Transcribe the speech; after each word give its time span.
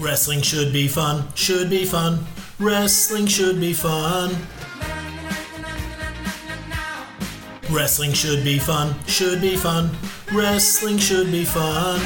Wrestling 0.00 0.40
should 0.40 0.72
be 0.72 0.88
fun, 0.88 1.24
should 1.34 1.68
be 1.68 1.84
fun. 1.84 2.24
Wrestling 2.58 3.26
should 3.26 3.60
be 3.60 3.74
fun. 3.74 4.34
Wrestling 7.70 8.14
should 8.14 8.42
be 8.42 8.58
fun, 8.58 8.94
should 9.06 9.42
be 9.42 9.56
fun. 9.56 9.90
Wrestling 10.32 10.96
should 10.96 11.30
be 11.30 11.44
fun. 11.44 12.00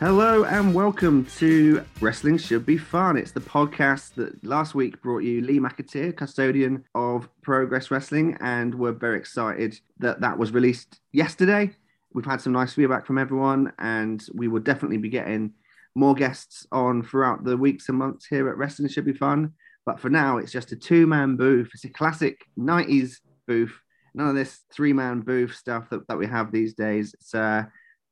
Hello 0.00 0.42
and 0.42 0.74
welcome 0.74 1.24
to 1.36 1.84
Wrestling 2.00 2.36
Should 2.36 2.66
Be 2.66 2.76
Fun. 2.76 3.16
It's 3.16 3.30
the 3.30 3.40
podcast 3.40 4.14
that 4.14 4.44
last 4.44 4.74
week 4.74 5.00
brought 5.00 5.22
you 5.22 5.40
Lee 5.40 5.60
McAteer, 5.60 6.16
custodian 6.16 6.84
of 6.96 7.28
Progress 7.42 7.92
Wrestling, 7.92 8.36
and 8.40 8.74
we're 8.74 8.90
very 8.90 9.18
excited 9.18 9.78
that 10.00 10.20
that 10.20 10.36
was 10.36 10.50
released 10.50 10.98
yesterday. 11.12 11.70
We've 12.14 12.24
had 12.24 12.40
some 12.40 12.52
nice 12.52 12.72
feedback 12.72 13.06
from 13.06 13.18
everyone, 13.18 13.72
and 13.78 14.24
we 14.32 14.46
will 14.46 14.60
definitely 14.60 14.98
be 14.98 15.08
getting 15.08 15.52
more 15.96 16.14
guests 16.14 16.66
on 16.70 17.02
throughout 17.02 17.44
the 17.44 17.56
weeks 17.56 17.88
and 17.88 17.98
months 17.98 18.26
here 18.26 18.48
at 18.48 18.56
Wrestling 18.56 18.88
Should 18.88 19.04
Be 19.04 19.12
Fun. 19.12 19.52
But 19.84 20.00
for 20.00 20.08
now, 20.08 20.38
it's 20.38 20.52
just 20.52 20.72
a 20.72 20.76
two 20.76 21.06
man 21.06 21.36
booth. 21.36 21.70
It's 21.74 21.84
a 21.84 21.90
classic 21.90 22.40
90s 22.58 23.16
booth. 23.46 23.76
None 24.14 24.28
of 24.28 24.34
this 24.36 24.60
three 24.72 24.92
man 24.92 25.20
booth 25.20 25.54
stuff 25.54 25.90
that, 25.90 26.06
that 26.06 26.16
we 26.16 26.26
have 26.26 26.52
these 26.52 26.74
days. 26.74 27.14
It's 27.14 27.34
uh, 27.34 27.64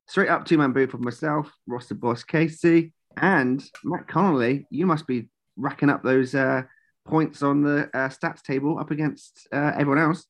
straight 0.08 0.28
up 0.28 0.44
two 0.44 0.58
man 0.58 0.72
booth 0.72 0.94
of 0.94 1.00
myself, 1.00 1.50
Ross 1.66 1.86
the 1.86 1.94
Boss 1.94 2.24
Casey, 2.24 2.92
and 3.16 3.64
Matt 3.84 4.08
Connolly. 4.08 4.66
You 4.70 4.86
must 4.86 5.06
be 5.06 5.28
racking 5.56 5.90
up 5.90 6.02
those 6.02 6.34
uh, 6.34 6.62
points 7.06 7.42
on 7.42 7.62
the 7.62 7.84
uh, 7.94 8.08
stats 8.08 8.42
table 8.42 8.78
up 8.78 8.90
against 8.90 9.46
uh, 9.52 9.72
everyone 9.76 10.02
else. 10.02 10.26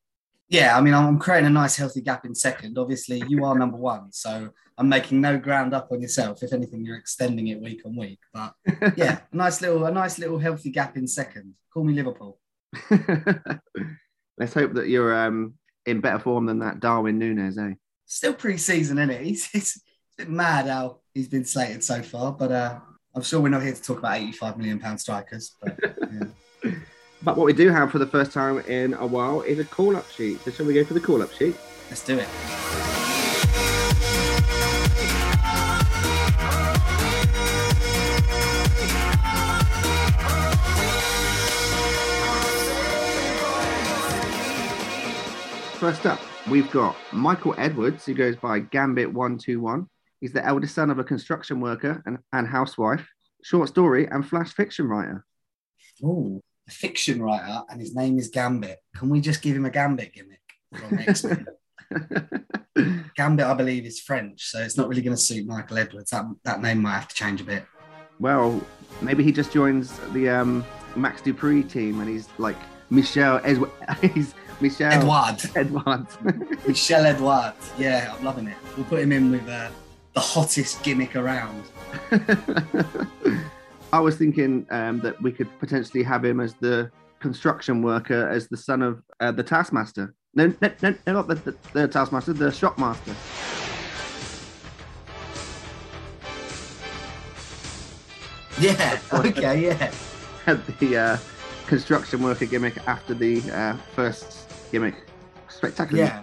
Yeah, 0.53 0.77
I 0.77 0.83
mean, 0.83 0.93
I'm 0.93 1.19
creating 1.19 1.47
a 1.47 1.51
nice 1.51 1.77
healthy 1.77 2.03
gap 2.03 2.27
in 2.27 2.35
second. 2.35 2.77
Obviously, 2.77 3.23
you 3.27 3.43
are 3.47 3.59
number 3.59 3.79
one, 3.79 4.13
so 4.13 4.51
I'm 4.77 4.87
making 4.87 5.19
no 5.19 5.39
ground 5.39 5.73
up 5.73 5.91
on 5.91 6.03
yourself. 6.03 6.43
If 6.43 6.53
anything, 6.53 6.85
you're 6.85 6.99
extending 6.99 7.49
it 7.49 7.59
week 7.59 7.81
on 7.87 7.97
week. 7.97 8.19
But 8.35 8.53
yeah, 8.95 9.21
a 9.33 9.37
nice 9.37 9.63
little, 9.63 9.87
a 9.87 9.91
nice 9.91 10.19
little 10.19 10.39
healthy 10.39 10.71
gap 10.71 10.99
in 10.99 11.09
second. 11.09 11.55
Call 11.73 11.85
me 11.85 11.95
Liverpool. 11.95 12.39
Let's 12.91 14.53
hope 14.53 14.75
that 14.75 14.89
you're 14.89 15.25
um, 15.25 15.55
in 15.87 16.03
better 16.03 16.19
form 16.19 16.45
than 16.45 16.59
that 16.59 16.81
Darwin 16.81 17.19
Nunez, 17.19 17.57
eh? 17.57 17.73
Still 18.05 18.35
pre-season, 18.35 18.99
isn't 18.99 19.11
it? 19.11 19.23
He's, 19.23 19.49
it's, 19.55 19.77
a 19.79 19.81
bit 20.19 20.29
mad 20.29 20.67
how 20.67 20.99
he's 21.15 21.29
been 21.29 21.47
slated 21.47 21.83
so 21.83 22.03
far, 22.03 22.31
but 22.31 22.53
uh, 22.53 22.79
I'm 23.15 23.23
sure 23.23 23.41
we're 23.41 23.49
not 23.49 23.63
here 23.63 23.73
to 23.73 23.83
talk 23.83 24.01
about 24.01 24.19
85 24.19 24.59
million 24.59 24.79
pound 24.81 25.01
strikers. 25.01 25.57
But 25.63 25.79
yeah. 25.81 26.25
But 27.25 27.37
what 27.37 27.47
we 27.47 27.53
do 27.53 27.71
have 27.71 27.93
for 27.93 28.01
the 28.01 28.07
first 28.07 28.33
time 28.33 28.59
in 28.61 28.95
a 28.95 29.07
while 29.07 29.43
is 29.43 29.61
a 29.61 29.65
call 29.65 29.97
up 29.97 30.11
sheet. 30.11 30.41
So, 30.41 30.51
shall 30.51 30.67
we 30.67 30.75
go 30.75 30.85
for 30.85 30.95
the 30.95 31.01
call 31.01 31.23
up 31.23 31.33
sheet? 31.33 31.57
let's 31.89 32.05
do 32.05 32.19
it. 32.19 32.27
First 45.79 46.07
up, 46.07 46.21
we've 46.49 46.71
got 46.71 46.97
Michael 47.13 47.55
Edwards, 47.59 48.07
who 48.07 48.15
goes 48.15 48.37
by 48.37 48.61
Gambit121. 48.61 49.87
He's 50.21 50.33
the 50.33 50.45
eldest 50.45 50.75
son 50.75 50.91
of 50.91 50.99
a 50.99 51.05
construction 51.05 51.61
worker 51.61 52.03
and, 52.07 52.19
and 52.33 52.49
housewife, 52.49 53.07
short 53.45 53.69
story 53.69 54.07
and 54.07 54.27
flash 54.27 54.53
fiction 54.53 54.89
writer. 54.89 55.25
Oh, 56.03 56.41
a 56.41 56.52
fiction 56.73 57.23
writer, 57.23 57.63
and 57.71 57.81
his 57.81 57.95
name 57.95 58.19
is 58.19 58.29
Gambit. 58.29 58.79
Can 58.97 59.09
we 59.09 59.21
just 59.21 59.43
give 59.43 59.57
him 59.57 59.65
a 59.65 59.71
Gambit 59.71 60.13
gimmick? 60.13 60.41
Gambit, 63.17 63.47
I 63.47 63.55
believe, 63.55 63.85
is 63.85 64.01
French, 64.01 64.47
so 64.47 64.61
it's 64.61 64.77
not 64.77 64.89
really 64.89 65.03
going 65.03 65.17
to 65.17 65.23
suit 65.23 65.47
Michael 65.47 65.79
Edwards. 65.79 66.11
That 66.11 66.25
that 66.45 66.63
name 66.63 66.83
might 66.83 66.95
have 66.95 67.09
to 67.09 67.15
change 67.15 67.41
a 67.41 67.45
bit. 67.45 67.65
well, 68.19 68.61
maybe 69.01 69.23
he 69.23 69.33
just 69.33 69.53
joins 69.53 69.99
the 70.13 70.29
um, 70.29 70.65
Max 70.97 71.23
Dupree 71.23 71.63
team 71.63 72.01
and 72.01 72.09
he's 72.09 72.29
like 72.39 72.57
Michel 72.91 73.41
Edward. 73.45 73.71
he's 74.15 74.35
Michel 74.61 74.93
Edouard, 74.93 75.43
Edwards. 75.57 76.19
Michel 76.67 77.05
Edouard. 77.05 77.55
Yeah, 77.79 78.15
I'm 78.17 78.25
loving 78.25 78.47
it. 78.47 78.57
We'll 78.77 78.87
put 78.87 79.01
him 79.01 79.13
in 79.13 79.31
with 79.31 79.49
uh, 79.49 79.71
the 80.15 80.21
hottest 80.21 80.83
gimmick 80.83 81.17
around. 81.17 81.65
I 83.93 84.01
was 84.01 84.17
thinking 84.17 84.67
um, 84.71 85.01
that 85.01 85.21
we 85.21 85.31
could 85.31 85.49
potentially 85.59 86.03
have 86.03 86.25
him 86.25 86.41
as 86.41 86.55
the 86.55 86.91
construction 87.21 87.83
worker, 87.83 88.27
as 88.29 88.49
the 88.49 88.57
son 88.57 88.81
of 88.81 89.03
uh, 89.21 89.33
the 89.33 89.43
Taskmaster. 89.43 90.15
No, 90.35 90.47
no, 90.63 90.71
no, 90.83 90.95
no, 91.07 91.13
not 91.13 91.29
the, 91.29 91.35
the, 91.35 91.57
the 91.75 91.89
Taskmaster, 91.89 92.33
the 92.33 92.47
Shopmaster. 92.47 93.15
Yeah. 98.59 99.01
Okay. 99.13 99.63
Yeah. 99.63 99.93
Had 100.45 100.65
the 100.79 100.97
uh, 100.97 101.19
construction 101.67 102.23
worker 102.23 102.45
gimmick 102.45 102.77
after 102.87 103.15
the 103.15 103.41
uh, 103.51 103.77
first 103.97 104.49
gimmick. 104.71 104.95
Spectacular. 105.49 106.05
Yeah. 106.05 106.23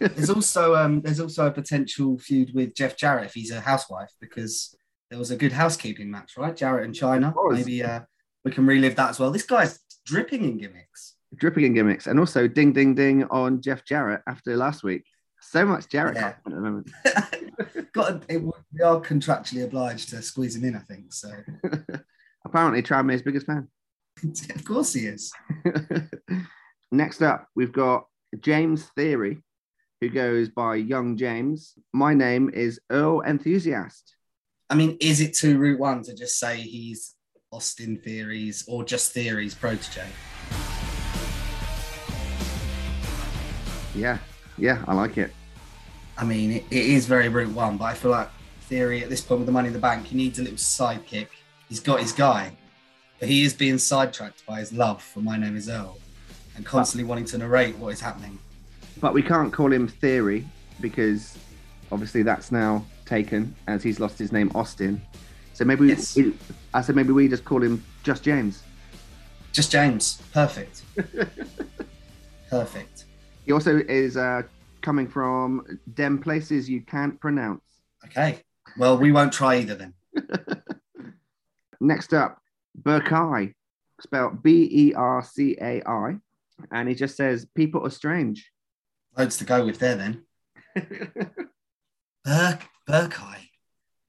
There's 0.00 0.30
also 0.30 0.74
um, 0.74 1.00
there's 1.02 1.20
also 1.20 1.46
a 1.46 1.52
potential 1.52 2.18
feud 2.18 2.54
with 2.54 2.74
Jeff 2.74 2.96
Jarrett 2.96 3.26
if 3.26 3.34
he's 3.34 3.52
a 3.52 3.60
housewife 3.60 4.10
because 4.20 4.74
there 5.10 5.18
was 5.18 5.30
a 5.30 5.36
good 5.36 5.52
housekeeping 5.52 6.10
match, 6.10 6.36
right? 6.36 6.56
Jarrett 6.56 6.84
and 6.84 6.94
Chyna. 6.94 7.34
Maybe 7.52 7.82
uh, 7.82 8.00
we 8.44 8.50
can 8.50 8.66
relive 8.66 8.96
that 8.96 9.10
as 9.10 9.20
well. 9.20 9.30
This 9.30 9.44
guy's 9.44 9.78
dripping 10.06 10.44
in 10.44 10.58
gimmicks. 10.58 11.14
Dripping 11.36 11.64
in 11.64 11.74
gimmicks. 11.74 12.06
And 12.06 12.18
also 12.18 12.48
ding, 12.48 12.72
ding, 12.72 12.94
ding 12.94 13.24
on 13.24 13.60
Jeff 13.62 13.84
Jarrett 13.84 14.22
after 14.26 14.56
last 14.56 14.82
week. 14.82 15.04
So 15.40 15.64
much 15.66 15.88
Jarrett 15.88 16.16
Yeah. 16.16 16.28
at 16.28 16.44
the 16.44 16.50
moment. 16.50 16.90
Got 17.92 18.24
it, 18.28 18.42
we 18.42 18.80
are 18.82 19.00
contractually 19.00 19.64
obliged 19.64 20.08
to 20.10 20.22
squeeze 20.22 20.56
him 20.56 20.64
in, 20.64 20.74
I 20.76 20.80
think. 20.80 21.12
So 21.12 21.30
Apparently, 22.44 22.82
Tranmere's 22.82 23.22
biggest 23.22 23.46
fan. 23.46 23.68
of 24.54 24.64
course 24.64 24.92
he 24.92 25.06
is. 25.06 25.32
Next 26.92 27.22
up, 27.22 27.48
we've 27.56 27.72
got 27.72 28.06
James 28.40 28.84
Theory, 28.96 29.42
who 30.00 30.08
goes 30.08 30.48
by 30.48 30.76
Young 30.76 31.16
James. 31.16 31.74
My 31.92 32.14
name 32.14 32.50
is 32.52 32.80
Earl 32.90 33.22
Enthusiast. 33.22 34.14
I 34.70 34.74
mean, 34.74 34.96
is 35.00 35.20
it 35.20 35.34
too 35.34 35.58
root 35.58 35.78
one 35.78 36.02
to 36.04 36.14
just 36.14 36.38
say 36.38 36.60
he's 36.60 37.14
Austin 37.52 37.98
Theory's 38.02 38.64
or 38.66 38.82
just 38.82 39.12
Theory's 39.12 39.54
protege? 39.54 40.06
Yeah, 43.94 44.18
yeah, 44.56 44.82
I 44.88 44.94
like 44.94 45.18
it. 45.18 45.30
I 46.16 46.24
mean, 46.24 46.52
it, 46.52 46.64
it 46.70 46.86
is 46.86 47.06
very 47.06 47.28
root 47.28 47.54
one, 47.54 47.76
but 47.76 47.84
I 47.84 47.94
feel 47.94 48.10
like 48.10 48.30
Theory 48.62 49.02
at 49.02 49.10
this 49.10 49.20
point 49.20 49.40
with 49.40 49.46
the 49.46 49.52
money 49.52 49.68
in 49.68 49.74
the 49.74 49.78
bank, 49.78 50.06
he 50.06 50.16
needs 50.16 50.38
a 50.38 50.42
little 50.42 50.56
sidekick. 50.56 51.28
He's 51.68 51.80
got 51.80 52.00
his 52.00 52.12
guy, 52.12 52.56
but 53.20 53.28
he 53.28 53.44
is 53.44 53.52
being 53.52 53.76
sidetracked 53.76 54.46
by 54.46 54.60
his 54.60 54.72
love 54.72 55.02
for 55.02 55.20
My 55.20 55.36
Name 55.36 55.56
Is 55.56 55.68
Earl 55.68 55.98
and 56.56 56.64
constantly 56.64 57.06
wanting 57.06 57.26
to 57.26 57.38
narrate 57.38 57.76
what 57.76 57.92
is 57.92 58.00
happening. 58.00 58.38
But 59.00 59.12
we 59.12 59.22
can't 59.22 59.52
call 59.52 59.72
him 59.72 59.86
Theory 59.86 60.46
because 60.80 61.36
obviously 61.92 62.22
that's 62.22 62.50
now 62.50 62.86
taken 63.06 63.54
as 63.66 63.82
he's 63.82 64.00
lost 64.00 64.18
his 64.18 64.32
name 64.32 64.50
Austin. 64.54 65.00
So 65.52 65.64
maybe 65.64 65.86
Yes. 65.88 66.16
we, 66.16 66.34
I 66.72 66.80
said 66.80 66.96
maybe 66.96 67.12
we 67.12 67.28
just 67.28 67.44
call 67.44 67.62
him 67.62 67.82
just 68.02 68.22
James. 68.22 68.62
Just 69.52 69.70
James, 69.70 70.20
perfect. 70.32 70.82
perfect. 72.50 73.04
He 73.46 73.52
also 73.52 73.78
is 73.88 74.16
uh, 74.16 74.42
coming 74.82 75.06
from 75.06 75.78
dem 75.94 76.18
places 76.18 76.68
you 76.68 76.80
can't 76.80 77.20
pronounce. 77.20 77.62
Okay. 78.06 78.40
Well, 78.78 78.98
we 78.98 79.12
won't 79.12 79.32
try 79.32 79.56
either 79.56 79.74
then. 79.76 79.94
Next 81.80 82.12
up, 82.14 82.40
Bercai, 82.82 83.54
spelled 84.00 84.42
B 84.42 84.68
E 84.70 84.94
R 84.94 85.22
C 85.22 85.56
A 85.60 85.82
I, 85.86 86.16
and 86.72 86.88
he 86.88 86.94
just 86.94 87.16
says 87.16 87.46
people 87.54 87.86
are 87.86 87.90
strange. 87.90 88.50
Loads 89.16 89.36
to 89.38 89.44
go 89.44 89.64
with 89.64 89.78
there 89.78 89.94
then. 89.94 90.22
Burke, 92.24 92.62
Burkeye. 92.86 93.40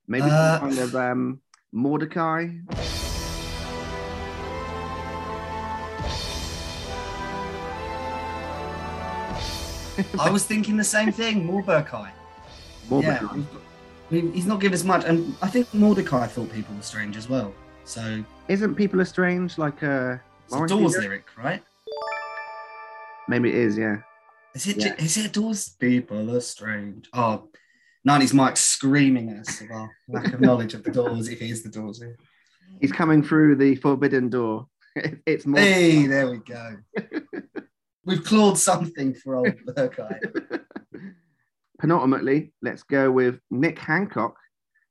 Maybe 0.07 0.23
Uh, 0.29 0.59
some 0.59 0.69
kind 0.69 0.79
of 0.79 0.95
um, 0.95 1.41
Mordecai. 1.71 2.47
I 10.19 10.29
was 10.29 10.45
thinking 10.45 10.75
the 10.75 10.83
same 10.83 11.11
thing, 11.11 11.45
more 11.45 11.63
Burkeye. 11.63 12.09
Mordecai. 12.89 13.37
Yeah, 14.11 14.21
he's 14.33 14.45
not 14.45 14.59
given 14.59 14.73
as 14.73 14.83
much, 14.83 15.05
and 15.05 15.35
I 15.41 15.47
think 15.47 15.73
Mordecai 15.73 16.27
thought 16.27 16.51
people 16.51 16.75
were 16.75 16.81
strange 16.81 17.15
as 17.15 17.29
well. 17.29 17.53
So 17.85 18.23
Isn't 18.49 18.75
people 18.75 18.99
are 18.99 19.05
strange 19.05 19.57
like 19.57 19.81
uh, 19.83 20.17
it's 20.45 20.53
a 20.55 20.67
Doors 20.67 20.93
lyric? 20.93 21.01
lyric, 21.01 21.25
right? 21.37 21.63
Maybe 23.29 23.49
it 23.49 23.55
is, 23.55 23.77
yeah. 23.77 23.97
Is 24.53 24.67
it? 24.67 24.77
Yeah. 24.77 24.95
Is 24.97 25.17
it 25.17 25.31
Doors? 25.31 25.69
People 25.69 26.35
are 26.35 26.41
strange. 26.41 27.09
Oh, 27.13 27.47
90s 28.07 28.33
Mike 28.33 28.57
screaming 28.57 29.31
at 29.31 29.47
us 29.47 29.61
of 29.61 29.71
our 29.71 29.89
lack 30.07 30.33
of 30.33 30.39
knowledge 30.39 30.73
of 30.73 30.83
the 30.83 30.91
Doors, 30.91 31.27
if 31.27 31.41
it 31.41 31.49
is 31.49 31.63
the 31.63 31.69
Doors. 31.69 32.01
yeah. 32.01 32.11
He's 32.79 32.91
coming 32.91 33.23
through 33.23 33.55
the 33.55 33.75
forbidden 33.77 34.29
door. 34.29 34.67
it's 35.25 35.45
more. 35.45 35.59
Hey, 35.59 36.05
there 36.05 36.29
we 36.29 36.37
go. 36.37 36.77
We've 38.05 38.23
clawed 38.23 38.57
something 38.57 39.15
for 39.15 39.35
old 39.35 39.53
Burkeye. 39.75 40.19
Penultimately, 41.79 42.53
let's 42.61 42.83
go 42.83 43.11
with 43.11 43.39
Nick 43.49 43.79
Hancock, 43.79 44.35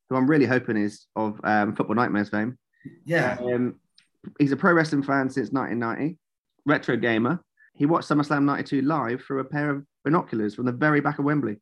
who 0.08 0.16
I'm 0.16 0.28
really 0.28 0.46
hoping 0.46 0.76
is 0.76 1.06
of 1.14 1.40
um, 1.44 1.76
Football 1.76 1.96
Nightmares 1.96 2.28
fame. 2.28 2.58
Yeah. 3.04 3.38
Um, 3.40 3.76
he's 4.38 4.52
a 4.52 4.56
pro 4.56 4.72
wrestling 4.72 5.04
fan 5.04 5.30
since 5.30 5.50
1990, 5.50 6.18
retro 6.66 6.96
gamer. 6.96 7.40
He 7.74 7.86
watched 7.86 8.08
SummerSlam 8.08 8.44
92 8.44 8.82
live 8.82 9.22
through 9.22 9.40
a 9.40 9.44
pair 9.44 9.70
of 9.70 9.84
binoculars 10.04 10.54
from 10.54 10.66
the 10.66 10.72
very 10.72 11.00
back 11.00 11.18
of 11.18 11.24
Wembley. 11.24 11.56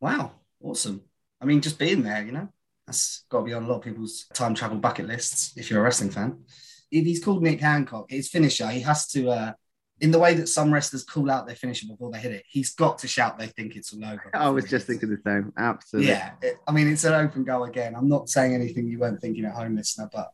Wow. 0.00 0.32
Awesome. 0.62 1.02
I 1.40 1.44
mean, 1.46 1.60
just 1.60 1.78
being 1.78 2.02
there, 2.02 2.22
you 2.22 2.32
know, 2.32 2.48
that's 2.86 3.24
got 3.30 3.38
to 3.40 3.44
be 3.44 3.52
on 3.54 3.64
a 3.64 3.68
lot 3.68 3.76
of 3.76 3.82
people's 3.82 4.26
time 4.34 4.54
travel 4.54 4.78
bucket 4.78 5.06
lists 5.06 5.52
if 5.56 5.70
you're 5.70 5.80
a 5.80 5.82
wrestling 5.82 6.10
fan. 6.10 6.44
If 6.90 7.04
he's 7.04 7.24
called 7.24 7.42
Nick 7.42 7.60
Hancock, 7.60 8.10
his 8.10 8.28
finisher, 8.28 8.66
he 8.68 8.80
has 8.80 9.06
to, 9.08 9.30
uh, 9.30 9.52
in 10.00 10.10
the 10.10 10.18
way 10.18 10.34
that 10.34 10.48
some 10.48 10.72
wrestlers 10.72 11.04
call 11.04 11.30
out 11.30 11.46
their 11.46 11.54
finisher 11.56 11.86
before 11.86 12.10
they 12.10 12.18
hit 12.18 12.32
it, 12.32 12.44
he's 12.48 12.74
got 12.74 12.98
to 12.98 13.08
shout 13.08 13.38
they 13.38 13.46
think 13.46 13.76
it's 13.76 13.92
all 13.92 14.04
over. 14.04 14.30
I 14.34 14.48
was 14.48 14.64
just 14.64 14.86
thinking 14.86 15.10
the 15.10 15.18
same. 15.24 15.52
Absolutely. 15.56 16.10
Yeah. 16.12 16.32
it- 16.42 16.56
I 16.66 16.72
mean, 16.72 16.88
it's 16.88 17.04
an 17.04 17.14
open 17.14 17.44
go 17.44 17.64
again. 17.64 17.94
I'm 17.94 18.08
not 18.08 18.28
saying 18.28 18.54
anything 18.54 18.88
you 18.88 18.98
weren't 18.98 19.20
thinking 19.20 19.44
at 19.44 19.54
home, 19.54 19.76
listener, 19.76 20.08
but 20.12 20.30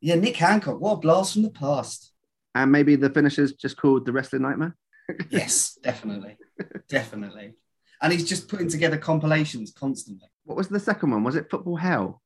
yeah, 0.00 0.14
Nick 0.16 0.36
Hancock, 0.36 0.80
what 0.80 0.92
a 0.94 0.96
blast 0.96 1.34
from 1.34 1.42
the 1.42 1.50
past. 1.50 2.12
And 2.54 2.72
maybe 2.72 2.96
the 2.96 3.10
finisher's 3.10 3.52
just 3.52 3.76
called 3.76 4.06
the 4.06 4.12
Wrestling 4.12 4.42
Nightmare. 4.42 4.76
Yes, 5.30 5.78
definitely. 5.82 6.36
definitely. 6.88 7.54
And 8.02 8.12
he's 8.12 8.28
just 8.28 8.48
putting 8.48 8.68
together 8.68 8.98
compilations 8.98 9.72
constantly. 9.72 10.28
What 10.44 10.56
was 10.56 10.68
the 10.68 10.80
second 10.80 11.12
one? 11.12 11.22
Was 11.22 11.36
it 11.36 11.48
Football 11.48 11.76
Hell? 11.76 12.20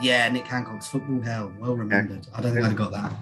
Yeah, 0.00 0.28
Nick 0.28 0.46
Hancock's 0.46 0.88
football 0.88 1.20
hell. 1.20 1.52
Well 1.58 1.76
remembered. 1.76 2.26
I 2.34 2.40
don't 2.40 2.54
think 2.54 2.66
I'd 2.66 2.76
got 2.76 2.92
that. 2.92 3.12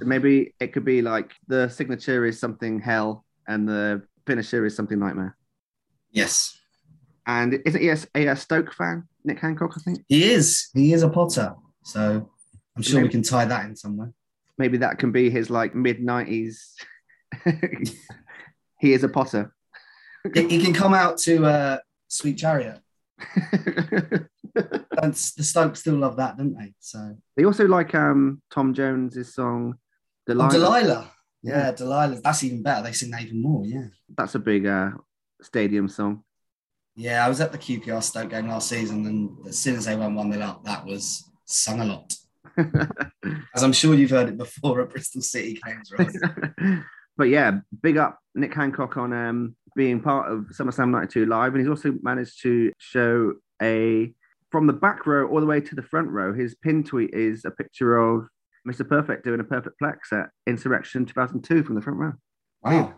Maybe 0.00 0.54
it 0.58 0.72
could 0.72 0.84
be 0.84 1.02
like 1.02 1.32
the 1.48 1.68
signature 1.68 2.24
is 2.24 2.40
something 2.40 2.80
Hell 2.80 3.24
and 3.46 3.68
the 3.68 4.02
finisher 4.26 4.64
is 4.64 4.74
something 4.74 4.98
Nightmare. 4.98 5.36
Yes. 6.10 6.58
And 7.26 7.60
isn't 7.64 7.80
he 7.80 7.88
a, 7.90 8.32
a, 8.32 8.36
Stoke 8.36 8.72
fan, 8.72 9.06
Nick 9.24 9.38
Hancock? 9.38 9.72
I 9.76 9.80
think 9.80 10.00
He 10.08 10.32
is. 10.32 10.70
He 10.72 10.92
is 10.92 11.02
a 11.02 11.08
Potter. 11.08 11.54
So 11.84 12.28
I'm 12.74 12.82
sure 12.82 13.02
we 13.02 13.08
can 13.08 13.22
tie 13.22 13.44
that 13.44 13.66
in 13.66 13.76
somewhere. 13.76 14.12
maybe 14.58 14.78
that 14.78 14.98
can 14.98 15.12
be 15.12 15.30
his 15.30 15.50
like 15.50 15.74
mid 15.74 16.02
nineties. 16.02 16.74
he 18.78 18.92
is 18.92 19.04
a 19.04 19.08
Potter. 19.08 19.54
He, 20.34 20.48
he 20.48 20.62
can 20.62 20.74
come 20.74 20.94
out 20.94 21.18
to 21.18 21.44
uh, 21.44 21.78
Sweet 22.08 22.38
Chariot. 22.38 22.80
And 25.02 25.14
the 25.14 25.44
Stokes 25.44 25.80
still 25.80 25.94
love 25.94 26.16
that, 26.16 26.36
don't 26.36 26.58
they? 26.58 26.74
So 26.80 27.16
they 27.36 27.44
also 27.44 27.66
like 27.66 27.94
um 27.94 28.42
Tom 28.50 28.74
Jones's 28.74 29.32
song 29.32 29.76
Oh, 30.30 30.32
Delilah. 30.32 30.52
Delilah. 30.52 31.12
Yeah, 31.42 31.72
Delilah. 31.72 32.20
That's 32.22 32.44
even 32.44 32.62
better. 32.62 32.82
They 32.82 32.92
sing 32.92 33.10
that 33.10 33.22
even 33.22 33.42
more. 33.42 33.64
Yeah. 33.64 33.86
That's 34.16 34.34
a 34.34 34.38
big 34.38 34.66
uh, 34.66 34.90
stadium 35.42 35.88
song. 35.88 36.22
Yeah, 36.94 37.24
I 37.24 37.28
was 37.28 37.40
at 37.40 37.52
the 37.52 37.58
QPR 37.58 38.02
Stoke 38.02 38.30
game 38.30 38.48
last 38.48 38.68
season, 38.68 39.06
and 39.06 39.48
as 39.48 39.58
soon 39.58 39.76
as 39.76 39.86
they 39.86 39.96
went 39.96 40.14
1 40.14 40.32
0 40.32 40.44
up, 40.44 40.64
that 40.64 40.84
was 40.84 41.30
sung 41.46 41.80
a 41.80 41.84
lot. 41.84 42.14
As 43.54 43.62
I'm 43.62 43.72
sure 43.72 43.94
you've 43.94 44.10
heard 44.10 44.28
it 44.28 44.36
before 44.36 44.82
at 44.82 44.90
Bristol 44.90 45.22
City 45.22 45.58
games, 45.64 45.92
right? 45.96 46.82
but 47.16 47.28
yeah, 47.28 47.60
big 47.80 47.96
up 47.96 48.18
Nick 48.34 48.52
Hancock 48.52 48.96
on 48.96 49.12
um, 49.12 49.56
being 49.80 49.98
part 49.98 50.30
of 50.30 50.40
SummerSlam 50.52 50.90
92 50.90 51.24
live. 51.24 51.54
And 51.54 51.60
he's 51.62 51.70
also 51.70 51.94
managed 52.02 52.42
to 52.42 52.70
show 52.76 53.32
a 53.62 54.12
from 54.50 54.66
the 54.66 54.74
back 54.74 55.06
row 55.06 55.26
all 55.26 55.40
the 55.40 55.46
way 55.46 55.58
to 55.58 55.74
the 55.74 55.82
front 55.82 56.10
row. 56.10 56.34
His 56.34 56.54
pin 56.54 56.84
tweet 56.84 57.14
is 57.14 57.46
a 57.46 57.50
picture 57.50 57.96
of 57.96 58.28
Mr. 58.68 58.86
Perfect 58.86 59.24
doing 59.24 59.40
a 59.40 59.44
perfect 59.44 59.80
plex 59.80 60.12
at 60.12 60.28
Insurrextion 60.46 61.06
2002 61.06 61.62
from 61.62 61.76
the 61.76 61.80
front 61.80 61.98
row. 61.98 62.12
Wow. 62.62 62.92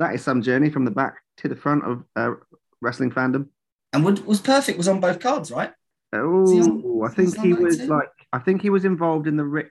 That 0.00 0.14
is 0.16 0.22
some 0.24 0.42
journey 0.42 0.68
from 0.68 0.84
the 0.84 0.90
back 0.90 1.14
to 1.36 1.48
the 1.48 1.54
front 1.54 1.84
of 1.84 2.02
uh, 2.16 2.32
wrestling 2.80 3.12
fandom. 3.12 3.46
And 3.92 4.04
would, 4.04 4.26
was 4.26 4.40
Perfect 4.40 4.78
was 4.78 4.88
on 4.88 4.98
both 4.98 5.20
cards, 5.20 5.52
right? 5.52 5.70
Oh, 6.12 7.04
I 7.04 7.08
think 7.10 7.36
he 7.36 7.48
he 7.48 7.52
was 7.52 7.78
92? 7.78 7.94
like, 7.94 8.08
I 8.32 8.40
think 8.40 8.62
he 8.62 8.70
was 8.70 8.84
involved 8.84 9.28
in 9.28 9.36
the 9.36 9.44
Ric 9.44 9.70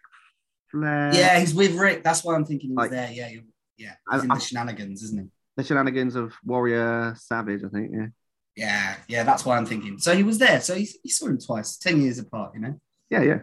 Flair, 0.71 1.11
yeah, 1.13 1.37
he's 1.39 1.53
with 1.53 1.73
Rick. 1.75 2.03
That's 2.03 2.23
why 2.23 2.35
I'm 2.35 2.45
thinking 2.45 2.69
he 2.69 2.75
was 2.75 2.83
Like- 2.83 2.91
there. 2.91 3.11
Yeah, 3.11 3.27
you- 3.27 3.43
yeah. 3.77 3.95
I- 4.07 4.15
He's 4.15 4.23
in 4.23 4.31
I- 4.31 4.35
the 4.35 4.41
shenanigans, 4.41 5.03
isn't 5.03 5.19
he? 5.21 5.27
The 5.59 5.65
shenanigans 5.65 6.15
of 6.15 6.33
Warrior 6.45 7.15
Savage, 7.17 7.61
I 7.65 7.69
think. 7.69 7.91
Yeah. 7.93 8.07
Yeah, 8.55 8.95
yeah. 9.07 9.23
That's 9.23 9.45
why 9.45 9.57
I'm 9.57 9.65
thinking. 9.65 9.99
So 9.99 10.15
he 10.15 10.23
was 10.23 10.37
there. 10.37 10.59
So 10.61 10.75
he, 10.75 10.87
he 11.03 11.09
saw 11.09 11.27
him 11.27 11.37
twice, 11.37 11.77
ten 11.77 12.01
years 12.01 12.19
apart. 12.19 12.53
You 12.55 12.61
know. 12.61 12.79
Yeah, 13.09 13.21
yeah. 13.21 13.39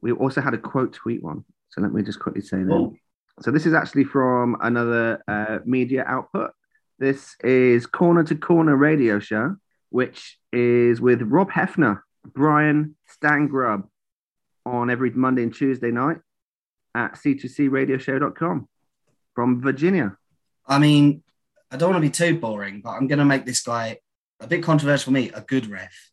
We 0.00 0.12
also 0.12 0.40
had 0.40 0.54
a 0.54 0.58
quote 0.58 0.92
tweet 0.92 1.22
one. 1.22 1.44
So 1.70 1.80
let 1.80 1.92
me 1.92 2.02
just 2.02 2.20
quickly 2.20 2.40
say 2.40 2.62
that. 2.62 2.72
Oh. 2.72 2.94
So 3.40 3.50
this 3.50 3.66
is 3.66 3.74
actually 3.74 4.04
from 4.04 4.56
another 4.60 5.22
uh, 5.28 5.58
media 5.64 6.04
output. 6.06 6.52
This 6.98 7.36
is 7.44 7.86
Corner 7.86 8.24
to 8.24 8.34
Corner 8.34 8.76
Radio 8.76 9.20
Show, 9.20 9.56
which 9.90 10.38
is 10.52 11.00
with 11.00 11.22
Rob 11.22 11.50
Hefner, 11.50 12.00
Brian 12.24 12.96
Stangrub 13.08 13.84
on 14.66 14.90
every 14.90 15.10
Monday 15.10 15.44
and 15.44 15.54
Tuesday 15.54 15.92
night 15.92 16.18
at 16.94 17.14
c2cradioshow.com 17.14 18.68
from 19.34 19.60
Virginia. 19.62 20.16
I 20.66 20.78
mean, 20.78 21.22
I 21.70 21.76
don't 21.76 21.90
want 21.90 22.02
to 22.02 22.08
be 22.08 22.12
too 22.12 22.38
boring, 22.38 22.80
but 22.82 22.90
I'm 22.90 23.06
going 23.06 23.18
to 23.18 23.24
make 23.24 23.44
this 23.44 23.62
guy 23.62 23.98
a 24.40 24.46
bit 24.46 24.62
controversial 24.62 25.06
for 25.06 25.10
me. 25.10 25.30
A 25.34 25.40
good 25.40 25.66
ref. 25.66 26.10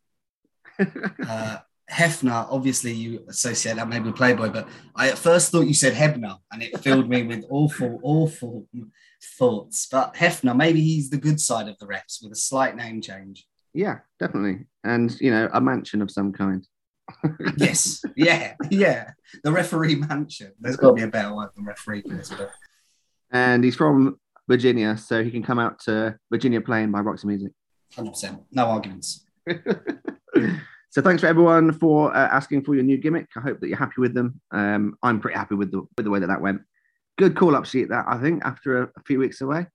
Uh, 1.28 1.58
Hefner, 1.90 2.48
obviously, 2.50 2.92
you 2.92 3.24
associate 3.30 3.76
that 3.76 3.88
maybe 3.88 4.06
with 4.06 4.16
Playboy, 4.16 4.50
but 4.50 4.68
I 4.96 5.10
at 5.10 5.18
first 5.18 5.52
thought 5.52 5.68
you 5.68 5.74
said 5.74 5.94
Hebner, 5.94 6.38
and 6.52 6.64
it 6.64 6.80
filled 6.80 7.08
me 7.08 7.24
with 7.24 7.46
awful, 7.50 8.00
awful 8.04 8.68
thoughts. 9.38 9.88
But 9.92 10.16
Hefner, 10.16 10.56
maybe 10.56 10.82
he's 10.82 11.10
the 11.10 11.18
good 11.18 11.40
side 11.40 11.68
of 11.70 11.78
the 11.78 11.86
refs 11.86 12.22
with 12.24 12.32
a 12.32 12.36
slight 12.36 12.76
name 12.76 13.02
change. 13.02 13.48
yeah, 13.74 14.00
definitely. 14.20 14.66
And, 14.84 15.16
you 15.22 15.32
know, 15.32 15.48
a 15.54 15.62
mansion 15.62 16.02
of 16.02 16.12
some 16.12 16.34
kind. 16.34 16.68
Yes, 17.58 18.04
yeah, 18.16 18.56
yeah. 18.72 19.12
The 19.44 19.52
referee 19.52 19.96
mansion. 19.96 20.54
There's 20.60 20.76
got 20.76 20.90
to 20.90 20.94
be 20.96 21.04
a 21.04 21.08
better 21.08 21.36
word 21.36 21.50
than 21.56 21.66
referee 21.66 22.02
for 22.02 22.16
this, 22.16 22.30
but 22.30 22.52
And 23.32 23.64
he's 23.64 23.76
from 23.76 24.20
Virginia, 24.48 24.98
so 24.98 25.24
he 25.24 25.32
can 25.32 25.44
come 25.44 25.60
out 25.60 25.80
to 25.80 26.18
Virginia 26.32 26.62
Plain 26.62 26.92
by 26.92 27.00
Roxy 27.00 27.28
Music. 27.28 27.52
100%. 27.96 28.44
No 28.52 28.66
arguments. 28.66 29.26
so 30.90 31.02
thanks 31.02 31.22
for 31.22 31.28
everyone 31.28 31.72
for 31.74 32.16
uh, 32.16 32.28
asking 32.28 32.64
for 32.64 32.76
your 32.76 32.84
new 32.84 32.98
gimmick. 32.98 33.28
I 33.36 33.42
hope 33.42 33.60
that 33.60 33.68
you're 33.68 33.78
happy 33.78 34.00
with 34.00 34.14
them. 34.14 34.42
Um, 34.52 34.96
I'm 35.02 35.20
pretty 35.20 35.38
happy 35.38 35.56
with 35.56 35.72
the 35.72 35.82
with 35.98 36.06
the 36.06 36.10
way 36.10 36.20
that 36.20 36.28
that 36.28 36.42
went. 36.42 36.62
Good 37.18 37.36
call 37.36 37.56
up 37.56 37.66
sheet 37.66 37.90
that 37.90 38.06
I 38.08 38.18
think 38.18 38.44
after 38.44 38.84
a, 38.84 38.84
a 38.86 39.04
few 39.06 39.20
weeks 39.20 39.42
away. 39.42 39.68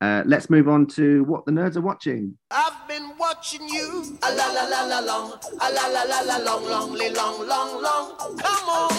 Uh, 0.00 0.24
let's 0.26 0.50
move 0.50 0.68
on 0.68 0.84
to 0.84 1.22
what 1.24 1.46
the 1.46 1.52
nerds 1.52 1.76
are 1.76 1.80
watching. 1.80 2.36
I've 2.50 2.88
been 2.88 3.16
watching 3.16 3.68
you. 3.68 4.18
A 4.22 4.34
la 4.34 4.48
la 4.48 4.64
la 4.64 4.82
la 4.82 4.98
long. 4.98 5.38
A 5.60 5.72
la 5.72 5.86
la 5.86 6.02
la 6.02 6.20
la 6.22 6.38
long, 6.38 6.64
long, 6.64 6.96
long, 6.96 7.46
long, 7.46 7.82
long. 7.82 8.36
Come 8.36 8.68
on. 8.68 8.92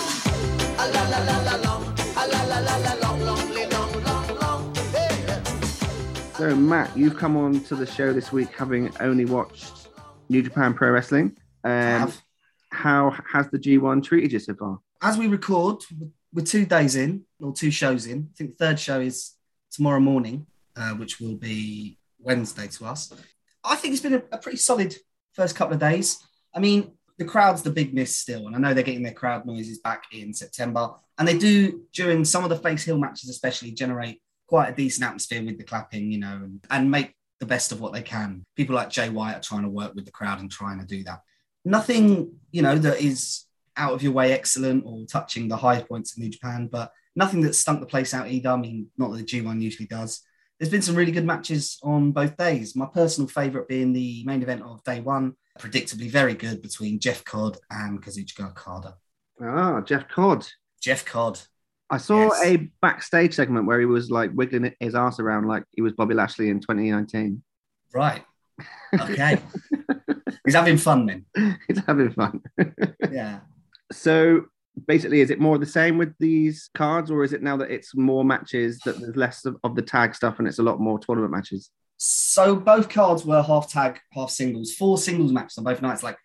A 0.79 0.87
la 0.87 1.03
la 1.09 1.19
la 1.19 1.41
la 1.41 1.55
long. 1.57 1.83
A 2.15 2.27
la 2.27 2.43
la 2.45 2.59
la 2.59 2.77
la 2.77 2.93
long. 2.95 3.62
So 6.35 6.55
Matt, 6.55 6.97
you've 6.97 7.15
come 7.15 7.37
on 7.37 7.63
to 7.65 7.75
the 7.75 7.85
show 7.85 8.11
this 8.11 8.31
week 8.31 8.49
having 8.57 8.91
only 8.99 9.23
watched 9.23 9.89
New 10.29 10.41
Japan 10.41 10.73
Pro 10.73 10.89
Wrestling. 10.89 11.37
Um, 11.63 12.11
how 12.71 13.15
has 13.31 13.49
the 13.51 13.59
G1 13.59 14.03
treated 14.03 14.31
you 14.31 14.39
so 14.39 14.55
far? 14.55 14.79
As 15.03 15.15
we 15.15 15.27
record, 15.27 15.83
we're 16.33 16.43
two 16.43 16.65
days 16.65 16.95
in, 16.95 17.25
or 17.39 17.53
two 17.53 17.69
shows 17.69 18.07
in. 18.07 18.29
I 18.31 18.35
think 18.35 18.57
the 18.57 18.65
third 18.65 18.79
show 18.79 18.99
is 18.99 19.33
tomorrow 19.71 19.99
morning, 19.99 20.47
uh, 20.75 20.93
which 20.95 21.19
will 21.19 21.35
be 21.35 21.99
Wednesday 22.17 22.67
to 22.67 22.85
us. 22.85 23.13
I 23.63 23.75
think 23.75 23.93
it's 23.93 24.01
been 24.01 24.15
a, 24.15 24.23
a 24.31 24.39
pretty 24.39 24.57
solid 24.57 24.95
first 25.33 25.55
couple 25.55 25.75
of 25.75 25.79
days. 25.79 26.17
I 26.51 26.59
mean, 26.59 26.93
the 27.19 27.25
crowd's 27.25 27.61
the 27.61 27.69
big 27.69 27.93
miss 27.93 28.17
still, 28.17 28.47
and 28.47 28.55
I 28.55 28.59
know 28.59 28.73
they're 28.73 28.83
getting 28.83 29.03
their 29.03 29.13
crowd 29.13 29.45
noises 29.45 29.77
back 29.77 30.05
in 30.11 30.33
September, 30.33 30.93
and 31.19 31.27
they 31.27 31.37
do 31.37 31.83
during 31.93 32.25
some 32.25 32.43
of 32.43 32.49
the 32.49 32.57
face 32.57 32.83
heel 32.83 32.97
matches, 32.97 33.29
especially 33.29 33.69
generate 33.69 34.19
quite 34.53 34.69
a 34.69 34.75
decent 34.75 35.03
atmosphere 35.03 35.43
with 35.43 35.57
the 35.57 35.63
clapping, 35.63 36.11
you 36.11 36.19
know, 36.19 36.27
and, 36.43 36.63
and 36.69 36.91
make 36.91 37.15
the 37.39 37.45
best 37.47 37.71
of 37.71 37.81
what 37.81 37.91
they 37.91 38.03
can. 38.03 38.45
People 38.55 38.75
like 38.75 38.91
Jay 38.91 39.09
White 39.09 39.33
are 39.33 39.41
trying 39.41 39.63
to 39.63 39.67
work 39.67 39.95
with 39.95 40.05
the 40.05 40.11
crowd 40.11 40.39
and 40.39 40.51
trying 40.51 40.79
to 40.79 40.85
do 40.85 41.03
that. 41.05 41.21
Nothing, 41.65 42.35
you 42.51 42.61
know, 42.61 42.77
that 42.77 43.01
is 43.01 43.45
out 43.75 43.93
of 43.93 44.03
your 44.03 44.11
way 44.11 44.31
excellent 44.31 44.83
or 44.85 45.07
touching 45.07 45.47
the 45.47 45.57
high 45.57 45.81
points 45.81 46.11
of 46.11 46.19
New 46.19 46.29
Japan, 46.29 46.69
but 46.71 46.91
nothing 47.15 47.41
that 47.41 47.55
stunk 47.55 47.79
the 47.79 47.87
place 47.87 48.13
out 48.13 48.29
either. 48.29 48.51
I 48.51 48.57
mean, 48.57 48.91
not 48.95 49.11
that 49.11 49.17
the 49.17 49.41
G1 49.41 49.59
usually 49.59 49.87
does. 49.87 50.21
There's 50.59 50.69
been 50.69 50.83
some 50.83 50.93
really 50.93 51.11
good 51.11 51.25
matches 51.25 51.79
on 51.81 52.11
both 52.11 52.37
days. 52.37 52.75
My 52.75 52.85
personal 52.85 53.27
favourite 53.27 53.67
being 53.67 53.91
the 53.91 54.23
main 54.23 54.43
event 54.43 54.61
of 54.61 54.83
day 54.83 54.99
one, 54.99 55.33
predictably 55.59 56.11
very 56.11 56.35
good 56.35 56.61
between 56.61 56.99
Jeff 56.99 57.25
Cobb 57.25 57.57
and 57.71 58.03
Kazuchika 58.03 58.51
Okada. 58.51 58.97
Ah, 59.41 59.81
Jeff 59.81 60.07
Cobb. 60.09 60.43
Jeff 60.79 61.05
Cobb. 61.05 61.39
I 61.93 61.97
saw 61.97 62.23
Yes. 62.33 62.41
a 62.45 62.57
backstage 62.81 63.35
segment 63.35 63.67
where 63.67 63.79
he 63.79 63.85
was 63.85 64.09
like 64.09 64.31
wiggling 64.33 64.73
his 64.79 64.95
ass 64.95 65.19
around 65.19 65.47
like 65.47 65.63
he 65.71 65.81
was 65.81 65.93
Bobby 65.93 66.15
Lashley 66.15 66.49
in 66.49 66.59
2019. 66.59 67.43
Right. 67.93 68.23
Okay. 68.99 69.39
He's 70.43 70.55
having 70.55 70.77
fun 70.77 71.05
then. 71.05 71.25
He's 71.67 71.79
having 71.85 72.11
fun. 72.11 72.41
Yeah. 73.11 73.41
So 73.91 74.45
basically, 74.87 75.21
is 75.21 75.29
it 75.29 75.39
more 75.39 75.59
the 75.59 75.67
same 75.67 75.99
with 75.99 76.15
these 76.19 76.71
cards, 76.73 77.11
or 77.11 77.23
is 77.23 77.31
it 77.31 77.43
now 77.43 77.57
that 77.57 77.69
it's 77.69 77.95
more 77.95 78.25
matches 78.25 78.79
that 78.85 78.99
there's 78.99 79.15
less 79.15 79.45
of, 79.45 79.57
of 79.63 79.75
the 79.75 79.83
tag 79.83 80.15
stuff 80.15 80.39
and 80.39 80.47
it's 80.47 80.57
a 80.57 80.63
lot 80.63 80.79
more 80.79 80.97
tournament 80.97 81.31
matches? 81.31 81.69
So 81.97 82.55
both 82.55 82.89
cards 82.89 83.23
were 83.23 83.43
half 83.43 83.69
tag, 83.71 83.99
half 84.13 84.31
singles, 84.31 84.73
four 84.73 84.97
singles 84.97 85.31
matches 85.31 85.59
on 85.59 85.63
both 85.63 85.81
nights. 85.83 86.01
Like 86.01 86.17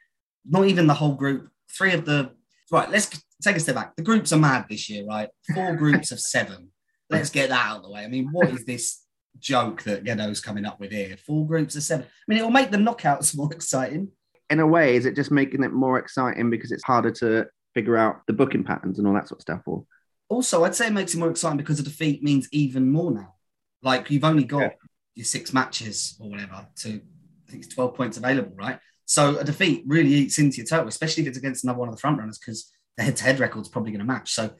not 0.46 0.66
even 0.66 0.86
the 0.86 0.94
whole 0.94 1.14
group. 1.14 1.50
Three 1.76 1.92
of 1.92 2.06
the 2.06 2.30
right. 2.72 2.88
Let's 2.90 3.10
take 3.42 3.56
a 3.56 3.60
step 3.60 3.74
back. 3.74 3.96
The 3.96 4.02
groups 4.02 4.32
are 4.32 4.38
mad 4.38 4.66
this 4.68 4.88
year, 4.90 5.04
right? 5.06 5.28
Four 5.54 5.76
groups 5.76 6.12
of 6.12 6.20
seven. 6.20 6.70
Let's 7.10 7.30
get 7.30 7.48
that 7.50 7.66
out 7.70 7.76
of 7.78 7.82
the 7.84 7.90
way. 7.90 8.04
I 8.04 8.08
mean, 8.08 8.28
what 8.32 8.50
is 8.50 8.64
this 8.64 9.02
joke 9.38 9.82
that 9.84 10.04
Gedo's 10.04 10.40
coming 10.40 10.64
up 10.66 10.80
with 10.80 10.90
here? 10.92 11.16
Four 11.26 11.46
groups 11.46 11.76
of 11.76 11.82
seven. 11.82 12.04
I 12.06 12.08
mean, 12.26 12.38
it 12.38 12.42
will 12.42 12.50
make 12.50 12.70
the 12.70 12.76
knockouts 12.76 13.36
more 13.36 13.52
exciting. 13.52 14.08
In 14.50 14.60
a 14.60 14.66
way, 14.66 14.96
is 14.96 15.06
it 15.06 15.14
just 15.14 15.30
making 15.30 15.62
it 15.62 15.72
more 15.72 15.98
exciting 15.98 16.50
because 16.50 16.72
it's 16.72 16.82
harder 16.84 17.10
to 17.12 17.46
figure 17.74 17.96
out 17.96 18.22
the 18.26 18.32
booking 18.32 18.64
patterns 18.64 18.98
and 18.98 19.06
all 19.06 19.14
that 19.14 19.28
sort 19.28 19.38
of 19.38 19.42
stuff? 19.42 19.62
Or 19.66 19.84
Also, 20.28 20.64
I'd 20.64 20.74
say 20.74 20.86
it 20.88 20.92
makes 20.92 21.14
it 21.14 21.18
more 21.18 21.30
exciting 21.30 21.58
because 21.58 21.78
a 21.78 21.82
defeat 21.82 22.22
means 22.22 22.48
even 22.52 22.90
more 22.90 23.10
now. 23.12 23.34
Like 23.82 24.10
you've 24.10 24.24
only 24.24 24.44
got 24.44 24.62
Yeah. 24.62 24.70
your 25.14 25.24
six 25.24 25.52
matches 25.52 26.16
or 26.20 26.30
whatever 26.30 26.66
to, 26.80 26.88
I 26.88 27.50
think 27.50 27.64
it's 27.64 27.74
12 27.74 27.94
points 27.94 28.16
available, 28.16 28.52
right? 28.56 28.78
So 29.04 29.38
a 29.38 29.44
defeat 29.44 29.84
really 29.86 30.12
eats 30.12 30.38
into 30.38 30.56
your 30.58 30.66
total, 30.66 30.88
especially 30.88 31.22
if 31.22 31.28
it's 31.28 31.38
against 31.38 31.64
another 31.64 31.78
one 31.78 31.88
of 31.88 31.94
the 31.94 32.00
front 32.00 32.18
runners 32.18 32.38
because 32.38 32.70
the 32.98 33.04
head 33.04 33.16
to 33.16 33.24
head 33.24 33.40
record's 33.40 33.70
probably 33.70 33.92
going 33.92 34.00
to 34.00 34.12
match. 34.12 34.32
So, 34.32 34.50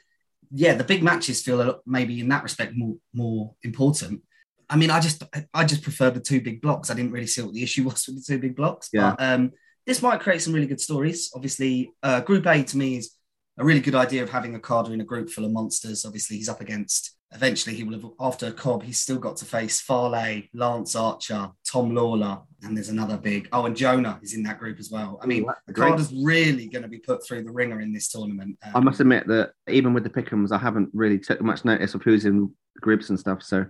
yeah, 0.51 0.75
the 0.75 0.85
big 0.85 1.03
matches 1.03 1.43
feel 1.43 1.61
a 1.61 1.65
lot, 1.65 1.81
maybe 1.85 2.21
in 2.21 2.29
that 2.29 2.43
respect 2.43 2.73
more 2.75 2.97
more 3.13 3.55
important. 3.63 4.23
I 4.71 4.77
mean, 4.77 4.91
I 4.91 5.01
just 5.01 5.23
I 5.53 5.65
just 5.65 5.83
prefer 5.83 6.11
the 6.11 6.21
two 6.21 6.41
big 6.41 6.63
blocks. 6.63 6.89
I 6.89 6.95
didn't 6.95 7.13
really 7.13 7.27
see 7.27 7.43
what 7.43 7.53
the 7.53 7.63
issue 7.63 7.85
was 7.89 8.07
with 8.07 8.17
the 8.17 8.33
two 8.33 8.41
big 8.41 8.57
blocks. 8.57 8.89
Yeah. 8.93 9.15
But 9.19 9.23
um, 9.23 9.53
this 9.87 10.01
might 10.01 10.21
create 10.21 10.41
some 10.41 10.55
really 10.55 10.67
good 10.67 10.81
stories. 10.81 11.31
Obviously, 11.35 11.93
uh, 12.03 12.21
Group 12.21 12.47
A 12.47 12.63
to 12.63 12.77
me 12.77 12.97
is 12.97 13.15
a 13.59 13.65
really 13.65 13.81
good 13.81 13.95
idea 13.95 14.23
of 14.23 14.31
having 14.31 14.55
Okada 14.55 14.93
in 14.93 15.01
a 15.01 15.05
group 15.05 15.29
full 15.31 15.45
of 15.45 15.51
monsters. 15.51 16.05
Obviously, 16.05 16.37
he's 16.37 16.49
up 16.49 16.61
against. 16.61 17.17
Eventually, 17.35 17.77
he 17.77 17.85
will 17.85 17.93
have 17.93 18.11
after 18.19 18.51
Cobb. 18.53 18.83
He's 18.83 18.99
still 18.99 19.19
got 19.19 19.37
to 19.39 19.45
face 19.45 19.81
Farley, 19.83 20.49
Lance 20.55 20.97
Archer, 20.97 21.51
Tom 21.71 21.95
Lawlor, 21.95 22.41
and 22.63 22.75
there's 22.75 22.89
another 22.89 23.19
big. 23.19 23.49
Oh, 23.53 23.67
and 23.67 23.77
Jonah 23.77 24.19
is 24.23 24.35
in 24.35 24.43
that 24.45 24.59
group 24.59 24.79
as 24.79 24.91
well. 24.91 25.21
I 25.23 25.27
mean, 25.27 25.45
that's 25.45 25.61
great. 25.73 25.89
Carter's 25.89 26.13
really 26.13 26.69
going 26.69 26.83
to 26.83 26.89
be 26.89 26.99
put 26.99 27.27
through 27.27 27.45
the 27.45 27.51
ringer 27.51 27.81
in 27.81 27.93
this 27.93 28.09
tournament. 28.09 28.59
Um, 28.65 28.73
I 28.77 28.81
must 28.81 29.01
admit 29.01 29.27
that 29.27 29.53
even 29.69 29.93
with 29.93 30.05
the 30.05 30.11
pickums, 30.11 30.53
I 30.53 30.59
haven't 30.59 30.89
really 30.95 31.19
took 31.19 31.43
much 31.43 31.67
notice 31.67 31.95
of 31.95 32.03
who's 32.03 32.25
in 32.25 32.51
groups 32.81 33.11
and 33.11 33.21
stuff. 33.21 33.43
So, 33.43 33.67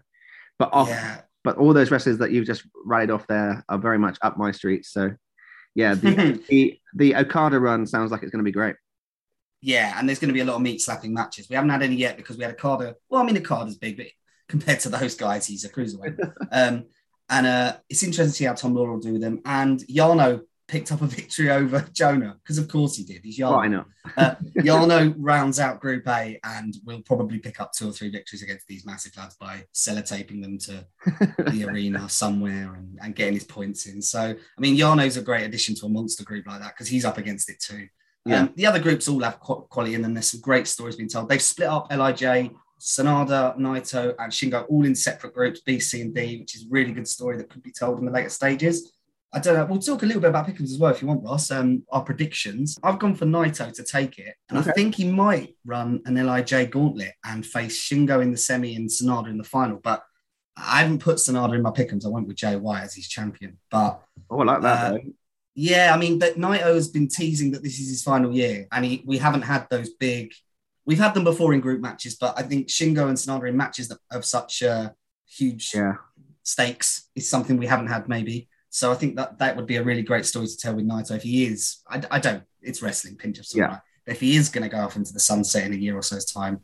but 0.59 0.73
off, 0.73 0.89
yeah, 0.89 1.23
but 1.43 1.57
all 1.57 1.73
those 1.73 1.91
wrestlers 1.91 2.19
that 2.19 2.31
you've 2.31 2.47
just 2.47 2.63
rallied 2.85 3.11
off 3.11 3.27
there 3.27 3.65
are 3.69 3.79
very 3.79 3.99
much 3.99 4.19
up 4.23 4.39
my 4.39 4.53
street. 4.53 4.87
So, 4.87 5.17
yeah, 5.75 5.95
the 5.95 6.41
the, 6.49 6.79
the 6.95 7.17
Okada 7.17 7.59
run 7.59 7.87
sounds 7.87 8.13
like 8.13 8.23
it's 8.23 8.31
going 8.31 8.45
to 8.45 8.49
be 8.49 8.53
great. 8.53 8.77
Yeah, 9.61 9.95
and 9.99 10.09
there's 10.09 10.19
going 10.19 10.29
to 10.29 10.35
be 10.35 10.41
a 10.41 10.45
lot 10.45 10.57
of 10.57 10.63
meat 10.63 10.81
slapping 10.81 11.13
matches. 11.13 11.49
We 11.49 11.57
haven't 11.57 11.71
had 11.71 11.83
any 11.83 11.97
yet 11.97 12.17
because 12.17 12.37
we 12.37 12.45
had 12.45 12.55
Okada. 12.55 12.97
Well, 13.09 13.23
I 13.23 13.25
mean, 13.25 13.37
Okada's 13.39 13.77
big, 13.77 13.97
but 13.97 14.07
compared 14.49 14.81
to 14.81 14.89
those 14.89 15.15
guys, 15.15 15.47
he's 15.47 15.65
a 15.65 15.69
cruiserweight. 15.69 16.19
um, 16.53 16.85
and 17.31 17.47
uh, 17.47 17.77
it's 17.89 18.03
interesting 18.03 18.31
to 18.31 18.37
see 18.37 18.45
how 18.45 18.55
Tom 18.55 18.75
Lawlor 18.75 18.93
will 18.93 19.01
do 19.01 19.13
with 19.13 19.21
them. 19.21 19.41
And 19.45 19.81
Yano 19.81 20.43
picked 20.67 20.93
up 20.93 21.03
a 21.03 21.07
victory 21.07 21.51
over 21.51 21.85
Jonah 21.93 22.37
because, 22.43 22.59
of 22.59 22.69
course, 22.69 22.97
he 22.97 23.03
did. 23.03 23.23
He's 23.25 23.41
Oh, 23.41 23.47
Yano. 23.47 23.59
I 23.59 23.69
know. 23.69 23.85
Uh, 24.17 24.35
Yano 24.59 25.15
rounds 25.19 25.59
out 25.59 25.81
Group 25.81 26.07
A 26.09 26.39
and 26.45 26.75
will 26.85 27.03
probably 27.03 27.39
pick 27.39 27.61
up 27.61 27.73
two 27.73 27.89
or 27.89 27.93
three 27.93 28.11
victories 28.11 28.43
against 28.43 28.67
these 28.67 28.87
massive 28.87 29.17
lads 29.17 29.37
by 29.37 29.65
sellotaping 29.75 30.41
them 30.41 30.59
to 30.59 30.87
the 31.51 31.67
arena 31.69 32.09
somewhere 32.09 32.75
and, 32.75 32.99
and 33.03 33.17
getting 33.17 33.35
his 33.35 33.45
points 33.45 33.87
in. 33.87 34.01
So, 34.01 34.21
I 34.21 34.61
mean, 34.61 34.77
Yano's 34.77 35.17
a 35.17 35.23
great 35.23 35.45
addition 35.45 35.75
to 35.77 35.87
a 35.87 35.91
monster 35.91 36.25
group 36.25 36.47
like 36.47 36.61
that 36.61 36.75
because 36.75 36.89
he's 36.89 37.05
up 37.05 37.19
against 37.19 37.51
it 37.51 37.61
too. 37.61 37.89
Yeah. 38.29 38.41
Um, 38.43 38.53
the 38.57 38.67
other 38.67 38.79
groups 38.79 39.09
all 39.09 39.21
have 39.21 39.41
qu- 39.41 39.63
quality 39.71 39.95
in 39.95 40.03
them. 40.03 40.15
There's 40.15 40.31
some 40.31 40.41
great 40.41 40.67
stories 40.69 40.97
being 40.97 41.09
told. 41.09 41.29
They've 41.29 41.41
split 41.43 41.69
up 41.69 41.91
LIJ, 41.91 42.51
Sanada, 42.81 43.57
Naito, 43.59 44.15
and 44.19 44.33
Shingo 44.33 44.65
all 44.69 44.85
in 44.85 44.95
separate 44.95 45.35
groups, 45.35 45.61
B, 45.61 45.81
C, 45.81 46.01
and 46.01 46.15
D, 46.15 46.39
which 46.41 46.55
is 46.55 46.63
a 46.65 46.69
really 46.71 46.93
good 46.93 47.09
story 47.09 47.37
that 47.37 47.51
could 47.51 47.63
be 47.63 47.73
told 47.73 47.99
in 47.99 48.05
the 48.07 48.13
later 48.13 48.29
stages. 48.29 48.93
I 49.33 49.41
don't 49.41 49.55
know. 49.57 49.67
We'll 49.67 49.79
talk 49.81 50.03
a 50.03 50.07
little 50.07 50.23
bit 50.23 50.31
about 50.31 50.47
Pickens 50.47 50.73
as 50.73 50.79
well 50.79 50.91
if 50.91 51.03
you 51.03 51.09
want, 51.09 51.23
Ross. 51.23 51.51
Um, 51.51 51.83
our 51.91 52.03
predictions. 52.03 52.79
I've 52.83 52.99
gone 52.99 53.15
for 53.15 53.27
Naito 53.27 53.71
to 53.75 53.85
take 53.85 54.19
it, 54.19 54.35
and 54.49 54.59
Okay. 54.59 54.71
I 54.71 54.73
think 54.73 54.95
he 54.95 55.11
might 55.11 55.55
run 55.67 56.01
an 56.07 56.15
LIJ 56.17 56.71
gauntlet 56.71 57.13
and 57.25 57.45
face 57.45 57.79
Shingo 57.79 58.23
in 58.23 58.31
the 58.31 58.39
semi 58.39 58.75
and 58.75 58.89
Sanada 58.89 59.29
in 59.29 59.37
the 59.37 59.45
final. 59.45 59.81
But 59.83 60.03
I 60.57 60.81
haven't 60.81 61.01
put 61.01 61.17
Sanada 61.19 61.55
in 61.57 61.63
my 61.63 61.71
Pickens. 61.73 62.07
I 62.07 62.09
went 62.09 62.27
with 62.27 62.37
Jay 62.37 62.57
White 62.57 62.83
as 62.85 62.95
his 62.95 63.07
champion. 63.07 63.59
But 63.71 64.01
Oh, 64.31 64.41
I 64.41 64.45
like 64.45 64.63
that. 64.63 64.87
Uh, 64.87 64.91
though. 64.93 65.01
Yeah, 65.61 65.93
I 65.93 65.99
mean, 65.99 66.21
but 66.21 66.39
Naito 66.39 66.73
has 66.73 66.87
been 66.87 67.09
teasing 67.09 67.51
that 67.51 67.65
this 67.65 67.81
is 67.81 67.89
his 67.89 68.01
final 68.05 68.33
year, 68.33 68.69
and 68.71 68.85
he, 68.85 69.03
we 69.05 69.19
haven't 69.19 69.43
had 69.43 69.67
those 69.69 69.91
big. 69.91 70.33
We've 70.87 71.01
had 71.01 71.15
them 71.15 71.25
before 71.25 71.53
in 71.53 71.59
group 71.59 71.81
matches, 71.81 72.15
but 72.15 72.39
I 72.39 72.43
think 72.43 72.69
Shingo 72.69 73.09
and 73.09 73.17
Sanada 73.17 73.49
in 73.49 73.57
matches 73.57 73.89
that 73.89 73.99
of 74.13 74.25
such 74.25 74.63
uh, 74.63 74.91
huge 75.27 75.75
Yeah, 75.75 75.95
stakes 76.45 77.09
is 77.17 77.29
something 77.29 77.57
we 77.57 77.67
haven't 77.67 77.89
had 77.89 78.09
maybe. 78.09 78.49
So 78.71 78.93
I 78.93 78.95
think 78.95 79.17
that 79.17 79.39
that 79.41 79.57
would 79.57 79.67
be 79.67 79.75
a 79.75 79.83
really 79.83 80.03
great 80.03 80.27
story 80.27 80.47
to 80.47 80.57
tell 80.57 80.77
with 80.77 80.89
Naito 80.89 81.17
if 81.17 81.25
he 81.25 81.47
is. 81.47 81.79
I, 81.89 82.03
I 82.09 82.21
don't. 82.21 82.45
It's 82.63 82.81
wrestling, 82.81 83.17
pinch 83.17 83.41
of 83.41 83.47
salt. 83.47 83.59
Yeah. 83.59 83.79
But 84.07 84.13
if 84.13 84.21
he 84.21 84.37
is 84.37 84.51
going 84.51 84.63
to 84.63 84.69
go 84.69 84.83
off 84.83 84.95
into 84.95 85.13
the 85.13 85.19
sunset 85.19 85.65
in 85.65 85.73
a 85.73 85.77
year 85.77 85.97
or 85.97 86.03
so's 86.03 86.25
time, 86.25 86.61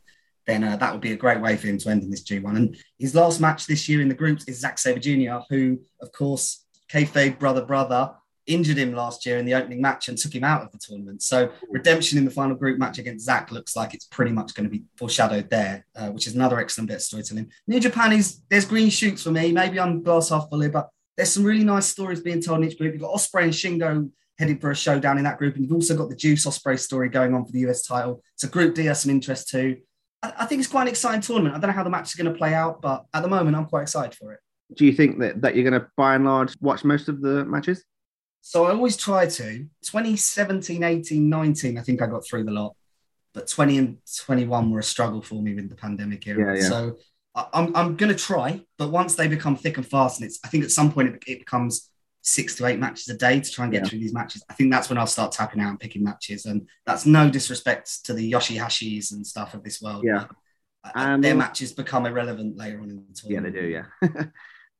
then 0.47 0.63
uh, 0.63 0.77
that 0.77 0.93
would 0.93 1.01
be 1.01 1.11
a 1.11 1.17
great 1.17 1.41
way 1.41 1.57
for 1.57 1.67
him 1.67 1.79
to 1.79 1.89
end 1.89 2.03
in 2.03 2.11
this 2.11 2.23
G1. 2.23 2.55
And 2.55 2.77
his 2.97 3.13
last 3.13 3.41
match 3.41 3.67
this 3.67 3.89
year 3.89 3.99
in 3.99 4.07
the 4.07 4.15
groups 4.15 4.45
is 4.45 4.61
Zack 4.61 4.77
Sabre 4.77 5.01
Jr., 5.01 5.43
who, 5.49 5.79
of 6.01 6.13
course, 6.13 6.63
kayfabe 6.89 7.37
brother 7.37 7.65
brother 7.65 8.13
injured 8.47 8.77
him 8.77 8.93
last 8.93 9.25
year 9.25 9.37
in 9.37 9.45
the 9.45 9.53
opening 9.53 9.81
match 9.81 10.07
and 10.07 10.17
took 10.17 10.33
him 10.33 10.43
out 10.43 10.61
of 10.61 10.71
the 10.71 10.77
tournament. 10.77 11.21
So 11.21 11.51
redemption 11.69 12.17
in 12.17 12.25
the 12.25 12.31
final 12.31 12.55
group 12.55 12.77
match 12.77 12.99
against 12.99 13.25
Zack 13.25 13.51
looks 13.51 13.75
like 13.75 13.93
it's 13.93 14.05
pretty 14.05 14.31
much 14.31 14.53
going 14.53 14.65
to 14.65 14.69
be 14.69 14.83
foreshadowed 14.97 15.49
there, 15.49 15.85
uh, 15.95 16.09
which 16.09 16.27
is 16.27 16.35
another 16.35 16.59
excellent 16.59 16.89
bit 16.89 16.95
of 16.95 17.01
storytelling. 17.01 17.51
New 17.67 17.79
Japan 17.79 18.13
is 18.13 18.41
there's 18.49 18.65
green 18.65 18.89
shoots 18.89 19.23
for 19.23 19.31
me. 19.31 19.51
Maybe 19.51 19.79
I'm 19.79 20.03
glass 20.03 20.29
half 20.29 20.49
full 20.49 20.61
here, 20.61 20.69
but 20.69 20.89
there's 21.17 21.31
some 21.31 21.43
really 21.43 21.63
nice 21.63 21.85
stories 21.85 22.21
being 22.21 22.41
told 22.41 22.59
in 22.59 22.69
each 22.69 22.77
group. 22.77 22.93
You've 22.93 23.01
got 23.01 23.15
Ospreay 23.15 23.43
and 23.43 23.53
Shingo 23.53 24.09
headed 24.37 24.59
for 24.59 24.71
a 24.71 24.75
showdown 24.75 25.17
in 25.17 25.23
that 25.23 25.37
group, 25.37 25.55
and 25.55 25.63
you've 25.63 25.73
also 25.73 25.95
got 25.95 26.09
the 26.09 26.15
Juice 26.15 26.45
Ospreay 26.45 26.77
story 26.77 27.09
going 27.09 27.33
on 27.33 27.45
for 27.45 27.51
the 27.51 27.59
US 27.69 27.83
title. 27.83 28.21
So 28.35 28.47
Group 28.47 28.75
D 28.75 28.85
has 28.85 29.01
some 29.01 29.11
interest 29.11 29.49
too. 29.49 29.77
I, 30.21 30.33
I 30.39 30.45
think 30.45 30.59
it's 30.59 30.69
quite 30.69 30.83
an 30.83 30.87
exciting 30.89 31.21
tournament. 31.21 31.55
I 31.55 31.59
don't 31.59 31.69
know 31.69 31.75
how 31.75 31.83
the 31.83 31.89
match 31.89 32.09
is 32.09 32.15
going 32.15 32.31
to 32.31 32.37
play 32.37 32.53
out, 32.53 32.81
but 32.81 33.05
at 33.13 33.23
the 33.23 33.29
moment, 33.29 33.55
I'm 33.55 33.65
quite 33.65 33.83
excited 33.83 34.15
for 34.15 34.33
it. 34.33 34.39
do 34.75 34.85
you 34.85 34.93
think 34.93 35.19
that, 35.19 35.41
that 35.41 35.55
you're 35.55 35.69
going 35.69 35.79
to, 35.79 35.87
by 35.95 36.15
and 36.15 36.25
large, 36.25 36.53
watch 36.59 36.83
most 36.83 37.07
of 37.07 37.21
the 37.21 37.45
matches? 37.45 37.83
So 38.47 38.65
I 38.65 38.69
always 38.73 38.95
try 38.95 39.25
to. 39.25 39.65
2017, 39.81 40.83
18, 40.83 41.27
19, 41.29 41.77
I 41.79 41.81
think 41.81 41.99
I 42.03 42.05
got 42.05 42.23
through 42.23 42.43
the 42.43 42.51
lot. 42.51 42.75
But 43.33 43.47
20 43.47 43.77
and 43.79 43.97
21 44.23 44.69
were 44.69 44.77
a 44.79 44.83
struggle 44.83 45.23
for 45.23 45.41
me 45.41 45.55
with 45.55 45.67
the 45.67 45.75
pandemic 45.75 46.27
era. 46.27 46.53
Yeah, 46.55 46.61
yeah. 46.61 46.69
So 46.69 46.97
I- 47.33 47.47
I'm, 47.53 47.75
I'm 47.75 47.95
going 47.95 48.11
to 48.15 48.17
try. 48.17 48.61
But 48.77 48.91
once 48.91 49.15
they 49.15 49.27
become 49.27 49.55
thick 49.55 49.77
and 49.77 49.85
fast, 49.87 50.21
and 50.21 50.27
it's, 50.29 50.39
I 50.43 50.49
think 50.49 50.63
at 50.63 50.69
some 50.69 50.91
point 50.91 51.07
it, 51.15 51.23
it 51.25 51.39
becomes 51.39 51.89
six 52.21 52.53
to 52.57 52.67
eight 52.67 52.77
matches 52.77 53.09
a 53.09 53.17
day 53.17 53.39
to 53.39 53.49
try 53.51 53.65
and 53.65 53.71
get 53.73 53.81
Yeah. 53.83 53.89
through 53.89 53.99
these 53.99 54.13
matches. 54.13 54.43
I 54.47 54.53
think 54.53 54.71
that's 54.71 54.89
when 54.89 54.99
I'll 54.99 55.07
start 55.07 55.31
tapping 55.31 55.59
out 55.59 55.69
and 55.71 55.79
picking 55.79 56.03
matches. 56.03 56.45
And 56.45 56.69
that's 56.85 57.07
no 57.07 57.27
disrespect 57.31 58.05
to 58.05 58.13
the 58.13 58.31
Yoshihashis 58.31 59.11
and 59.11 59.25
stuff 59.25 59.55
of 59.55 59.63
this 59.63 59.81
world. 59.81 60.03
Yeah. 60.05 60.25
uh, 60.83 60.91
And- 60.93 61.23
their 61.23 61.35
matches 61.35 61.73
become 61.73 62.05
irrelevant 62.05 62.57
later 62.57 62.79
on 62.79 62.91
in 62.91 63.05
the 63.09 63.13
tournament. 63.19 63.55
Yeah, 63.55 63.61
they 63.61 63.67
do. 63.67 63.67
Yeah. 64.11 64.25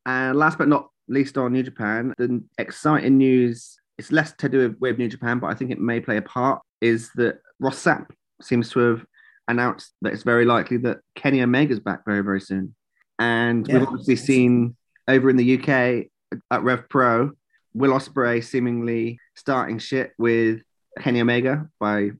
and 0.06 0.38
last 0.44 0.60
but 0.60 0.68
not 0.68 0.90
least 1.08 1.38
on 1.38 1.54
New 1.54 1.64
Japan, 1.64 2.14
the 2.18 2.44
exciting 2.58 3.18
news. 3.18 3.78
It's 3.98 4.12
less 4.12 4.34
to 4.40 4.50
do 4.50 4.76
with, 4.80 4.98
New 4.98 5.08
Japan, 5.08 5.40
but 5.40 5.48
I 5.48 5.54
think 5.54 5.72
it 5.72 5.80
may 5.80 6.00
play 6.00 6.18
a 6.18 6.22
part. 6.22 6.62
Is 6.82 7.10
that 7.16 7.40
Ross 7.60 7.82
Sapp 7.82 8.08
seems 8.42 8.70
to 8.72 8.80
have 8.80 9.06
announced 9.48 9.94
that 10.02 10.14
it's 10.14 10.24
very 10.24 10.46
likely 10.46 10.78
that 10.78 11.00
Kenny 11.16 11.42
Omega's 11.42 11.80
back 11.80 12.04
very 12.06 12.22
very 12.22 12.42
soon, 12.42 12.76
and 13.20 13.66
we've 13.68 13.84
obviously 13.84 14.18
seen 14.18 14.76
over 15.08 15.30
in 15.30 15.38
the 15.38 15.60
UK 15.60 16.08
at 16.52 16.64
Rev 16.64 16.90
Pro, 16.90 17.32
Will 17.74 17.92
Ospreay 17.92 18.44
seemingly 18.44 19.20
starting 19.36 19.80
shit 19.80 20.14
with 20.18 20.62
Kenny 21.00 21.22
Omega 21.22 21.70
by 21.80 22.12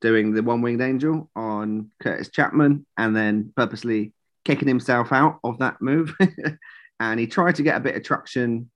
doing 0.00 0.32
the 0.32 0.42
one 0.42 0.62
winged 0.62 0.80
angel 0.80 1.30
on 1.36 1.90
Curtis 2.02 2.30
Chapman 2.30 2.86
and 2.96 3.14
then 3.14 3.52
purposely 3.56 4.12
kicking 4.44 4.68
himself 4.68 5.12
out 5.12 5.38
of 5.44 5.58
that 5.58 5.80
move. 5.82 6.14
and 7.00 7.18
he 7.18 7.26
tried 7.26 7.56
to 7.56 7.62
get 7.62 7.76
a 7.76 7.80
bit 7.80 7.96
of 7.96 8.02
traction 8.02 8.70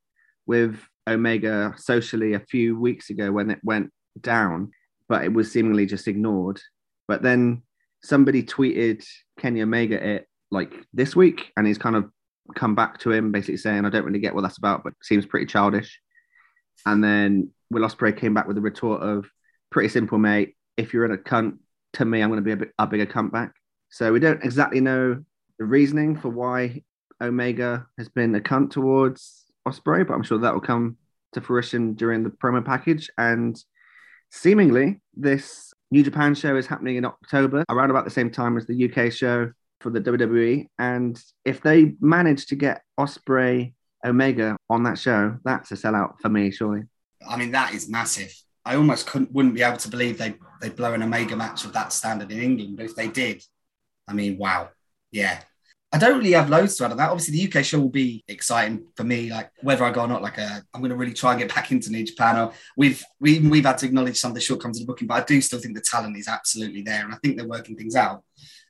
with 0.47 0.81
Omega 1.07 1.75
socially 1.77 2.33
a 2.33 2.41
few 2.41 2.79
weeks 2.79 3.11
ago 3.11 3.31
when 3.31 3.51
it 3.51 3.61
went 3.63 3.93
down, 4.21 4.73
but 5.09 5.23
it 5.23 5.33
was 5.33 5.53
seemingly 5.53 5.87
just 5.87 6.09
ignored. 6.09 6.61
But 7.07 7.23
then 7.23 7.63
somebody 8.03 8.43
tweeted 8.43 9.05
Kenny 9.39 9.63
Omega 9.63 10.03
it 10.03 10.27
like 10.51 10.73
this 10.93 11.15
week, 11.15 11.53
and 11.57 11.67
he's 11.67 11.79
kind 11.79 11.97
of 11.97 12.11
come 12.55 12.75
back 12.75 12.99
to 13.01 13.13
him, 13.13 13.31
basically 13.31 13.59
saying, 13.59 13.85
I 13.85 13.91
don't 13.91 14.05
really 14.05 14.19
get 14.19 14.35
what 14.35 14.43
that's 14.43 14.59
about, 14.59 14.83
but 14.85 14.95
seems 15.03 15.27
pretty 15.27 15.47
childish. 15.47 16.01
And 16.87 17.05
then 17.05 17.51
Will 17.71 17.87
Ospreay 17.87 18.17
came 18.17 18.35
back 18.35 18.49
with 18.49 18.59
a 18.59 18.63
retort 18.63 19.03
of, 19.03 19.27
pretty 19.71 19.89
simple, 19.89 20.19
mate. 20.19 20.57
If 20.77 20.93
you're 20.93 21.05
in 21.05 21.13
a 21.13 21.19
cunt, 21.19 21.59
to 21.95 22.05
me, 22.05 22.23
I'm 22.23 22.31
going 22.31 22.39
to 22.39 22.45
be 22.45 22.53
a, 22.53 22.57
bit, 22.57 22.73
a 22.79 22.87
bigger 22.87 23.07
cunt 23.07 23.33
back. 23.33 23.53
So 23.91 24.13
we 24.13 24.21
don't 24.21 24.43
exactly 24.43 24.81
know 24.81 25.23
the 25.59 25.65
reasoning 25.65 26.17
for 26.17 26.29
why 26.29 26.83
Omega 27.21 27.87
has 27.99 28.09
been 28.09 28.35
a 28.35 28.41
cunt 28.41 28.71
towards 28.71 29.45
Ospreay, 29.67 30.07
but 30.07 30.15
I'm 30.15 30.23
sure 30.23 30.39
that 30.39 30.53
will 30.53 30.61
come 30.61 30.97
to 31.33 31.41
fruition 31.41 31.95
during 31.95 32.23
the 32.23 32.31
promo 32.31 32.65
package. 32.65 33.11
And 33.19 33.59
seemingly, 34.31 35.01
this 35.15 35.73
New 35.91 36.03
Japan 36.03 36.35
show 36.35 36.57
is 36.57 36.67
happening 36.67 36.97
in 36.97 37.05
October, 37.05 37.65
around 37.69 37.91
about 37.91 38.05
the 38.05 38.11
same 38.11 38.31
time 38.31 38.57
as 38.57 38.67
the 38.67 38.91
UK 38.91 39.13
show 39.13 39.51
for 39.81 39.91
the 39.91 40.01
WWE. 40.01 40.67
And 40.79 41.21
if 41.45 41.61
they 41.61 41.95
manage 42.01 42.47
to 42.47 42.57
get 42.57 42.83
Ospreay 42.99 43.75
Omega 44.05 44.57
on 44.69 44.83
that 44.85 44.99
show, 44.99 45.37
that's 45.45 45.71
a 45.73 45.75
sellout 45.75 46.15
for 46.21 46.29
me, 46.29 46.51
surely. 46.51 46.83
I 47.29 47.37
mean, 47.37 47.53
that 47.53 47.75
is 47.75 47.89
massive. 47.89 48.35
I 48.65 48.77
almost 48.77 49.07
couldn't 49.07 49.33
wouldn't 49.33 49.55
be 49.55 49.63
able 49.63 49.77
to 49.79 49.89
believe 49.89 50.19
they 50.19 50.35
they'd 50.61 50.77
blow 50.77 50.95
an 50.95 51.03
Omega 51.03 51.37
match 51.37 51.65
of 51.65 51.73
that 51.75 51.93
standard 51.93 52.33
in 52.33 52.41
England. 52.41 52.77
But 52.77 52.87
if 52.87 52.97
they 52.97 53.09
did, 53.09 53.43
I 54.09 54.15
mean, 54.15 54.39
wow, 54.39 54.71
yeah. 55.11 55.41
I 55.95 55.99
don't 55.99 56.19
really 56.19 56.33
have 56.33 56.51
loads 56.51 56.77
to 56.77 56.85
add 56.85 56.91
on 56.91 56.97
that. 56.97 57.11
Obviously, 57.11 57.47
the 57.47 57.59
UK 57.59 57.65
show 57.65 57.79
will 57.79 57.89
be 57.89 58.25
exciting 58.27 58.85
for 58.97 59.05
me. 59.05 59.31
Like 59.31 59.53
whether 59.63 59.85
I 59.85 59.93
go 59.93 60.01
or 60.01 60.09
not, 60.09 60.23
like 60.23 60.41
uh, 60.41 60.59
I'm 60.75 60.81
going 60.81 60.91
to 60.91 60.97
really 60.97 61.13
try 61.13 61.31
and 61.31 61.41
get 61.41 61.55
back 61.55 61.71
into 61.71 61.91
New 61.91 62.05
Japan. 62.05 62.37
Or 62.37 62.53
we've 62.77 63.01
we 63.21 63.39
we've 63.39 63.65
had 63.65 63.79
to 63.79 63.87
acknowledge 63.87 64.17
some 64.17 64.33
of 64.33 64.35
the 64.35 64.41
shortcomings 64.41 64.81
of 64.81 64.87
the 64.87 64.93
booking, 64.93 65.07
but 65.07 65.23
I 65.23 65.25
do 65.25 65.41
still 65.41 65.61
think 65.61 65.77
the 65.77 65.81
talent 65.81 66.17
is 66.17 66.27
absolutely 66.27 66.83
there, 66.83 67.05
and 67.05 67.15
I 67.15 67.19
think 67.19 67.37
they're 67.37 67.47
working 67.47 67.77
things 67.77 67.95
out. 67.95 68.25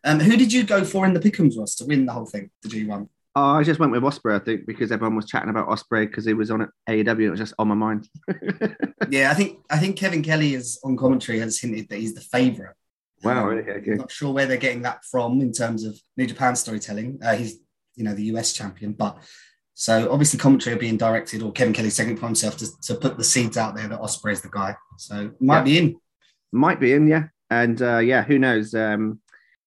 Um, 0.04 0.20
who 0.20 0.36
did 0.36 0.52
you 0.52 0.64
go 0.64 0.84
for 0.84 1.06
in 1.06 1.14
the 1.14 1.20
Pickums 1.20 1.58
Ross 1.58 1.74
to 1.76 1.86
win 1.86 2.04
the 2.04 2.12
whole 2.12 2.26
thing, 2.26 2.50
the 2.62 2.68
G1? 2.68 3.08
Oh, 3.36 3.42
I 3.42 3.62
just 3.64 3.80
went 3.80 3.90
with 3.90 4.02
Ospreay, 4.02 4.40
I 4.40 4.44
think, 4.44 4.66
because 4.66 4.92
everyone 4.92 5.16
was 5.16 5.26
chatting 5.26 5.48
about 5.48 5.68
Ospreay 5.68 6.06
because 6.06 6.24
he 6.24 6.34
was 6.34 6.52
on 6.52 6.68
AEW. 6.88 7.08
And 7.08 7.20
it 7.20 7.30
was 7.30 7.40
just 7.40 7.54
on 7.58 7.68
my 7.68 7.74
mind. 7.74 8.08
Yeah, 9.10 9.30
I 9.30 9.34
think 9.34 9.58
I 9.68 9.78
think 9.78 9.98
Kevin 9.98 10.22
Kelly 10.22 10.54
is 10.54 10.80
on 10.82 10.96
commentary 10.96 11.38
has 11.40 11.60
hinted 11.60 11.90
that 11.90 11.98
he's 11.98 12.14
the 12.14 12.22
favourite. 12.22 12.74
Wow, 13.24 13.44
Um, 13.44 13.48
really? 13.56 13.70
Okay. 13.70 13.90
Not 13.94 14.10
sure 14.12 14.32
where 14.32 14.46
they're 14.46 14.56
getting 14.56 14.82
that 14.82 15.04
from 15.10 15.40
in 15.40 15.52
terms 15.52 15.84
of 15.84 15.98
New 16.16 16.26
Japan 16.26 16.54
storytelling. 16.56 17.18
Uh, 17.22 17.34
he's, 17.34 17.58
you 17.96 18.04
know, 18.04 18.14
the 18.14 18.24
US 18.34 18.52
champion, 18.52 18.92
but 18.92 19.18
so 19.74 20.10
obviously 20.12 20.38
commentary 20.38 20.76
are 20.76 20.78
being 20.78 20.96
directed, 20.96 21.42
or 21.42 21.50
Kevin 21.52 21.72
Kelly's 21.74 21.96
taking 21.96 22.12
it 22.14 22.18
upon 22.18 22.30
himself 22.30 22.56
to, 22.58 22.66
to 22.82 22.94
put 22.94 23.16
the 23.16 23.24
seeds 23.24 23.56
out 23.56 23.74
there 23.74 23.88
that 23.88 24.00
Ospreay 24.00 24.32
is 24.32 24.40
the 24.42 24.48
guy. 24.48 24.76
So 24.98 25.32
might 25.40 25.58
Yeah. 25.58 25.64
be 25.64 25.78
in. 25.78 25.96
Might 26.52 26.78
be 26.80 26.92
in, 26.92 27.08
yeah. 27.08 27.24
And 27.50 27.80
uh, 27.82 27.98
yeah, 27.98 28.22
who 28.22 28.38
knows 28.38 28.74
um, 28.74 29.20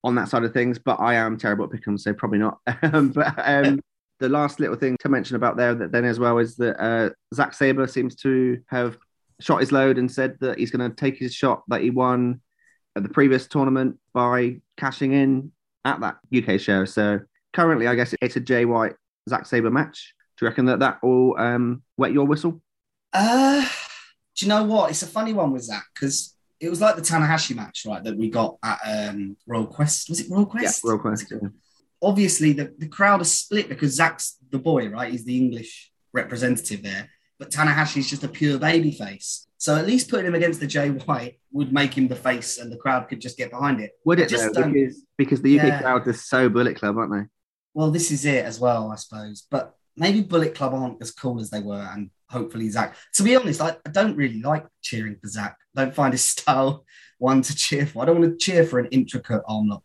on 0.04 0.16
that 0.16 0.30
side 0.30 0.44
of 0.44 0.54
things. 0.54 0.80
But 0.80 1.00
I 1.00 1.16
am 1.16 1.38
terrible 1.38 1.66
at 1.66 1.72
Pick'em, 1.72 2.00
so 2.00 2.14
probably 2.14 2.40
not. 2.40 2.60
Um, 2.84 3.10
but 3.10 3.34
um, 3.38 3.80
the 4.20 4.30
last 4.30 4.60
little 4.60 4.76
thing 4.78 4.96
to 5.02 5.10
mention 5.10 5.36
about 5.36 5.58
there 5.58 5.76
that 5.76 5.92
then 5.92 6.06
as 6.06 6.20
well 6.20 6.38
is 6.38 6.56
that 6.58 6.82
uh, 6.82 7.10
Zack 7.36 7.54
Sabre 7.54 7.86
seems 7.88 8.16
to 8.18 8.60
have 8.68 8.98
shot 9.40 9.60
his 9.60 9.72
load 9.72 9.98
and 10.00 10.12
said 10.12 10.36
that 10.40 10.58
he's 10.58 10.72
going 10.72 10.90
to 10.90 10.96
take 10.96 11.18
his 11.18 11.34
shot 11.36 11.62
that 11.68 11.82
he 11.82 11.90
won 11.92 12.42
at 12.98 13.04
the 13.04 13.10
previous 13.10 13.48
tournament 13.48 13.98
by 14.14 14.60
cashing 14.76 15.14
in 15.14 15.52
at 15.86 16.02
that 16.02 16.18
UK 16.36 16.60
show. 16.60 16.84
So 16.84 17.20
currently, 17.54 17.88
I 17.88 17.96
guess 17.96 18.14
it's 18.22 18.36
a 18.36 18.40
Jay 18.40 18.66
White 18.66 18.96
Zack 19.30 19.46
Sabre 19.46 19.72
match. 19.72 20.14
Do 20.38 20.46
you 20.46 20.50
reckon 20.50 20.66
that 20.66 20.80
that 20.80 21.02
will 21.02 21.38
um, 21.40 21.84
wet 21.96 22.12
your 22.12 22.26
whistle? 22.26 22.62
Uh, 23.14 23.62
do 24.36 24.46
you 24.46 24.50
know 24.50 24.64
what? 24.64 24.90
It's 24.90 25.04
a 25.04 25.08
funny 25.08 25.34
one 25.34 25.52
with 25.52 25.64
Zack 25.64 25.86
because 25.94 26.36
it 26.60 26.70
was 26.70 26.82
like 26.82 26.96
the 26.96 27.02
Tanahashi 27.02 27.56
match, 27.56 27.86
right? 27.88 28.04
That 28.04 28.18
we 28.18 28.30
got 28.30 28.58
at 28.64 28.80
um, 28.86 29.38
Royal 29.48 29.66
Quest. 29.66 30.10
Was 30.10 30.20
it 30.20 30.30
Royal 30.30 30.46
Quest? 30.46 30.82
Yeah, 30.84 30.90
Royal 30.90 31.00
Quest. 31.00 31.32
yeah. 31.32 31.50
obviously 32.02 32.54
the, 32.54 32.74
the 32.78 32.88
crowd 32.88 33.22
are 33.22 33.26
split 33.26 33.70
because 33.70 33.96
Zack's 33.96 34.38
the 34.52 34.60
boy, 34.60 34.90
right? 34.90 35.12
He's 35.12 35.26
the 35.26 35.38
English 35.38 35.92
representative 36.14 36.84
there. 36.84 37.10
But 37.40 37.52
Tanahashi's 37.52 38.10
just 38.10 38.24
a 38.24 38.28
pure 38.28 38.58
baby 38.60 38.92
face. 38.92 39.47
So 39.60 39.76
at 39.76 39.88
least 39.88 40.10
putting 40.10 40.28
him 40.28 40.36
against 40.36 40.60
the 40.60 40.68
Jay 40.68 40.90
White 40.90 41.40
would 41.52 41.74
make 41.74 41.98
him 41.98 42.08
the 42.08 42.16
face 42.16 42.58
and 42.60 42.72
the 42.72 42.78
crowd 42.78 43.08
could 43.10 43.20
just 43.20 43.38
get 43.38 43.50
behind 43.52 43.80
it. 43.82 43.92
Would 44.06 44.20
it 44.20 44.30
just 44.30 44.54
though? 44.54 44.72
Because, 44.72 45.04
because 45.18 45.42
the 45.42 45.60
UK 45.60 45.66
Yeah. 45.68 45.82
crowd 45.82 46.08
is 46.08 46.26
so 46.26 46.48
Bullet 46.50 46.76
Club, 46.78 46.98
aren't 46.98 47.12
they? 47.12 47.24
Well, 47.74 47.92
this 47.92 48.12
is 48.12 48.26
it 48.26 48.46
as 48.46 48.60
well, 48.60 48.92
I 48.92 48.96
suppose. 48.96 49.46
But 49.50 49.76
maybe 49.96 50.22
Bullet 50.22 50.54
Club 50.56 50.74
aren't 50.74 51.02
as 51.02 51.12
cool 51.12 51.40
as 51.40 51.50
they 51.50 51.62
were. 51.62 51.88
And 51.94 52.12
hopefully 52.30 52.70
Zack. 52.70 52.96
To 53.16 53.24
be 53.24 53.36
honest, 53.36 53.62
I, 53.62 53.78
I 53.86 53.90
don't 53.92 54.16
really 54.16 54.42
like 54.42 54.66
cheering 54.82 55.16
for 55.22 55.28
Zack. 55.28 55.56
I 55.76 55.84
don't 55.86 55.96
find 55.96 56.14
his 56.14 56.24
style 56.36 56.86
one 57.18 57.42
to 57.42 57.56
cheer 57.56 57.86
for. 57.88 58.04
I 58.04 58.06
don't 58.06 58.20
want 58.20 58.32
to 58.40 58.46
cheer 58.46 58.64
for 58.64 58.80
an 58.80 58.88
intricate 58.92 59.42
arm 59.48 59.70
lock. 59.70 59.84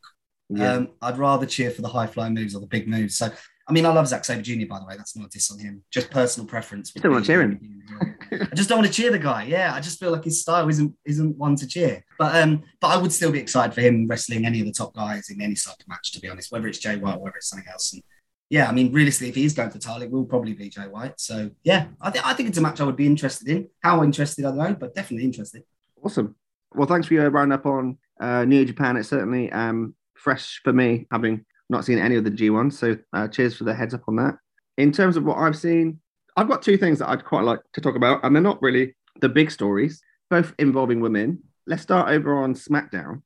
Yeah. 0.50 0.72
Um, 0.74 0.88
I'd 1.00 1.16
rather 1.16 1.46
cheer 1.46 1.70
for 1.70 1.80
the 1.80 1.88
high 1.88 2.06
fly 2.06 2.28
moves 2.28 2.54
or 2.54 2.60
the 2.60 2.66
big 2.66 2.86
moves. 2.86 3.16
So, 3.16 3.30
I 3.66 3.72
mean, 3.72 3.86
I 3.86 3.92
love 3.92 4.08
Zack 4.08 4.24
Sabre 4.26 4.42
Jr. 4.42 4.66
By 4.68 4.80
the 4.80 4.84
way, 4.86 4.96
that's 4.98 5.16
not 5.16 5.26
a 5.26 5.30
diss 5.30 5.50
on 5.50 5.58
him. 5.58 5.82
Just 5.90 6.10
personal 6.10 6.46
preference. 6.46 6.92
would 6.92 7.02
Don't 7.02 7.12
wanna 7.12 7.24
cheer 7.24 7.40
him. 7.40 7.82
I 8.32 8.54
just 8.54 8.68
don't 8.68 8.78
want 8.78 8.92
to 8.92 8.92
cheer 8.92 9.10
the 9.10 9.18
guy. 9.18 9.44
Yeah, 9.44 9.74
I 9.74 9.80
just 9.80 10.00
feel 10.00 10.10
like 10.10 10.24
his 10.24 10.40
style 10.40 10.68
isn't 10.68 10.94
isn't 11.04 11.36
one 11.36 11.56
to 11.56 11.66
cheer. 11.66 12.04
But 12.18 12.40
um, 12.42 12.62
but 12.80 12.88
I 12.88 12.96
would 12.96 13.12
still 13.12 13.32
be 13.32 13.38
excited 13.38 13.74
for 13.74 13.80
him 13.80 14.06
wrestling 14.06 14.46
any 14.46 14.60
of 14.60 14.66
the 14.66 14.72
top 14.72 14.94
guys 14.94 15.30
in 15.30 15.40
any 15.40 15.54
of 15.54 15.88
match. 15.88 16.12
To 16.12 16.20
be 16.20 16.28
honest, 16.28 16.52
whether 16.52 16.66
it's 16.66 16.78
Jay 16.78 16.96
White 16.96 17.16
or 17.16 17.20
whether 17.20 17.36
it's 17.36 17.48
something 17.48 17.68
else. 17.70 17.92
And 17.92 18.02
yeah, 18.50 18.68
I 18.68 18.72
mean, 18.72 18.92
realistically, 18.92 19.30
if 19.30 19.34
he's 19.34 19.54
going 19.54 19.70
for 19.70 19.78
title, 19.78 20.02
it 20.02 20.10
will 20.10 20.24
probably 20.24 20.52
be 20.52 20.68
Jay 20.68 20.82
White. 20.82 21.18
So 21.18 21.50
yeah, 21.64 21.86
I 22.00 22.10
think 22.10 22.26
I 22.26 22.34
think 22.34 22.48
it's 22.48 22.58
a 22.58 22.62
match 22.62 22.80
I 22.80 22.84
would 22.84 22.96
be 22.96 23.06
interested 23.06 23.48
in. 23.48 23.68
How 23.82 24.02
interested, 24.02 24.44
I 24.44 24.48
don't 24.48 24.58
know, 24.58 24.74
but 24.74 24.94
definitely 24.94 25.24
interested. 25.24 25.62
Awesome. 26.02 26.34
Well, 26.74 26.86
thanks 26.86 27.06
for 27.06 27.14
your 27.14 27.30
roundup 27.30 27.66
on 27.66 27.98
uh, 28.20 28.44
New 28.44 28.64
Japan. 28.64 28.96
It's 28.96 29.08
certainly 29.08 29.50
um, 29.52 29.94
fresh 30.14 30.60
for 30.64 30.72
me, 30.72 31.06
having 31.10 31.44
not 31.68 31.84
seen 31.84 31.98
any 31.98 32.16
of 32.16 32.24
the 32.24 32.30
G1. 32.30 32.72
So 32.72 32.96
uh, 33.12 33.28
cheers 33.28 33.56
for 33.56 33.64
the 33.64 33.74
heads 33.74 33.94
up 33.94 34.02
on 34.08 34.16
that. 34.16 34.36
In 34.78 34.92
terms 34.92 35.16
of 35.16 35.24
what 35.24 35.38
I've 35.38 35.56
seen, 35.56 36.00
I've 36.34 36.48
got 36.48 36.62
two 36.62 36.78
things 36.78 36.98
that 37.00 37.10
I'd 37.10 37.26
quite 37.26 37.44
like 37.44 37.60
to 37.74 37.80
talk 37.82 37.94
about, 37.94 38.24
and 38.24 38.34
they're 38.34 38.42
not 38.42 38.60
really 38.62 38.94
the 39.20 39.28
big 39.28 39.50
stories, 39.50 40.02
both 40.30 40.54
involving 40.58 41.00
women. 41.00 41.38
Let's 41.66 41.82
start 41.82 42.08
over 42.08 42.34
on 42.34 42.54
SmackDown. 42.54 43.20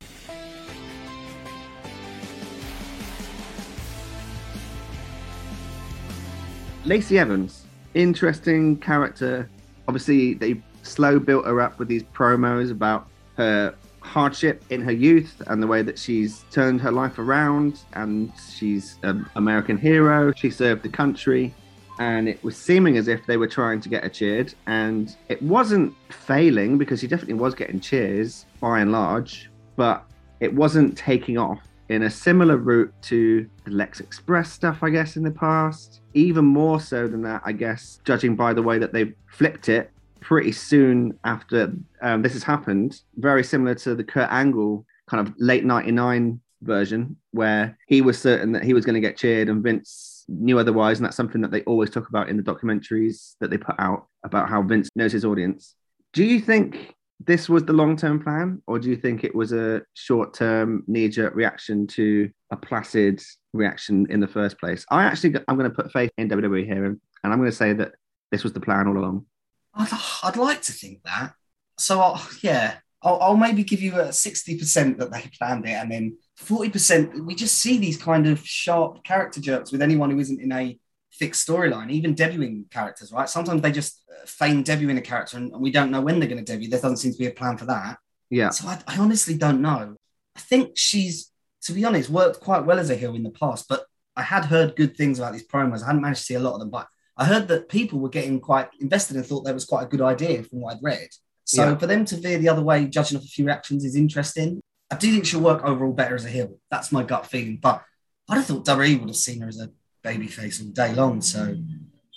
Lacey 6.84 7.20
Evans, 7.20 7.66
interesting 7.94 8.76
character. 8.78 9.48
Obviously, 9.86 10.34
they 10.34 10.60
slow 10.82 11.20
built 11.20 11.46
her 11.46 11.60
up 11.60 11.78
with 11.78 11.86
these 11.86 12.02
promos 12.02 12.72
about 12.72 13.06
her 13.36 13.72
hardship 14.00 14.64
in 14.70 14.82
her 14.82 14.92
youth 14.92 15.42
and 15.46 15.62
the 15.62 15.66
way 15.68 15.82
that 15.82 15.96
she's 15.96 16.44
turned 16.50 16.80
her 16.80 16.90
life 16.90 17.20
around 17.20 17.80
and 17.92 18.32
she's 18.52 18.98
an 19.04 19.26
American 19.36 19.76
hero. 19.76 20.32
She 20.32 20.50
served 20.50 20.82
the 20.82 20.88
country 20.88 21.54
and 21.98 22.28
it 22.28 22.42
was 22.44 22.56
seeming 22.56 22.96
as 22.96 23.08
if 23.08 23.24
they 23.26 23.36
were 23.36 23.48
trying 23.48 23.80
to 23.80 23.88
get 23.88 24.02
her 24.02 24.08
cheered 24.08 24.54
and 24.66 25.16
it 25.28 25.40
wasn't 25.42 25.94
failing 26.10 26.78
because 26.78 27.00
she 27.00 27.06
definitely 27.06 27.34
was 27.34 27.54
getting 27.54 27.80
cheers 27.80 28.46
by 28.60 28.80
and 28.80 28.92
large, 28.92 29.50
but 29.76 30.04
it 30.40 30.52
wasn't 30.52 30.96
taking 30.96 31.38
off 31.38 31.60
in 31.88 32.02
a 32.02 32.10
similar 32.10 32.56
route 32.56 32.92
to 33.00 33.48
the 33.64 33.70
Lex 33.70 34.00
Express 34.00 34.52
stuff, 34.52 34.82
I 34.82 34.90
guess, 34.90 35.16
in 35.16 35.22
the 35.22 35.30
past. 35.30 36.00
Even 36.14 36.44
more 36.44 36.80
so 36.80 37.06
than 37.06 37.22
that, 37.22 37.42
I 37.44 37.52
guess, 37.52 38.00
judging 38.04 38.34
by 38.34 38.52
the 38.52 38.62
way 38.62 38.78
that 38.78 38.92
they 38.92 39.12
flipped 39.28 39.68
it 39.68 39.90
pretty 40.20 40.52
soon 40.52 41.16
after 41.24 41.72
um, 42.02 42.22
this 42.22 42.32
has 42.32 42.42
happened. 42.42 43.00
Very 43.16 43.44
similar 43.44 43.74
to 43.76 43.94
the 43.94 44.04
Kurt 44.04 44.30
Angle 44.30 44.84
kind 45.06 45.26
of 45.26 45.32
late 45.38 45.64
99 45.64 46.40
version, 46.62 47.16
where 47.30 47.78
he 47.86 48.02
was 48.02 48.18
certain 48.20 48.52
that 48.52 48.64
he 48.64 48.74
was 48.74 48.84
going 48.84 48.94
to 48.94 49.00
get 49.00 49.16
cheered 49.16 49.48
and 49.48 49.62
Vince 49.62 50.15
knew 50.28 50.58
otherwise. 50.58 50.98
And 50.98 51.06
that's 51.06 51.16
something 51.16 51.40
that 51.42 51.50
they 51.50 51.62
always 51.62 51.90
talk 51.90 52.08
about 52.08 52.28
in 52.28 52.36
the 52.36 52.42
documentaries 52.42 53.34
that 53.40 53.50
they 53.50 53.58
put 53.58 53.76
out 53.78 54.06
about 54.24 54.48
how 54.48 54.62
Vince 54.62 54.88
knows 54.94 55.12
his 55.12 55.24
audience. 55.24 55.74
Do 56.12 56.24
you 56.24 56.40
think 56.40 56.94
this 57.20 57.48
was 57.48 57.64
the 57.64 57.72
long 57.72 57.96
term 57.96 58.22
plan, 58.22 58.62
or 58.66 58.78
do 58.78 58.90
you 58.90 58.96
think 58.96 59.24
it 59.24 59.34
was 59.34 59.52
a 59.52 59.82
short 59.94 60.34
term 60.34 60.84
knee 60.86 61.08
jerk 61.08 61.34
reaction 61.34 61.86
to 61.88 62.30
a 62.50 62.56
placid 62.56 63.22
reaction 63.52 64.06
in 64.10 64.20
the 64.20 64.28
first 64.28 64.58
place? 64.58 64.84
I 64.90 65.04
actually, 65.04 65.34
I'm 65.48 65.56
going 65.56 65.70
to 65.70 65.74
put 65.74 65.92
faith 65.92 66.10
in 66.18 66.28
WWE 66.28 66.64
here, 66.64 66.84
and 66.84 66.98
I'm 67.24 67.38
going 67.38 67.50
to 67.50 67.56
say 67.56 67.72
that 67.74 67.92
this 68.30 68.44
was 68.44 68.52
the 68.52 68.60
plan 68.60 68.86
all 68.86 68.98
along. 68.98 69.26
I'd, 69.74 69.88
I'd 70.22 70.36
like 70.36 70.62
to 70.62 70.72
think 70.72 71.02
that. 71.04 71.34
So 71.78 72.00
I'll, 72.00 72.26
yeah, 72.42 72.76
I'll, 73.02 73.20
I'll 73.20 73.36
maybe 73.36 73.64
give 73.64 73.80
you 73.80 73.98
a 73.98 74.12
sixty 74.12 74.58
percent 74.58 74.98
that 74.98 75.10
they 75.10 75.30
planned 75.38 75.66
it, 75.66 75.72
and 75.72 75.90
then 75.90 76.18
forty 76.36 76.70
percent 76.70 77.24
we 77.24 77.34
just 77.34 77.58
see 77.58 77.78
these 77.78 77.96
kind 77.96 78.26
of 78.26 78.46
sharp 78.46 79.02
character 79.04 79.40
jerks 79.40 79.72
with 79.72 79.82
anyone 79.82 80.10
who 80.10 80.18
isn't 80.18 80.40
in 80.40 80.52
a 80.52 80.78
fixed 81.10 81.48
storyline, 81.48 81.90
even 81.90 82.14
debuting 82.14 82.70
characters. 82.70 83.10
Right? 83.10 83.28
Sometimes 83.28 83.62
they 83.62 83.72
just 83.72 84.02
uh, 84.10 84.26
feign 84.26 84.62
debuting 84.62 84.98
a 84.98 85.00
character, 85.00 85.38
and, 85.38 85.52
and 85.52 85.62
we 85.62 85.70
don't 85.70 85.90
know 85.90 86.00
when 86.02 86.18
they're 86.20 86.28
going 86.28 86.44
to 86.44 86.52
debut. 86.52 86.68
There 86.68 86.80
doesn't 86.80 86.98
seem 86.98 87.12
to 87.12 87.18
be 87.18 87.26
a 87.26 87.30
plan 87.30 87.56
for 87.56 87.64
that. 87.66 87.98
Yeah, 88.28 88.50
So 88.50 88.66
I, 88.68 88.82
I 88.88 88.98
honestly 88.98 89.36
don't 89.38 89.62
know. 89.62 89.94
I 90.36 90.40
think 90.40 90.72
she's, 90.76 91.30
to 91.62 91.72
be 91.72 91.84
honest, 91.84 92.10
worked 92.10 92.40
quite 92.40 92.66
well 92.66 92.78
as 92.80 92.90
a 92.90 92.96
heel 92.96 93.14
in 93.14 93.22
the 93.22 93.30
past, 93.30 93.66
but 93.68 93.84
I 94.16 94.22
had 94.22 94.44
heard 94.46 94.74
good 94.76 94.96
things 94.96 95.18
about 95.18 95.32
these 95.32 95.46
promos. 95.46 95.82
I 95.82 95.86
hadn't 95.86 96.02
managed 96.02 96.22
to 96.22 96.26
see 96.26 96.34
a 96.34 96.40
lot 96.40 96.54
of 96.54 96.58
them, 96.60 96.70
but 96.70 96.88
I 97.16 97.24
heard 97.24 97.46
that 97.48 97.68
people 97.68 97.98
were 98.00 98.08
getting 98.08 98.40
quite 98.40 98.68
invested 98.80 99.16
and 99.16 99.24
thought 99.24 99.44
that 99.44 99.54
was 99.54 99.64
quite 99.64 99.84
a 99.84 99.88
good 99.88 100.02
idea 100.02 100.42
from 100.42 100.60
what 100.60 100.74
I'd 100.74 100.82
read. 100.82 101.08
So 101.44 101.62
Yeah. 101.64 101.76
for 101.76 101.86
them 101.86 102.04
to 102.06 102.16
veer 102.16 102.38
the 102.38 102.48
other 102.48 102.62
way, 102.62 102.84
judging 102.86 103.16
off 103.16 103.24
a 103.24 103.28
few 103.28 103.46
reactions, 103.46 103.84
is 103.84 103.94
interesting. 103.94 104.60
I 104.90 104.96
do 104.96 105.10
think 105.10 105.26
she'll 105.26 105.40
work 105.40 105.64
overall 105.64 105.92
better 105.92 106.14
as 106.14 106.24
a 106.24 106.28
heel. 106.28 106.58
That's 106.70 106.92
my 106.92 107.02
gut 107.02 107.26
feeling. 107.26 107.58
But 107.60 107.82
I'd 108.28 108.36
have 108.36 108.46
thought 108.46 108.64
WWE 108.64 109.00
would 109.00 109.08
have 109.08 109.16
seen 109.16 109.40
her 109.40 109.48
as 109.48 109.60
a 109.60 109.70
baby 110.02 110.26
face 110.28 110.60
all 110.62 110.68
day 110.68 110.94
long. 110.94 111.20
So 111.20 111.56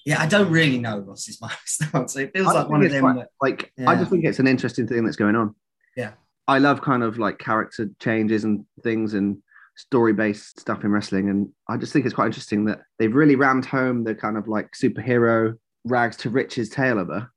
yeah, 0.06 0.22
I 0.22 0.28
don't 0.28 0.52
really 0.52 0.78
know, 0.80 1.00
Ross, 1.00 1.28
is 1.28 1.42
my 1.42 1.52
stance. 1.66 2.16
It 2.16 2.32
feels 2.34 2.48
I 2.48 2.54
like 2.54 2.70
one 2.70 2.86
of 2.86 2.92
them 2.92 3.02
quite- 3.02 3.16
that 3.18 3.30
like 3.42 3.74
I 3.88 3.96
just 3.96 4.12
think 4.12 4.26
it's 4.26 4.40
an 4.40 4.48
interesting 4.48 4.88
thing 4.88 5.04
that's 5.04 5.18
going 5.18 5.36
on. 5.36 5.56
Yeah. 5.96 6.12
I 6.48 6.58
love 6.58 6.82
kind 6.82 7.04
of 7.04 7.20
like 7.20 7.38
character 7.38 7.90
changes 8.00 8.44
and 8.44 8.66
things 8.84 9.14
and 9.14 9.38
story 9.76 10.14
based 10.14 10.60
stuff 10.60 10.84
in 10.84 10.92
wrestling, 10.92 11.30
and 11.30 11.50
I 11.68 11.78
just 11.78 11.94
think 11.94 12.06
it's 12.06 12.16
quite 12.16 12.26
interesting 12.28 12.66
that 12.66 12.82
they've 12.98 13.14
really 13.14 13.36
rammed 13.36 13.66
home 13.66 14.04
the 14.04 14.16
kind 14.16 14.36
of 14.36 14.48
like 14.48 14.72
superhero 14.72 15.56
rags 15.86 16.18
to 16.18 16.30
riches 16.30 16.70
tale 16.70 16.98
of 17.00 17.08
her. 17.08 17.30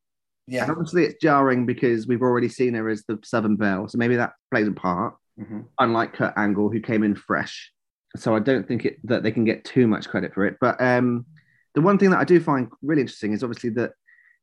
yeah. 0.47 0.63
And 0.63 0.71
obviously, 0.73 1.05
it's 1.05 1.23
jarring 1.23 1.67
because 1.67 2.07
we've 2.07 2.23
already 2.23 2.49
seen 2.49 2.73
her 2.75 2.89
as 2.89 3.05
the 3.07 3.19
Southern 3.23 3.57
Belle, 3.57 3.87
so 3.87 3.99
maybe 3.99 4.17
that 4.17 4.33
plays 4.51 4.67
a 4.67 4.73
part. 4.73 5.15
Mhm. 5.39 5.67
Unlike 5.79 6.15
Kurt 6.15 6.35
Angle, 6.37 6.71
who 6.71 6.81
came 6.81 7.03
in 7.03 7.15
fresh, 7.15 7.73
so 8.17 8.37
I 8.37 8.39
don't 8.41 8.67
think 8.67 8.85
it, 8.85 8.99
that 9.05 9.23
they 9.23 9.33
can 9.33 9.45
get 9.45 9.65
too 9.65 9.87
much 9.87 10.09
credit 10.09 10.35
for 10.35 10.45
it. 10.45 10.59
But 10.61 10.81
um, 10.81 11.25
the 11.75 11.81
one 11.81 11.99
thing 11.99 12.11
that 12.11 12.19
I 12.19 12.25
do 12.25 12.41
find 12.41 12.69
really 12.83 13.01
interesting 13.01 13.33
is 13.33 13.43
obviously 13.43 13.71
that 13.71 13.93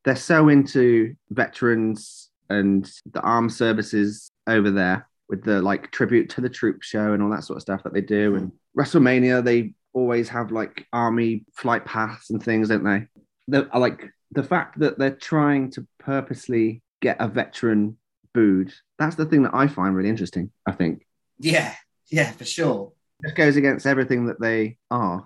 they're 0.03 0.15
so 0.15 0.49
into 0.49 1.15
veterans 1.29 2.29
and 2.49 2.89
the 3.13 3.21
armed 3.21 3.53
services 3.53 4.31
over 4.47 4.71
there 4.71 5.07
with 5.27 5.43
the 5.43 5.61
like 5.61 5.91
tribute 5.91 6.29
to 6.31 6.41
the 6.41 6.49
troop 6.49 6.81
show 6.81 7.13
and 7.13 7.21
all 7.21 7.29
that 7.29 7.43
sort 7.43 7.57
of 7.57 7.61
stuff 7.61 7.83
that 7.83 7.93
they 7.93 8.01
do. 8.01 8.35
And 8.35 8.51
WrestleMania, 8.77 9.43
they 9.43 9.73
always 9.93 10.29
have 10.29 10.51
like 10.51 10.87
army 10.91 11.45
flight 11.53 11.85
paths 11.85 12.31
and 12.31 12.41
things, 12.41 12.69
don't 12.69 12.83
they? 12.83 13.05
The, 13.47 13.69
like 13.77 14.09
the 14.31 14.43
fact 14.43 14.79
that 14.79 14.97
they're 14.97 15.11
trying 15.11 15.71
to 15.71 15.85
purposely 15.99 16.81
get 17.01 17.17
a 17.19 17.27
veteran 17.27 17.97
booed. 18.33 18.71
That's 18.97 19.15
the 19.15 19.25
thing 19.25 19.43
that 19.43 19.53
I 19.53 19.67
find 19.67 19.95
really 19.95 20.09
interesting. 20.09 20.51
I 20.65 20.71
think 20.71 21.05
Yeah, 21.39 21.73
yeah, 22.09 22.31
for 22.31 22.45
sure. 22.45 22.93
it 23.23 23.35
goes 23.35 23.55
against 23.55 23.85
everything 23.85 24.27
that 24.27 24.39
they 24.41 24.77
are. 24.91 25.25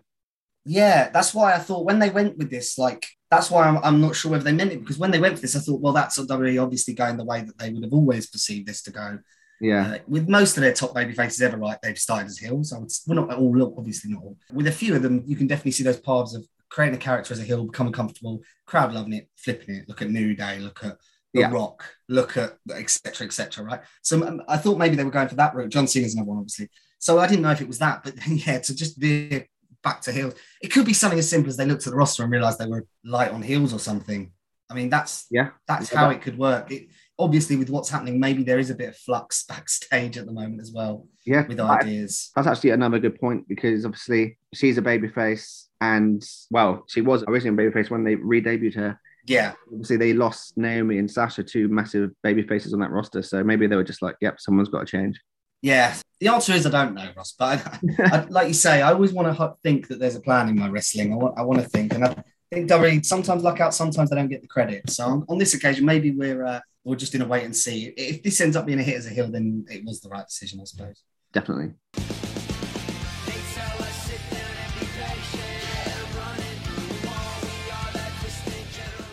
Yeah, 0.66 1.10
that's 1.10 1.34
why 1.34 1.54
I 1.54 1.60
thought 1.60 1.86
when 1.86 2.00
they 2.00 2.10
went 2.10 2.38
with 2.38 2.50
this, 2.50 2.78
like, 2.78 3.06
that's 3.30 3.52
why 3.52 3.68
I'm, 3.68 3.78
I'm 3.84 4.00
not 4.00 4.16
sure 4.16 4.32
whether 4.32 4.46
they 4.46 4.54
meant 4.54 4.72
it 4.72 4.80
because 4.80 4.98
when 4.98 5.12
they 5.12 5.20
went 5.20 5.36
for 5.36 5.42
this, 5.42 5.56
I 5.56 5.60
thought, 5.60 5.82
well, 5.82 5.92
that's 5.94 6.18
WWE 6.20 6.62
obviously 6.64 6.94
going 6.94 7.18
the 7.18 7.26
way 7.26 7.42
that 7.42 7.58
they 7.58 7.70
would 7.70 7.84
have 7.84 7.92
always 7.94 8.28
perceived 8.28 8.68
this 8.68 8.82
to 8.84 8.92
go. 8.92 9.20
Yeah, 9.60 9.94
Uh, 9.94 9.98
with 10.08 10.30
most 10.30 10.56
of 10.58 10.62
their 10.64 10.74
top 10.74 10.94
baby 10.94 11.14
faces 11.14 11.42
ever, 11.42 11.58
right, 11.58 11.78
they've 11.82 11.98
started 11.98 12.28
as 12.28 12.38
heels. 12.38 12.72
I 12.74 12.80
would, 12.80 12.92
well, 13.08 13.26
not 13.26 13.38
all, 13.38 13.76
obviously 13.78 14.12
not 14.12 14.24
all. 14.24 14.38
With 14.54 14.68
a 14.68 14.72
few 14.72 14.96
of 14.96 15.02
them, 15.02 15.24
you 15.26 15.36
can 15.36 15.48
definitely 15.48 15.72
see 15.72 15.84
those 15.84 16.00
paths 16.00 16.36
of 16.36 16.46
creating 16.70 16.96
a 16.96 17.00
character 17.02 17.34
as 17.34 17.40
a 17.40 17.44
heel, 17.44 17.66
becoming 17.66 17.94
comfortable, 17.94 18.42
crowd 18.66 18.94
loving 18.94 19.14
it, 19.14 19.30
flipping 19.36 19.76
it. 19.76 19.90
Look 19.90 20.02
at 20.02 20.10
New 20.10 20.34
Day, 20.36 20.60
look 20.60 20.84
at 20.84 20.98
The 21.34 21.42
Yeah. 21.42 21.52
Rock, 21.52 21.84
look 22.10 22.38
at 22.38 22.58
etc. 22.74 23.26
etc. 23.28 23.66
right? 23.66 23.82
So 24.02 24.26
um, 24.26 24.42
I 24.48 24.58
thought 24.58 24.78
maybe 24.78 24.96
they 24.96 25.04
were 25.04 25.12
going 25.12 25.28
for 25.28 25.36
that 25.36 25.56
route. 25.56 25.72
John 25.72 25.88
Cena's 25.88 26.14
another 26.14 26.30
one, 26.30 26.38
obviously. 26.38 26.70
So 27.00 27.20
I 27.20 27.28
didn't 27.28 27.42
know 27.42 27.52
if 27.52 27.62
it 27.62 27.68
was 27.68 27.80
that, 27.80 28.04
but 28.04 28.16
yeah, 28.28 28.60
to 28.60 28.76
just 28.76 29.00
be 29.00 29.46
back 29.84 30.02
to 30.02 30.12
heels, 30.12 30.36
it 30.62 30.70
could 30.70 30.86
be 30.86 30.94
something 30.94 31.20
as 31.20 31.30
simple 31.30 31.50
as 31.50 31.58
they 31.58 31.66
looked 31.66 31.86
at 31.86 31.92
the 31.92 31.98
roster 31.98 32.24
and 32.24 32.32
realized 32.32 32.60
they 32.60 32.68
were 32.68 32.86
light 33.04 33.32
on 33.32 33.42
heels 33.42 33.74
or 33.74 33.80
something. 33.80 34.32
I 34.70 34.76
mean, 34.76 34.90
that's 34.90 35.26
yeah, 35.30 35.50
that's 35.68 35.94
how 35.94 36.10
that- 36.10 36.16
it 36.16 36.22
could 36.22 36.38
work. 36.38 36.72
It, 36.72 36.88
obviously, 37.20 37.56
with 37.56 37.70
what's 37.70 37.90
happening, 37.90 38.20
maybe 38.20 38.44
there 38.44 38.60
is 38.60 38.70
a 38.70 38.76
bit 38.76 38.90
of 38.90 38.98
flux 38.98 39.44
backstage 39.48 40.18
at 40.18 40.26
the 40.26 40.32
moment 40.32 40.62
as 40.62 40.72
well 40.72 41.08
yeah. 41.26 41.46
with 41.48 41.60
ideas. 41.60 42.32
That's 42.36 42.48
actually 42.48 42.72
another 42.72 43.00
good 43.00 43.20
point 43.20 43.48
because 43.48 43.86
obviously 43.86 44.38
she's 44.54 44.78
a 44.78 44.82
babyface, 44.82 45.66
and 45.82 46.24
well, 46.50 46.86
she 46.88 47.02
was 47.02 47.24
originally 47.28 47.66
a 47.66 47.72
babyface 47.72 47.90
when 47.90 48.04
they 48.04 48.16
re-debuted 48.16 48.76
her. 48.76 49.00
Yeah, 49.26 49.54
Obviously, 49.72 49.98
they 49.98 50.14
lost 50.14 50.58
Naomi 50.58 50.98
and 50.98 51.10
Sasha, 51.10 51.44
two 51.44 51.70
massive 51.70 52.12
baby 52.24 52.44
faces 52.44 52.74
on 52.74 52.80
that 52.82 52.92
roster. 52.92 53.22
So 53.22 53.44
maybe 53.44 53.68
they 53.68 53.78
were 53.78 53.84
just 53.84 54.02
like, 54.02 54.18
"Yep, 54.20 54.40
someone's 54.40 54.70
got 54.70 54.80
to 54.80 54.86
change." 54.86 55.20
yeah. 55.64 55.96
The 56.20 56.28
answer 56.28 56.54
is 56.54 56.66
I 56.66 56.70
don't 56.70 56.94
know, 56.94 57.10
Ross. 57.18 57.34
But 57.38 57.66
I, 57.66 58.18
I, 58.18 58.26
like 58.26 58.48
you 58.50 58.54
say, 58.54 58.82
I 58.82 58.92
always 58.92 59.12
want 59.12 59.36
to 59.36 59.56
think 59.64 59.88
that 59.88 60.00
there's 60.00 60.16
a 60.16 60.22
plan 60.22 60.48
in 60.50 60.60
my 60.60 60.70
wrestling. 60.70 61.12
I 61.12 61.16
want, 61.16 61.38
I 61.38 61.42
want 61.42 61.62
to 61.62 61.68
think, 61.68 61.94
and 61.94 62.06
I 62.06 62.16
think 62.52 62.70
WWE 62.70 63.04
sometimes 63.04 63.44
luck 63.44 63.60
out, 63.60 63.74
sometimes 63.74 64.10
they 64.10 64.16
don't 64.16 64.30
get 64.30 64.42
the 64.42 64.48
credit. 64.48 64.90
So 64.90 65.06
on, 65.06 65.26
on 65.28 65.38
this 65.38 65.54
occasion, 65.54 65.86
maybe 65.86 66.12
we're 66.12 66.46
uh, 66.46 66.60
we're 66.84 66.96
just 66.96 67.16
in 67.16 67.22
a 67.22 67.28
wait 67.28 67.46
and 67.46 67.56
see. 67.56 67.94
If 67.98 68.22
this 68.24 68.40
ends 68.40 68.56
up 68.56 68.66
being 68.66 68.80
a 68.80 68.84
hit 68.84 68.98
as 68.98 69.08
a 69.08 69.10
heel, 69.10 69.32
then 69.32 69.66
it 69.70 69.84
was 69.86 70.02
the 70.02 70.10
right 70.10 70.26
decision, 70.28 70.60
I 70.62 70.66
suppose. 70.66 71.02
Definitely. 71.34 71.74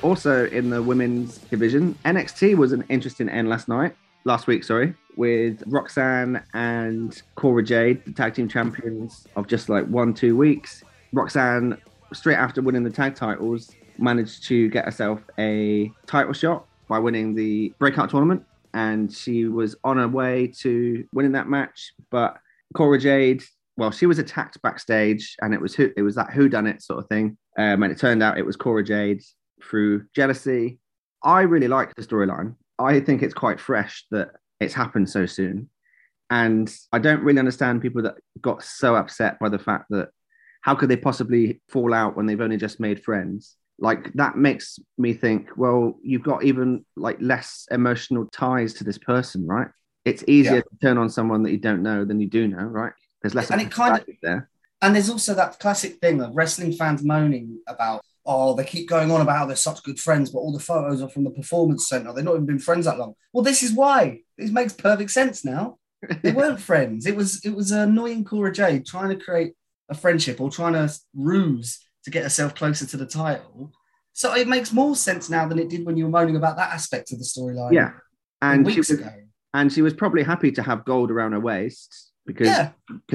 Also, 0.02 0.46
in 0.46 0.70
the 0.70 0.82
women's 0.82 1.38
division, 1.38 1.94
NXT 2.06 2.56
was 2.56 2.72
an 2.72 2.84
interesting 2.88 3.28
end 3.28 3.50
last 3.50 3.68
night, 3.68 3.94
last 4.24 4.46
week, 4.46 4.64
sorry, 4.64 4.94
with 5.16 5.62
Roxanne 5.66 6.42
and 6.54 7.20
Cora 7.34 7.62
Jade, 7.62 8.02
the 8.06 8.12
tag 8.12 8.34
team 8.34 8.48
champions 8.48 9.26
of 9.36 9.46
just 9.46 9.68
like 9.68 9.84
one, 9.86 10.14
two 10.14 10.36
weeks. 10.36 10.82
Roxanne, 11.12 11.76
straight 12.14 12.36
after 12.36 12.62
winning 12.62 12.82
the 12.82 12.90
tag 12.90 13.14
titles, 13.14 13.72
managed 13.98 14.44
to 14.44 14.70
get 14.70 14.86
herself 14.86 15.20
a 15.38 15.92
title 16.06 16.32
shot 16.32 16.66
by 16.88 16.98
winning 16.98 17.34
the 17.34 17.74
breakout 17.78 18.08
tournament. 18.08 18.42
And 18.72 19.12
she 19.12 19.46
was 19.46 19.76
on 19.84 19.98
her 19.98 20.08
way 20.08 20.46
to 20.60 21.04
winning 21.12 21.32
that 21.32 21.48
match. 21.48 21.92
But 22.10 22.38
Cora 22.74 22.98
Jade, 22.98 23.42
well, 23.76 23.90
she 23.90 24.06
was 24.06 24.18
attacked 24.18 24.62
backstage, 24.62 25.36
and 25.42 25.52
it 25.52 25.60
was 25.60 25.74
who 25.74 25.90
it 25.94 26.02
was 26.02 26.14
that 26.14 26.30
who 26.30 26.48
done 26.48 26.66
it 26.66 26.80
sort 26.80 27.00
of 27.00 27.08
thing. 27.08 27.36
Um, 27.58 27.82
and 27.82 27.92
it 27.92 27.98
turned 27.98 28.22
out 28.22 28.38
it 28.38 28.46
was 28.46 28.56
Cora 28.56 28.82
Jade 28.82 29.20
through 29.62 30.06
jealousy. 30.14 30.78
I 31.22 31.42
really 31.42 31.68
like 31.68 31.94
the 31.94 32.02
storyline. 32.02 32.56
I 32.78 33.00
think 33.00 33.22
it's 33.22 33.34
quite 33.34 33.60
fresh 33.60 34.04
that 34.10 34.30
it's 34.58 34.74
happened 34.74 35.08
so 35.10 35.26
soon. 35.26 35.68
And 36.30 36.72
I 36.92 36.98
don't 36.98 37.22
really 37.22 37.38
understand 37.40 37.82
people 37.82 38.02
that 38.02 38.16
got 38.40 38.62
so 38.62 38.94
upset 38.94 39.38
by 39.40 39.48
the 39.48 39.58
fact 39.58 39.86
that 39.90 40.10
how 40.62 40.74
could 40.74 40.88
they 40.88 40.96
possibly 40.96 41.60
fall 41.68 41.92
out 41.92 42.16
when 42.16 42.26
they've 42.26 42.40
only 42.40 42.56
just 42.56 42.80
made 42.80 43.02
friends? 43.02 43.56
Like 43.78 44.12
that 44.14 44.36
makes 44.36 44.78
me 44.98 45.12
think, 45.14 45.48
well, 45.56 45.98
you've 46.02 46.22
got 46.22 46.44
even 46.44 46.84
like 46.96 47.16
less 47.20 47.66
emotional 47.70 48.26
ties 48.26 48.74
to 48.74 48.84
this 48.84 48.98
person, 48.98 49.46
right? 49.46 49.68
It's 50.04 50.22
easier 50.28 50.56
Yeah. 50.56 50.60
to 50.60 50.76
turn 50.80 50.98
on 50.98 51.08
someone 51.10 51.42
that 51.42 51.50
you 51.50 51.58
don't 51.58 51.82
know 51.82 52.04
than 52.04 52.20
you 52.20 52.28
do 52.28 52.46
know, 52.46 52.62
right? 52.62 52.92
There's 53.22 53.34
less 53.34 53.50
And 53.50 53.60
it 53.60 53.70
kind 53.70 53.98
of- 53.98 54.06
there. 54.22 54.48
And 54.82 54.94
there's 54.94 55.10
also 55.10 55.34
that 55.34 55.58
classic 55.58 55.98
thing 56.00 56.22
of 56.22 56.34
wrestling 56.34 56.72
fans 56.72 57.04
moaning 57.04 57.58
about, 57.66 58.02
oh, 58.26 58.54
they 58.54 58.64
keep 58.64 58.88
going 58.88 59.10
on 59.10 59.20
about 59.20 59.38
how 59.38 59.46
they're 59.46 59.56
such 59.56 59.82
good 59.82 59.98
friends, 59.98 60.30
but 60.30 60.38
all 60.40 60.52
the 60.52 60.58
photos 60.60 61.02
are 61.02 61.08
from 61.08 61.24
the 61.24 61.30
performance 61.30 61.88
center. 61.88 62.12
They've 62.12 62.24
not 62.24 62.34
even 62.34 62.46
been 62.46 62.58
friends 62.58 62.84
that 62.86 62.98
long. 62.98 63.14
Well, 63.32 63.42
this 63.44 63.62
is 63.62 63.72
why. 63.72 64.20
This 64.36 64.50
makes 64.50 64.72
perfect 64.72 65.10
sense 65.10 65.44
now. 65.44 65.78
They 66.22 66.32
weren't 66.40 66.60
friends. 66.60 67.06
It 67.06 67.16
was 67.16 67.44
it 67.44 67.54
was 67.54 67.70
annoying 67.72 68.24
Cora 68.24 68.52
Jade 68.52 68.86
trying 68.86 69.10
to 69.10 69.22
create 69.24 69.52
a 69.88 69.94
friendship 69.94 70.40
or 70.40 70.50
trying 70.50 70.74
to 70.74 70.92
ruse 71.14 71.80
to 72.04 72.10
get 72.10 72.22
herself 72.22 72.54
closer 72.54 72.86
to 72.86 72.96
the 72.96 73.06
title. 73.06 73.72
So 74.12 74.34
it 74.34 74.48
makes 74.48 74.72
more 74.72 74.96
sense 74.96 75.28
now 75.30 75.46
than 75.46 75.58
it 75.58 75.68
did 75.68 75.84
when 75.86 75.96
you 75.96 76.04
were 76.04 76.10
moaning 76.10 76.36
about 76.36 76.56
that 76.56 76.70
aspect 76.72 77.12
of 77.12 77.18
the 77.18 77.24
storyline. 77.24 77.72
yeah. 77.72 77.92
And 78.42 78.66
she 78.66 78.76
weeks 78.76 78.88
was, 78.90 79.00
ago. 79.00 79.10
and 79.54 79.72
she 79.72 79.82
was 79.82 79.92
probably 79.94 80.22
happy 80.22 80.50
to 80.52 80.62
have 80.62 80.84
gold 80.84 81.10
around 81.10 81.32
her 81.32 81.40
waist 81.40 82.10
because 82.26 82.46
Yeah. 82.48 82.70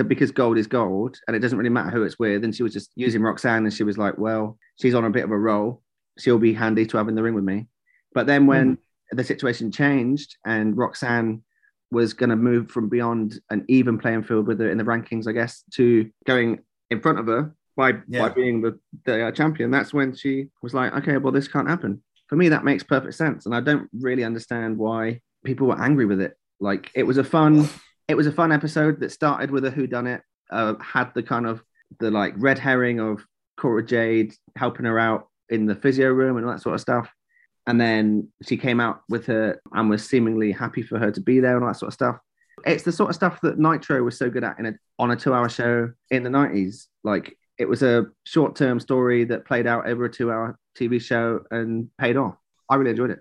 because 0.08 0.32
gold 0.32 0.58
is 0.58 0.68
gold 0.68 1.18
and 1.28 1.36
it 1.36 1.40
doesn't 1.40 1.58
really 1.58 1.70
matter 1.70 1.90
who 1.92 2.04
it's 2.04 2.20
with. 2.20 2.44
And 2.44 2.56
she 2.56 2.64
was 2.64 2.74
just 2.74 2.92
using 2.96 3.22
Roxanne 3.24 3.64
and 3.66 3.74
she 3.74 3.84
was 3.84 3.98
like, 3.98 4.18
well, 4.18 4.58
she's 4.80 4.96
on 4.96 5.06
a 5.06 5.10
bit 5.10 5.24
of 5.24 5.32
a 5.32 5.38
roll. 5.38 5.82
She'll 6.18 6.40
be 6.40 6.54
handy 6.54 6.86
to 6.86 6.98
have 6.98 7.08
in 7.08 7.16
the 7.16 7.24
ring 7.24 7.34
with 7.34 7.44
me. 7.44 7.68
But 8.14 8.28
then 8.28 8.48
when 8.48 8.78
the 9.12 9.24
situation 9.24 9.72
changed 9.72 10.38
and 10.46 10.78
Roxanne 10.78 11.44
was 11.92 12.14
going 12.14 12.30
to 12.30 12.36
move 12.36 12.72
from 12.72 12.90
beyond 12.90 13.40
an 13.50 13.66
even 13.68 13.98
playing 13.98 14.24
field 14.24 14.48
with 14.48 14.60
her 14.60 14.70
in 14.70 14.78
the 14.78 14.84
rankings, 14.84 15.28
I 15.28 15.32
guess, 15.34 15.64
to 15.74 16.10
going 16.26 16.60
in 16.90 17.02
front 17.02 17.20
of 17.20 17.28
her 17.28 17.54
by, 17.78 17.94
Yeah. 18.08 18.28
by 18.28 18.30
being 18.30 18.62
the, 18.62 18.80
the 19.06 19.28
uh, 19.28 19.32
champion, 19.32 19.72
that's 19.72 19.94
when 19.94 20.16
she 20.16 20.48
was 20.62 20.74
like, 20.74 20.94
okay, 20.94 21.18
well, 21.18 21.32
this 21.34 21.48
can't 21.48 21.68
happen. 21.70 22.02
For 22.28 22.36
me, 22.36 22.50
that 22.50 22.64
makes 22.64 22.84
perfect 22.84 23.14
sense. 23.14 23.46
And 23.46 23.54
I 23.54 23.60
don't 23.60 23.90
really 24.00 24.24
understand 24.24 24.78
why 24.78 25.22
people 25.44 25.68
were 25.68 25.80
angry 25.82 26.06
with 26.06 26.22
it. 26.22 26.36
Like 26.60 26.90
it 26.96 27.04
was 27.04 27.18
a 27.18 27.24
fun, 27.24 27.70
it 28.08 28.16
was 28.16 28.28
a 28.28 28.32
fun 28.32 28.52
episode 28.52 29.00
that 29.02 29.12
started 29.12 29.52
with 29.52 29.66
a 29.66 29.72
who 29.72 29.86
done 29.88 30.08
it, 30.08 30.22
uh, 30.50 30.76
had 30.82 31.14
the 31.14 31.22
kind 31.24 31.46
of 31.46 31.62
the 32.00 32.10
like 32.10 32.34
red 32.38 32.58
herring 32.58 33.00
of 33.00 33.24
Cora 33.58 33.86
Jade 33.86 34.34
helping 34.56 34.86
her 34.86 35.00
out 35.00 35.28
in 35.50 35.66
the 35.66 35.76
physio 35.76 36.10
room 36.10 36.38
and 36.38 36.46
all 36.46 36.52
that 36.52 36.62
sort 36.62 36.76
of 36.76 36.82
stuff. 36.82 37.10
And 37.68 37.82
then 37.82 38.30
she 38.44 38.58
came 38.58 38.80
out 38.80 39.02
with 39.10 39.26
her 39.26 39.60
and 39.74 39.90
was 39.90 40.08
seemingly 40.08 40.52
happy 40.52 40.84
for 40.84 41.00
her 41.00 41.12
to 41.12 41.22
be 41.22 41.40
there 41.40 41.56
and 41.56 41.64
all 41.64 41.72
that 41.72 41.80
sort 41.80 41.90
of 41.90 41.94
stuff. 41.94 42.18
It's 42.66 42.84
the 42.84 42.92
sort 42.92 43.10
of 43.10 43.16
stuff 43.16 43.42
that 43.42 43.60
Nitro 43.60 44.02
was 44.04 44.18
so 44.18 44.30
good 44.30 44.44
at 44.44 44.60
in 44.60 44.66
a, 44.68 44.74
on 45.00 45.12
a 45.12 45.16
two 45.16 45.34
hour 45.34 45.50
show 45.50 45.92
in 46.12 46.24
the 46.24 46.30
90s. 46.30 46.86
Like 47.04 47.38
it 47.58 47.68
was 47.68 47.84
a 47.84 48.08
short 48.24 48.56
term 48.56 48.80
story 48.80 49.24
that 49.26 49.46
played 49.46 49.68
out 49.68 49.88
over 49.88 50.06
a 50.06 50.12
two 50.12 50.32
hour 50.32 50.58
TV 50.78 51.02
show 51.02 51.42
and 51.52 51.90
paid 51.98 52.18
off. 52.18 52.36
I 52.70 52.76
really 52.76 52.92
enjoyed 52.92 53.12
it. 53.12 53.20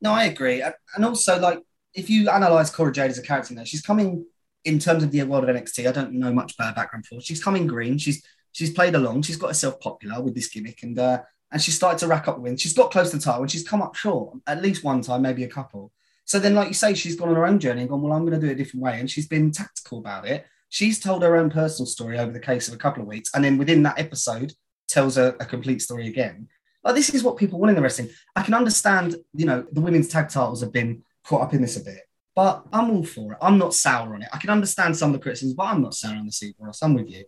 No, 0.00 0.12
I 0.12 0.24
agree. 0.24 0.62
And 0.94 1.04
also, 1.04 1.38
like, 1.38 1.60
if 1.94 2.08
you 2.08 2.28
analyze 2.30 2.70
Cora 2.70 2.92
Jade 2.92 3.10
as 3.10 3.18
a 3.18 3.22
character 3.22 3.54
now, 3.54 3.64
she's 3.64 3.82
coming 3.82 4.24
in 4.64 4.78
terms 4.78 5.02
of 5.02 5.10
the 5.10 5.22
world 5.24 5.48
of 5.48 5.54
NXT. 5.54 5.88
I 5.88 5.92
don't 5.92 6.12
know 6.12 6.32
much 6.32 6.54
about 6.54 6.68
her 6.68 6.74
background 6.74 7.06
for. 7.06 7.20
She's 7.20 7.42
coming 7.42 7.66
green. 7.66 7.98
She's 7.98 8.22
she's 8.52 8.72
played 8.72 8.94
along. 8.94 9.22
She's 9.22 9.36
got 9.36 9.48
herself 9.48 9.80
popular 9.80 10.20
with 10.20 10.34
this 10.34 10.48
gimmick, 10.48 10.82
and 10.82 10.98
uh, 10.98 11.22
and 11.52 11.60
she 11.60 11.70
started 11.70 11.98
to 11.98 12.06
rack 12.06 12.28
up 12.28 12.38
wins. 12.38 12.60
She's 12.60 12.74
got 12.74 12.90
close 12.90 13.10
to 13.10 13.16
the 13.16 13.22
title, 13.22 13.42
and 13.42 13.50
she's 13.50 13.66
come 13.66 13.82
up 13.82 13.94
short 13.94 14.38
at 14.46 14.62
least 14.62 14.84
one 14.84 15.02
time, 15.02 15.22
maybe 15.22 15.44
a 15.44 15.48
couple. 15.48 15.92
So 16.24 16.38
then, 16.38 16.54
like 16.54 16.68
you 16.68 16.74
say, 16.74 16.94
she's 16.94 17.16
gone 17.16 17.30
on 17.30 17.34
her 17.34 17.46
own 17.46 17.58
journey 17.58 17.80
and 17.80 17.90
gone, 17.90 18.02
well, 18.02 18.12
I'm 18.12 18.24
going 18.24 18.38
to 18.38 18.46
do 18.46 18.50
it 18.50 18.54
a 18.54 18.56
different 18.56 18.84
way, 18.84 19.00
and 19.00 19.10
she's 19.10 19.26
been 19.26 19.50
tactical 19.50 19.98
about 19.98 20.26
it. 20.26 20.46
She's 20.68 21.00
told 21.00 21.22
her 21.22 21.36
own 21.36 21.50
personal 21.50 21.86
story 21.86 22.18
over 22.18 22.30
the 22.30 22.38
case 22.38 22.68
of 22.68 22.74
a 22.74 22.78
couple 22.78 23.02
of 23.02 23.08
weeks, 23.08 23.30
and 23.34 23.42
then 23.42 23.58
within 23.58 23.82
that 23.82 23.98
episode, 23.98 24.52
tells 24.90 25.16
a, 25.16 25.34
a 25.40 25.44
complete 25.44 25.82
story 25.82 26.08
again. 26.08 26.48
Like 26.82 26.94
this 26.94 27.10
is 27.14 27.22
what 27.22 27.36
people 27.36 27.58
want 27.58 27.70
in 27.70 27.76
the 27.76 27.82
wrestling. 27.82 28.10
I 28.34 28.42
can 28.42 28.54
understand, 28.54 29.16
you 29.34 29.46
know, 29.46 29.64
the 29.72 29.80
women's 29.80 30.08
tag 30.08 30.28
titles 30.28 30.60
have 30.62 30.72
been 30.72 31.02
caught 31.24 31.42
up 31.42 31.54
in 31.54 31.62
this 31.62 31.76
a 31.76 31.84
bit, 31.84 32.00
but 32.34 32.64
I'm 32.72 32.90
all 32.90 33.04
for 33.04 33.32
it. 33.32 33.38
I'm 33.42 33.58
not 33.58 33.74
sour 33.74 34.14
on 34.14 34.22
it. 34.22 34.28
I 34.32 34.38
can 34.38 34.50
understand 34.50 34.96
some 34.96 35.10
of 35.10 35.14
the 35.14 35.22
criticisms, 35.22 35.54
but 35.54 35.64
I'm 35.64 35.82
not 35.82 35.94
sour 35.94 36.16
on 36.16 36.26
the 36.26 36.32
Super 36.32 36.64
Ross. 36.64 36.82
I'm 36.82 36.94
with 36.94 37.10
you. 37.10 37.24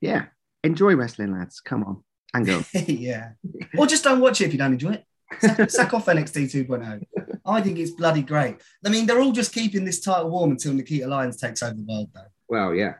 Yeah. 0.00 0.26
Enjoy 0.66 0.96
wrestling, 0.96 1.32
lads. 1.32 1.60
Come 1.60 1.84
on. 1.84 2.02
And 2.34 2.44
go. 2.44 2.60
yeah. 2.86 3.30
Or 3.78 3.86
just 3.86 4.02
don't 4.02 4.18
watch 4.18 4.40
it 4.40 4.46
if 4.46 4.52
you 4.52 4.58
don't 4.58 4.72
enjoy 4.72 4.94
it. 4.94 5.04
Sack, 5.38 5.70
sack 5.70 5.94
off 5.94 6.06
NXT 6.06 6.66
2.0. 6.66 7.04
I 7.46 7.60
think 7.60 7.78
it's 7.78 7.92
bloody 7.92 8.22
great. 8.22 8.56
I 8.84 8.88
mean, 8.88 9.06
they're 9.06 9.20
all 9.20 9.30
just 9.30 9.54
keeping 9.54 9.84
this 9.84 10.00
title 10.00 10.28
warm 10.28 10.50
until 10.50 10.72
Nikita 10.72 11.06
Lyons 11.06 11.36
takes 11.36 11.62
over 11.62 11.74
the 11.74 11.84
world, 11.88 12.10
though. 12.12 12.26
well, 12.48 12.74
yeah. 12.74 12.94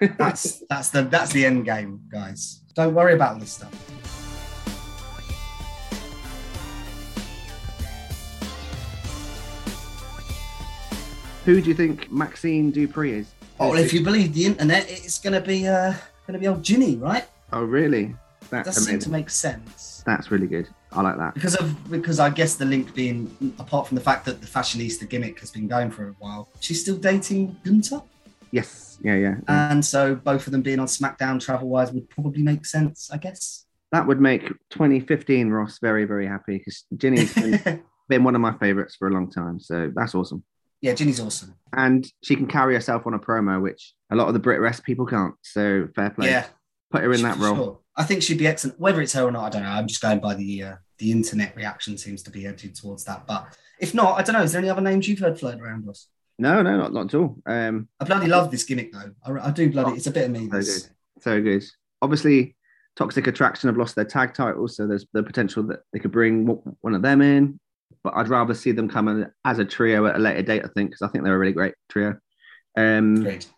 That's 0.18 0.64
that's 0.68 0.90
the 0.90 1.02
that's 1.02 1.32
the 1.32 1.46
end 1.46 1.64
game, 1.64 2.00
guys. 2.10 2.64
Don't 2.74 2.92
worry 2.92 3.14
about 3.14 3.38
this 3.38 3.52
stuff. 3.52 3.72
Who 11.44 11.60
do 11.60 11.68
you 11.68 11.74
think 11.76 12.10
Maxine 12.10 12.72
Dupree 12.72 13.12
is? 13.12 13.32
Oh, 13.60 13.70
well, 13.70 13.78
if 13.78 13.92
you 13.92 14.02
believe 14.02 14.34
the 14.34 14.46
internet, 14.46 14.90
it's 14.90 15.20
going 15.20 15.34
to 15.34 15.40
be 15.40 15.68
uh, 15.68 15.94
going 16.26 16.34
to 16.34 16.38
be 16.38 16.48
old 16.48 16.62
Jinny, 16.62 16.96
right? 16.96 17.24
Oh, 17.52 17.62
really? 17.62 18.14
That, 18.50 18.64
Does 18.64 18.84
seem 18.86 19.00
to 19.00 19.10
make 19.10 19.28
sense 19.28 20.04
That's 20.06 20.30
really 20.30 20.46
good. 20.46 20.68
I 20.92 21.00
like 21.02 21.16
that. 21.18 21.34
because 21.34 21.56
of 21.56 21.90
because 21.90 22.20
I 22.20 22.30
guess 22.30 22.54
the 22.54 22.64
link 22.64 22.94
being 22.94 23.54
apart 23.58 23.88
from 23.88 23.96
the 23.96 24.00
fact 24.00 24.24
that 24.26 24.40
the 24.40 24.46
fashionista 24.46 25.08
gimmick 25.08 25.40
has 25.40 25.50
been 25.50 25.66
going 25.66 25.90
for 25.90 26.08
a 26.08 26.12
while, 26.20 26.48
she's 26.60 26.80
still 26.80 26.96
dating 26.96 27.56
Gunther, 27.64 28.02
Yes. 28.52 28.98
Yeah, 29.02 29.16
yeah. 29.16 29.34
yeah. 29.48 29.72
and 29.72 29.84
so 29.84 30.14
both 30.14 30.46
of 30.46 30.52
them 30.52 30.62
being 30.62 30.78
on 30.78 30.86
SmackDown 30.86 31.40
travel 31.40 31.68
wise 31.68 31.92
would 31.92 32.08
probably 32.08 32.42
make 32.42 32.64
sense, 32.66 33.10
I 33.12 33.16
guess. 33.18 33.66
that 33.92 34.06
would 34.06 34.20
make 34.20 34.46
2015 34.70 35.50
Ross 35.50 35.78
very, 35.80 36.04
very 36.04 36.26
happy 36.26 36.58
because 36.58 36.84
Jinny's 36.96 37.34
been, 37.64 37.82
been 38.08 38.22
one 38.24 38.34
of 38.36 38.40
my 38.40 38.56
favorites 38.58 38.94
for 38.96 39.08
a 39.08 39.10
long 39.10 39.28
time. 39.30 39.58
So 39.58 39.90
that's 39.94 40.14
awesome. 40.14 40.44
Yeah, 40.80 40.94
Jinny's 40.94 41.20
awesome. 41.20 41.54
And 41.72 42.06
she 42.22 42.36
can 42.36 42.46
carry 42.46 42.74
herself 42.74 43.06
on 43.06 43.14
a 43.14 43.18
promo, 43.18 43.60
which 43.60 43.94
a 44.10 44.16
lot 44.16 44.28
of 44.28 44.34
the 44.34 44.40
BritWres 44.40 44.82
people 44.82 45.06
can't. 45.06 45.34
So 45.42 45.88
fair 45.94 46.10
play. 46.10 46.28
Yeah, 46.30 46.46
Put 46.90 47.02
her 47.02 47.12
in 47.12 47.22
that 47.22 47.38
role. 47.38 47.56
sure. 47.56 47.78
I 47.96 48.04
think 48.04 48.22
she'd 48.22 48.38
be 48.38 48.46
excellent. 48.46 48.78
Whether 48.78 49.00
it's 49.00 49.14
her 49.14 49.22
or 49.24 49.30
not, 49.30 49.44
I 49.44 49.48
don't 49.50 49.62
know. 49.62 49.70
I'm 49.70 49.86
just 49.86 50.02
going 50.02 50.20
by 50.20 50.34
the 50.34 50.62
uh, 50.62 50.74
the 50.98 51.12
internet 51.12 51.56
reaction 51.56 51.96
seems 51.98 52.22
to 52.24 52.30
be 52.30 52.46
edging 52.46 52.72
towards 52.72 53.04
that. 53.04 53.26
But 53.26 53.56
if 53.80 53.94
not, 53.94 54.18
I 54.18 54.22
don't 54.22 54.34
know. 54.34 54.42
Is 54.42 54.52
there 54.52 54.60
any 54.60 54.70
other 54.70 54.82
names 54.82 55.08
you've 55.08 55.18
heard 55.18 55.38
floating 55.38 55.60
around, 55.60 55.88
us? 55.88 56.08
No, 56.38 56.60
no, 56.62 56.76
not, 56.76 56.92
not 56.92 57.06
at 57.06 57.18
all. 57.18 57.38
Um, 57.46 57.88
I 57.98 58.04
bloody 58.04 58.26
love 58.26 58.50
this 58.50 58.64
gimmick 58.64 58.92
though. 58.92 59.12
I, 59.24 59.48
I 59.48 59.50
do 59.50 59.70
bloody. 59.70 59.96
It's 59.96 60.06
a 60.06 60.10
bit 60.10 60.26
of 60.26 60.30
me. 60.30 60.48
So 60.50 60.60
good. 60.60 60.82
So 61.22 61.42
good. 61.42 61.64
Obviously, 62.02 62.54
Toxic 62.96 63.26
Attraction 63.26 63.68
have 63.68 63.78
lost 63.78 63.96
their 63.96 64.04
tag 64.04 64.34
titles, 64.34 64.76
so 64.76 64.86
there's 64.86 65.06
the 65.12 65.22
potential 65.22 65.62
that 65.64 65.80
they 65.92 65.98
could 65.98 66.12
bring 66.12 66.46
one 66.46 66.94
of 66.94 67.00
them 67.02 67.22
in. 67.22 67.58
But 68.06 68.14
I'd 68.14 68.28
rather 68.28 68.54
see 68.54 68.70
them 68.70 68.88
come 68.88 69.08
in 69.08 69.28
as 69.44 69.58
a 69.58 69.64
trio 69.64 70.06
at 70.06 70.14
a 70.14 70.20
later 70.20 70.42
date, 70.42 70.62
I 70.64 70.68
think, 70.68 70.90
because 70.90 71.02
I 71.02 71.08
think 71.08 71.24
they're 71.24 71.34
a 71.34 71.38
really 71.38 71.50
great 71.52 71.74
trio. 71.88 72.16
Um, 72.76 73.24
Great. 73.24 73.48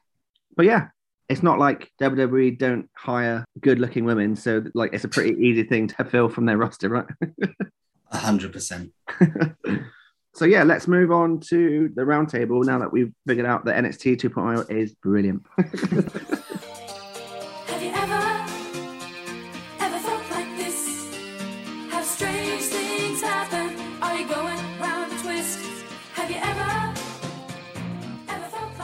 but 0.56 0.64
yeah, 0.64 0.88
it's 1.28 1.42
not 1.42 1.58
like 1.58 1.92
WWE 2.00 2.58
don't 2.58 2.88
hire 2.96 3.44
good-looking 3.61 4.06
women, 4.06 4.37
so 4.37 4.64
like 4.72 4.94
it's 4.94 5.04
a 5.04 5.08
pretty 5.08 5.38
easy 5.38 5.64
thing 5.64 5.87
to 5.88 6.04
fill 6.04 6.30
from 6.30 6.46
their 6.46 6.56
roster, 6.56 6.88
right? 6.88 7.04
A 8.11 8.16
hundred 8.16 8.54
percent. 8.54 8.90
so 10.34 10.46
yeah, 10.46 10.62
let's 10.62 10.88
move 10.88 11.12
on 11.12 11.40
to 11.40 11.92
the 11.94 12.00
roundtable 12.00 12.64
now 12.64 12.78
that 12.78 12.90
we've 12.90 13.12
figured 13.26 13.44
out 13.44 13.66
that 13.66 13.84
NXT 13.84 14.16
2.0 14.16 14.70
is 14.70 14.94
brilliant. 14.94 15.44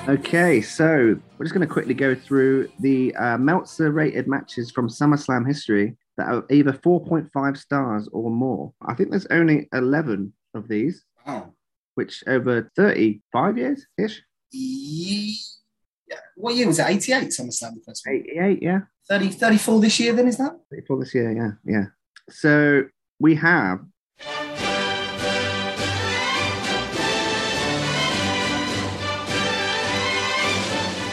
Okay, 0.07 0.61
so 0.61 1.19
we're 1.38 1.45
just 1.45 1.55
going 1.55 1.67
to 1.67 1.73
quickly 1.73 1.95
go 1.95 2.14
through 2.14 2.69
the 2.81 3.14
uh, 3.17 3.38
Meltzer 3.38 3.90
rated 3.90 4.29
matches 4.29 4.71
from 4.71 4.87
SummerSlam 4.88 5.47
history 5.47 5.97
that 6.19 6.29
are 6.29 6.45
either 6.51 6.73
4.5 6.75 7.57
stars 7.57 8.07
or 8.12 8.31
more. 8.31 8.75
I 8.83 8.93
think 8.95 9.11
there's 9.11 9.27
only 9.31 9.67
11 9.73 10.33
of 10.55 10.69
these, 10.69 11.05
Wow. 11.27 11.55
which 11.95 12.23
over 12.27 12.71
35 12.77 13.57
years 13.57 13.87
ish. 13.99 14.23
Yeah. 14.53 16.17
What 16.37 16.55
year 16.55 16.67
was 16.67 16.79
it? 16.79 16.87
88 16.87 17.29
SummerSlam, 17.29 17.75
the 17.75 17.83
first 17.87 18.07
one. 18.07 18.17
88, 18.17 18.62
yeah. 18.62 18.81
30, 19.09 19.31
34 19.31 19.81
this 19.81 20.01
year, 20.01 20.12
then 20.12 20.29
is 20.29 20.37
that? 20.37 20.53
34 20.71 21.01
this 21.01 21.14
year, 21.14 21.33
yeah, 21.33 21.51
yeah. 21.64 21.85
So 22.29 22.83
we 23.19 23.35
have 23.37 23.81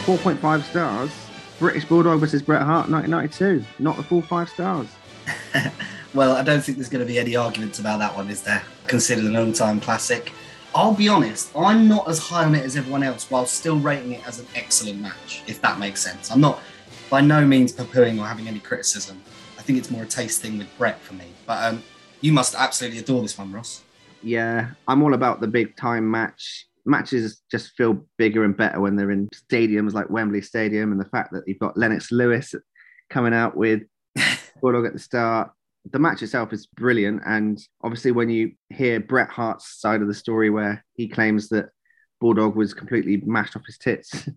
Four 0.04 0.18
point 0.18 0.40
five 0.40 0.64
stars. 0.64 1.10
British 1.58 1.84
Bulldog 1.84 2.20
versus 2.20 2.42
Bret 2.42 2.62
Hart, 2.62 2.90
1992. 2.90 3.64
Not 3.78 3.96
the 3.96 4.02
full 4.02 4.22
five 4.22 4.48
stars. 4.48 4.88
Well, 6.14 6.36
I 6.36 6.42
don't 6.42 6.62
think 6.62 6.76
there's 6.76 6.90
going 6.90 7.04
to 7.04 7.10
be 7.10 7.18
any 7.18 7.36
arguments 7.36 7.78
about 7.78 7.98
that 8.00 8.14
one, 8.14 8.28
is 8.28 8.42
there? 8.42 8.62
Considered 8.86 9.24
an 9.24 9.34
all 9.34 9.50
time 9.50 9.80
classic. 9.80 10.32
I'll 10.74 10.94
be 10.94 11.08
honest, 11.08 11.50
I'm 11.56 11.88
not 11.88 12.08
as 12.08 12.18
high 12.18 12.44
on 12.44 12.54
it 12.54 12.64
as 12.64 12.76
everyone 12.76 13.02
else 13.02 13.30
while 13.30 13.46
still 13.46 13.78
rating 13.78 14.12
it 14.12 14.26
as 14.26 14.38
an 14.38 14.46
excellent 14.54 15.00
match, 15.00 15.42
if 15.46 15.60
that 15.62 15.78
makes 15.78 16.00
sense. 16.00 16.30
I'm 16.30 16.40
not 16.40 16.60
by 17.08 17.22
no 17.22 17.46
means 17.46 17.72
poo-pooing 17.72 18.18
or 18.18 18.26
having 18.26 18.46
any 18.46 18.58
criticism. 18.58 19.22
I 19.58 19.62
think 19.62 19.78
it's 19.78 19.90
more 19.90 20.02
a 20.02 20.06
taste 20.06 20.42
thing 20.42 20.58
with 20.58 20.68
Bret 20.76 21.00
for 21.00 21.14
me. 21.14 21.26
But 21.46 21.64
um, 21.64 21.82
you 22.20 22.32
must 22.32 22.54
absolutely 22.54 22.98
adore 22.98 23.22
this 23.22 23.36
one, 23.36 23.52
Ross. 23.52 23.82
Yeah, 24.22 24.70
I'm 24.86 25.02
all 25.02 25.14
about 25.14 25.40
the 25.40 25.48
big 25.48 25.76
time 25.76 26.10
match. 26.10 26.66
Matches 26.84 27.42
just 27.50 27.72
feel 27.76 28.06
bigger 28.18 28.44
and 28.44 28.56
better 28.56 28.80
when 28.80 28.96
they're 28.96 29.10
in 29.10 29.28
stadiums 29.28 29.92
like 29.92 30.10
Wembley 30.10 30.42
Stadium, 30.42 30.92
and 30.92 31.00
the 31.00 31.08
fact 31.08 31.32
that 31.32 31.44
you've 31.46 31.58
got 31.58 31.76
Lennox 31.76 32.10
Lewis 32.10 32.54
coming 33.10 33.34
out 33.34 33.56
with 33.56 33.82
Bulldog 34.60 34.86
at 34.86 34.92
the 34.92 34.98
start. 34.98 35.50
The 35.90 35.98
match 35.98 36.22
itself 36.22 36.52
is 36.52 36.66
brilliant, 36.66 37.22
and 37.26 37.60
obviously 37.82 38.12
when 38.12 38.30
you 38.30 38.52
hear 38.70 39.00
Bret 39.00 39.28
Hart's 39.28 39.80
side 39.80 40.00
of 40.00 40.08
the 40.08 40.14
story, 40.14 40.50
where 40.50 40.84
he 40.94 41.08
claims 41.08 41.48
that 41.48 41.70
Bulldog 42.22 42.54
was 42.54 42.72
completely 42.72 43.16
mashed 43.26 43.56
off 43.56 43.66
his 43.66 43.78
tits 43.78 44.10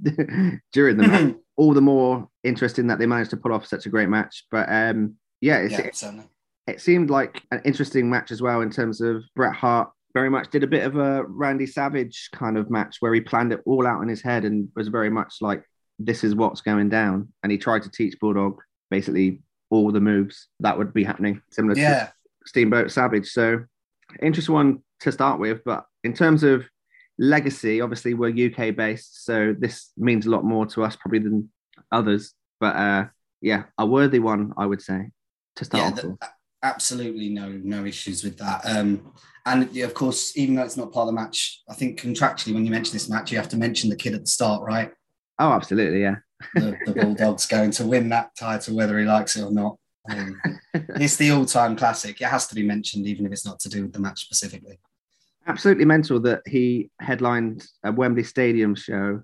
during 0.74 0.98
the 0.98 1.04
match, 1.08 1.36
all 1.56 1.72
the 1.72 1.82
more 1.82 2.28
interesting 2.44 2.88
that 2.88 2.98
they 2.98 3.06
managed 3.06 3.30
to 3.30 3.38
pull 3.38 3.54
off 3.54 3.68
such 3.68 3.86
a 3.86 3.90
great 3.90 4.10
match. 4.10 4.46
But 4.50 4.68
um, 4.70 5.18
yeah, 5.40 5.58
it's, 5.58 5.74
yeah, 5.74 5.90
certainly. 5.94 6.26
it 6.66 6.82
seemed 6.82 7.12
like 7.12 7.44
an 7.52 7.62
interesting 7.64 8.10
match 8.10 8.32
as 8.32 8.42
well 8.42 8.62
in 8.62 8.72
terms 8.72 9.02
of 9.02 9.24
Bret 9.36 9.54
Hart 9.54 9.90
very 10.16 10.30
much 10.30 10.50
did 10.50 10.64
a 10.64 10.68
bit 10.68 10.84
of 10.86 10.96
a 10.96 11.26
Randy 11.28 11.68
Savage 11.68 12.30
kind 12.34 12.58
of 12.58 12.72
match 12.72 12.98
where 13.02 13.14
he 13.14 13.20
planned 13.22 13.52
it 13.52 13.62
all 13.66 13.86
out 13.86 14.02
in 14.02 14.08
his 14.08 14.22
head 14.22 14.46
and 14.46 14.70
was 14.76 14.88
very 14.88 15.10
much 15.10 15.36
like, 15.42 15.62
this 16.00 16.24
is 16.24 16.34
what's 16.34 16.62
going 16.62 16.88
down. 16.90 17.28
And 17.44 17.52
he 17.52 17.58
tried 17.58 17.84
to 17.84 17.92
teach 17.92 18.18
Bulldog 18.20 18.62
basically 18.90 19.42
all 19.70 19.92
the 19.92 20.00
moves 20.00 20.48
that 20.62 20.78
would 20.78 20.94
be 20.94 21.04
happening, 21.04 21.42
similar 21.52 21.78
Yeah. 21.78 22.06
to 22.06 22.14
Steamboat 22.46 22.92
Savage. 22.92 23.28
So, 23.28 23.66
interesting 24.22 24.56
one 24.56 24.80
to 25.02 25.12
start 25.12 25.38
with. 25.40 25.62
But 25.66 25.86
in 26.06 26.14
terms 26.14 26.44
of 26.44 26.66
legacy, 27.20 27.82
obviously, 27.82 28.14
we're 28.14 28.30
UK 28.30 28.72
based. 28.76 29.26
So, 29.26 29.54
this 29.58 29.92
means 29.98 30.26
a 30.26 30.30
lot 30.30 30.46
more 30.46 30.66
to 30.68 30.84
us 30.84 30.96
probably 30.96 31.20
than 31.20 31.50
others. 31.92 32.34
But 32.62 32.76
uh, 32.78 33.06
yeah, 33.42 33.64
a 33.78 33.86
worthy 33.86 34.20
one, 34.20 34.54
I 34.58 34.66
would 34.66 34.82
say, 34.82 35.10
to 35.58 35.66
start 35.66 35.84
Yeah, 35.84 35.90
off 35.92 36.02
the- 36.02 36.10
with. 36.12 36.20
Absolutely 36.66 37.30
no 37.30 37.50
no 37.64 37.86
issues 37.86 38.24
with 38.24 38.38
that. 38.40 38.62
Um, 38.66 39.14
and 39.46 39.78
of 39.78 39.94
course, 39.94 40.36
even 40.36 40.56
though 40.56 40.64
it's 40.64 40.78
not 40.78 40.92
part 40.92 41.08
of 41.08 41.14
the 41.14 41.22
match, 41.22 41.62
I 41.70 41.76
think 41.76 42.02
contractually, 42.02 42.54
when 42.54 42.66
you 42.66 42.72
mention 42.72 42.94
this 42.94 43.10
match, 43.10 43.32
you 43.32 43.38
have 43.38 43.50
to 43.50 43.58
mention 43.58 43.90
the 43.90 43.96
kid 43.96 44.16
at 44.16 44.22
the 44.22 44.28
start, 44.28 44.64
right? 44.64 44.92
Oh, 45.38 45.52
absolutely, 45.52 46.02
yeah. 46.02 46.16
The, 46.56 46.76
the 46.86 46.94
Bulldog's 47.00 47.46
going 47.46 47.72
to 47.72 47.86
win 47.86 48.10
that 48.10 48.36
title, 48.36 48.76
whether 48.76 48.98
he 48.98 49.06
likes 49.06 49.36
it 49.36 49.44
or 49.44 49.52
not. 49.52 49.78
Um, 50.10 50.42
it's 50.74 51.18
the 51.18 51.30
all-time 51.30 51.76
classic. 51.76 52.22
It 52.22 52.28
has 52.28 52.48
to 52.48 52.56
be 52.56 52.64
mentioned, 52.64 53.06
even 53.06 53.28
if 53.28 53.32
it's 53.32 53.46
not 53.46 53.60
to 53.60 53.70
do 53.70 53.84
with 53.84 53.94
the 53.94 54.00
match 54.00 54.22
specifically. 54.22 54.80
Absolutely 55.46 55.86
mental 55.86 56.20
that 56.22 56.42
he 56.48 56.90
headlined 57.00 57.68
a 57.84 57.92
Wembley 57.92 58.24
Stadium 58.24 58.74
show 58.74 59.22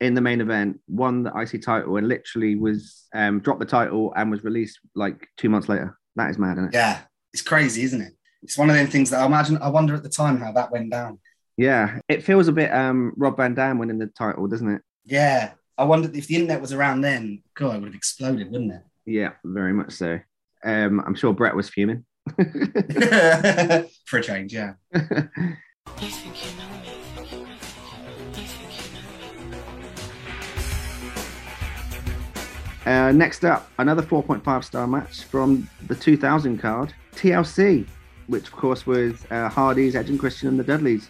in 0.00 0.14
the 0.14 0.20
main 0.20 0.40
event, 0.40 0.78
won 0.86 1.24
the 1.24 1.32
IC 1.36 1.62
title, 1.62 1.96
and 1.96 2.06
literally 2.06 2.54
was 2.54 3.06
um, 3.12 3.40
dropped 3.40 3.60
the 3.60 3.66
title 3.66 4.12
and 4.16 4.30
was 4.30 4.44
released 4.44 4.78
like 4.94 5.26
two 5.36 5.48
months 5.48 5.68
later. 5.68 5.98
That 6.16 6.30
is 6.30 6.38
mad, 6.38 6.58
isn't 6.58 6.66
it? 6.66 6.74
Yeah, 6.74 7.00
it's 7.32 7.42
crazy, 7.42 7.82
isn't 7.82 8.00
it? 8.00 8.12
It's 8.42 8.58
one 8.58 8.70
of 8.70 8.76
them 8.76 8.86
things 8.86 9.10
that 9.10 9.20
I 9.20 9.26
imagine. 9.26 9.58
I 9.58 9.68
wonder 9.68 9.94
at 9.94 10.02
the 10.02 10.08
time 10.08 10.38
how 10.38 10.52
that 10.52 10.70
went 10.70 10.90
down. 10.90 11.18
Yeah, 11.56 11.98
it 12.08 12.24
feels 12.24 12.48
a 12.48 12.52
bit 12.52 12.72
um, 12.72 13.12
Rob 13.16 13.36
Van 13.36 13.54
Dam 13.54 13.78
winning 13.78 13.98
the 13.98 14.06
title, 14.06 14.46
doesn't 14.46 14.68
it? 14.68 14.82
Yeah, 15.04 15.52
I 15.78 15.84
wondered 15.84 16.16
if 16.16 16.26
the 16.26 16.36
internet 16.36 16.60
was 16.60 16.72
around 16.72 17.00
then. 17.00 17.42
God, 17.54 17.76
it 17.76 17.80
would 17.80 17.88
have 17.88 17.94
exploded, 17.94 18.50
wouldn't 18.50 18.72
it? 18.72 18.82
Yeah, 19.06 19.32
very 19.44 19.72
much 19.72 19.92
so. 19.92 20.18
Um, 20.64 21.02
I'm 21.06 21.14
sure 21.14 21.32
Bret 21.32 21.54
was 21.54 21.68
fuming. 21.68 22.04
For 24.06 24.18
a 24.18 24.22
change, 24.22 24.54
yeah. 24.54 24.74
Uh, 32.86 33.12
next 33.12 33.44
up, 33.44 33.70
another 33.78 34.02
4.5 34.02 34.64
star 34.64 34.86
match 34.86 35.24
from 35.24 35.68
the 35.86 35.94
2000 35.94 36.58
card, 36.58 36.92
TLC, 37.14 37.86
which 38.26 38.46
of 38.48 38.52
course 38.52 38.86
was 38.86 39.24
uh, 39.30 39.48
Hardy's, 39.48 39.96
Edge 39.96 40.10
and 40.10 40.18
Christian, 40.20 40.48
and 40.48 40.58
the 40.58 40.64
Dudleys. 40.64 41.08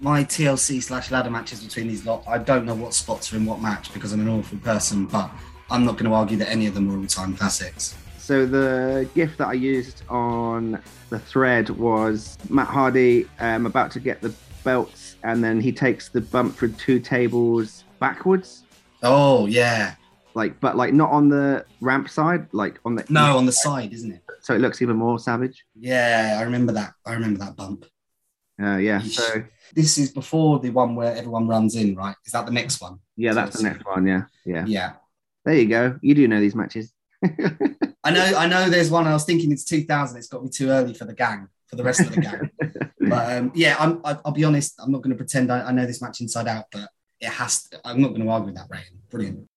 my 0.00 0.22
TLC 0.22 0.80
slash 0.82 1.10
ladder 1.10 1.30
matches 1.30 1.64
between 1.64 1.88
these 1.88 2.06
lot, 2.06 2.22
I 2.28 2.38
don't 2.38 2.64
know 2.64 2.74
what 2.74 2.94
spots 2.94 3.32
are 3.32 3.36
in 3.36 3.44
what 3.44 3.60
match 3.60 3.92
because 3.92 4.12
I'm 4.12 4.20
an 4.20 4.28
awful 4.28 4.58
person, 4.58 5.06
but 5.06 5.30
I'm 5.68 5.84
not 5.84 5.96
going 5.96 6.08
to 6.08 6.14
argue 6.14 6.36
that 6.38 6.48
any 6.48 6.66
of 6.66 6.74
them 6.74 6.90
are 6.94 6.98
all 6.98 7.06
time 7.06 7.36
classics. 7.36 7.96
So 8.18 8.46
the 8.46 9.08
gift 9.14 9.38
that 9.38 9.48
I 9.48 9.52
used 9.54 10.02
on 10.08 10.80
the 11.10 11.18
thread 11.18 11.70
was 11.70 12.36
Matt 12.50 12.66
Hardy 12.68 13.26
um, 13.40 13.66
about 13.66 13.90
to 13.92 14.00
get 14.00 14.20
the 14.20 14.32
belts, 14.64 15.16
and 15.24 15.42
then 15.42 15.60
he 15.60 15.72
takes 15.72 16.08
the 16.08 16.20
bump 16.20 16.54
through 16.56 16.72
two 16.72 17.00
tables 17.00 17.82
backwards, 17.98 18.62
Oh, 19.02 19.46
yeah. 19.46 19.94
Like 20.36 20.60
but 20.60 20.76
like 20.76 20.92
not 20.92 21.10
on 21.10 21.30
the 21.30 21.64
ramp 21.80 22.10
side, 22.10 22.46
like 22.52 22.78
on 22.84 22.94
the 22.94 23.04
No, 23.08 23.38
on 23.38 23.46
the 23.46 23.52
side, 23.52 23.92
isn't 23.94 24.12
it? 24.12 24.22
So 24.42 24.54
it 24.54 24.60
looks 24.60 24.82
even 24.82 24.96
more 24.96 25.18
savage. 25.18 25.64
Yeah, 25.74 26.36
I 26.38 26.42
remember 26.42 26.72
that. 26.74 26.92
I 27.06 27.14
remember 27.14 27.40
that 27.40 27.56
bump. 27.56 27.86
Uh, 28.62 28.76
yeah. 28.76 29.00
So 29.00 29.42
This 29.74 29.96
is 29.96 30.12
before 30.12 30.60
the 30.60 30.70
one 30.70 30.94
where 30.94 31.16
everyone 31.16 31.48
runs 31.48 31.74
in, 31.74 31.96
right? 31.96 32.14
Is 32.26 32.32
that 32.32 32.44
the 32.44 32.52
next 32.52 32.82
one? 32.82 32.98
yeah, 33.16 33.32
that's 33.32 33.56
the 33.56 33.62
next 33.62 33.86
one. 33.86 34.06
Yeah, 34.06 34.24
yeah. 34.44 34.66
Yeah. 34.66 34.92
There 35.46 35.54
you 35.54 35.68
go. 35.68 35.98
You 36.02 36.14
do 36.14 36.28
know 36.28 36.40
these 36.40 36.54
matches. 36.54 36.92
I 38.04 38.10
know, 38.10 38.32
I 38.36 38.46
know. 38.46 38.68
There's 38.68 38.90
one. 38.90 39.06
I 39.06 39.14
was 39.14 39.24
thinking 39.24 39.50
it's 39.52 39.64
2000. 39.64 40.18
It's 40.18 40.28
got 40.28 40.38
to 40.38 40.44
be 40.44 40.50
too 40.50 40.68
early 40.68 40.92
for 40.92 41.06
the 41.06 41.14
gang, 41.14 41.48
for 41.66 41.76
the 41.76 41.82
rest 41.82 42.00
of 42.00 42.14
the 42.14 42.20
gang. 42.20 42.50
but 43.00 43.36
um, 43.36 43.52
yeah, 43.54 43.76
I'm, 43.78 44.00
I, 44.04 44.18
I'll 44.24 44.32
be 44.32 44.44
honest. 44.44 44.74
I'm 44.78 44.92
not 44.92 45.00
going 45.02 45.12
to 45.12 45.16
pretend 45.16 45.50
I, 45.50 45.68
I 45.68 45.72
know 45.72 45.86
this 45.86 46.02
match 46.02 46.20
inside 46.20 46.46
out, 46.46 46.66
but 46.70 46.90
it 47.20 47.30
has. 47.30 47.62
To, 47.68 47.80
I'm 47.84 48.02
not 48.02 48.08
going 48.08 48.22
to 48.22 48.28
argue 48.28 48.46
with 48.46 48.56
that 48.56 48.68
rating. 48.70 48.98
Brilliant. 49.10 49.48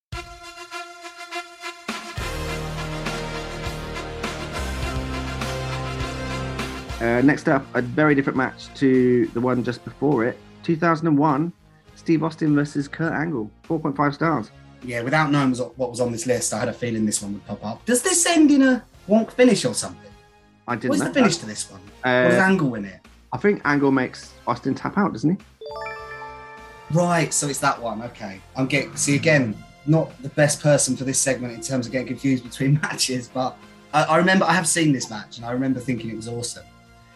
Uh, 7.01 7.21
next 7.21 7.47
up, 7.47 7.65
a 7.75 7.81
very 7.81 8.13
different 8.13 8.35
match 8.35 8.73
to 8.75 9.25
the 9.27 9.39
one 9.39 9.63
just 9.63 9.85
before 9.85 10.25
it. 10.25 10.37
2001, 10.63 11.53
Steve 11.95 12.23
Austin 12.23 12.53
versus 12.53 12.87
Kurt 12.89 13.13
Angle. 13.13 13.49
4.5 13.67 14.13
stars. 14.13 14.51
Yeah, 14.83 15.01
without 15.01 15.31
knowing 15.31 15.53
what 15.55 15.77
what 15.77 15.89
was 15.89 15.99
on 15.99 16.11
this 16.11 16.25
list, 16.25 16.53
I 16.53 16.59
had 16.59 16.69
a 16.69 16.73
feeling 16.73 17.05
this 17.05 17.21
one 17.21 17.33
would 17.33 17.45
pop 17.45 17.65
up. 17.65 17.85
Does 17.85 18.01
this 18.01 18.25
end 18.25 18.51
in 18.51 18.61
a 18.61 18.83
wonk 19.07 19.31
finish 19.31 19.65
or 19.65 19.73
something? 19.73 20.11
I 20.67 20.75
didn't 20.75 20.91
What's 20.91 21.03
the 21.03 21.13
finish 21.13 21.35
that. 21.37 21.41
to 21.41 21.45
this 21.47 21.69
one? 21.71 21.81
Uh, 22.03 22.23
what 22.23 22.29
does 22.31 22.39
Angle 22.39 22.69
win 22.69 22.85
it? 22.85 22.99
I 23.33 23.37
think 23.37 23.61
Angle 23.65 23.91
makes 23.91 24.33
Austin 24.47 24.75
tap 24.75 24.97
out, 24.97 25.13
doesn't 25.13 25.29
he? 25.29 25.37
Right, 26.91 27.33
so 27.33 27.47
it's 27.47 27.59
that 27.59 27.81
one. 27.81 28.01
Okay, 28.03 28.41
I'm 28.55 28.67
getting 28.67 28.95
see 28.95 29.15
again. 29.15 29.55
Not 29.85 30.11
the 30.21 30.29
best 30.29 30.61
person 30.61 30.95
for 30.95 31.03
this 31.03 31.19
segment 31.19 31.53
in 31.53 31.61
terms 31.61 31.85
of 31.85 31.91
getting 31.91 32.07
confused 32.07 32.43
between 32.43 32.73
matches, 32.83 33.29
but 33.33 33.57
I, 33.93 34.03
I 34.03 34.17
remember 34.17 34.45
I 34.45 34.53
have 34.53 34.67
seen 34.67 34.91
this 34.91 35.09
match 35.09 35.37
and 35.37 35.45
I 35.45 35.51
remember 35.51 35.79
thinking 35.79 36.09
it 36.09 36.15
was 36.15 36.27
awesome. 36.27 36.65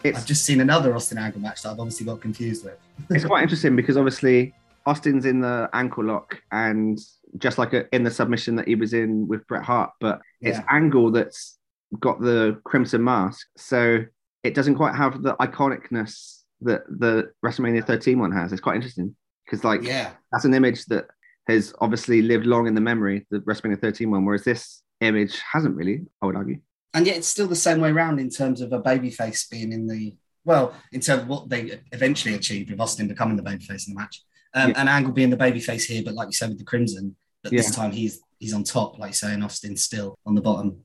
It's 0.04 0.18
I've 0.18 0.26
just 0.26 0.44
seen 0.44 0.60
another 0.60 0.94
Austin 0.94 1.18
Angle 1.18 1.40
match 1.40 1.62
that 1.62 1.70
I've 1.70 1.80
obviously 1.80 2.06
got 2.06 2.20
confused 2.20 2.64
with. 2.64 2.78
it's 3.10 3.24
quite 3.24 3.42
interesting 3.42 3.74
because 3.74 3.96
obviously 3.96 4.54
Austin's 4.86 5.24
in 5.24 5.40
the 5.40 5.68
ankle 5.72 6.04
lock 6.04 6.40
and 6.52 7.00
just 7.38 7.58
like 7.58 7.72
a, 7.72 7.92
in 7.94 8.04
the 8.04 8.10
submission 8.10 8.54
that 8.56 8.68
he 8.68 8.74
was 8.74 8.92
in 8.92 9.26
with 9.26 9.46
Bret 9.46 9.64
Hart, 9.64 9.90
but 10.00 10.20
it's 10.40 10.60
Angle 10.68 11.10
that's 11.10 11.58
got 12.00 12.20
the 12.20 12.60
crimson 12.64 13.02
mask, 13.02 13.46
so 13.56 14.04
it 14.42 14.54
doesn't 14.54 14.74
quite 14.74 14.94
have 14.94 15.22
the 15.22 15.34
iconicness 15.36 16.42
that 16.60 16.82
the 16.88 17.30
WrestleMania 17.44 17.84
13 17.84 18.18
one 18.18 18.32
has. 18.32 18.52
It's 18.52 18.60
quite 18.60 18.76
interesting 18.76 19.16
because 19.44 19.64
like 19.64 19.82
Yeah, 19.82 20.10
that's 20.30 20.44
an 20.44 20.54
image 20.54 20.84
that 20.86 21.06
has 21.48 21.74
obviously 21.80 22.22
lived 22.22 22.46
long 22.46 22.66
in 22.66 22.74
the 22.74 22.80
memory, 22.80 23.26
the 23.30 23.40
WrestleMania 23.40 23.80
13 23.80 24.10
one, 24.10 24.24
whereas 24.24 24.44
this 24.44 24.82
image 25.00 25.40
hasn't 25.40 25.74
really. 25.74 26.02
I 26.22 26.26
would 26.26 26.36
argue. 26.36 26.60
And 26.94 27.06
yet 27.06 27.16
it's 27.16 27.26
still 27.28 27.48
the 27.48 27.56
same 27.56 27.80
way 27.80 27.90
around 27.90 28.18
in 28.20 28.30
terms 28.30 28.60
of 28.60 28.72
a 28.72 28.80
babyface 28.80 29.48
being 29.50 29.72
in 29.72 29.86
the 29.86 30.16
well, 30.46 30.74
in 30.92 31.00
terms 31.00 31.22
of 31.22 31.28
what 31.28 31.48
they 31.48 31.80
eventually 31.92 32.34
achieved 32.34 32.70
with 32.70 32.78
Austin 32.78 33.08
becoming 33.08 33.36
the 33.36 33.42
babyface 33.42 33.88
in 33.88 33.94
the 33.94 34.00
match, 34.00 34.22
um, 34.52 34.70
Yeah. 34.70 34.80
and 34.80 34.88
Angle 34.90 35.12
being 35.12 35.30
the 35.30 35.38
babyface 35.38 35.84
here, 35.84 36.02
but 36.04 36.12
like 36.14 36.28
you 36.28 36.32
said 36.32 36.50
with 36.50 36.58
the 36.58 36.64
Crimson, 36.64 37.16
but 37.42 37.50
this 37.50 37.74
time 37.74 37.92
he's 37.92 38.20
he's 38.38 38.52
on 38.54 38.62
top, 38.62 38.98
like 38.98 39.10
you 39.10 39.14
say, 39.14 39.32
and 39.32 39.42
Austin's 39.42 39.82
still 39.84 40.18
on 40.26 40.34
the 40.34 40.42
bottom. 40.42 40.80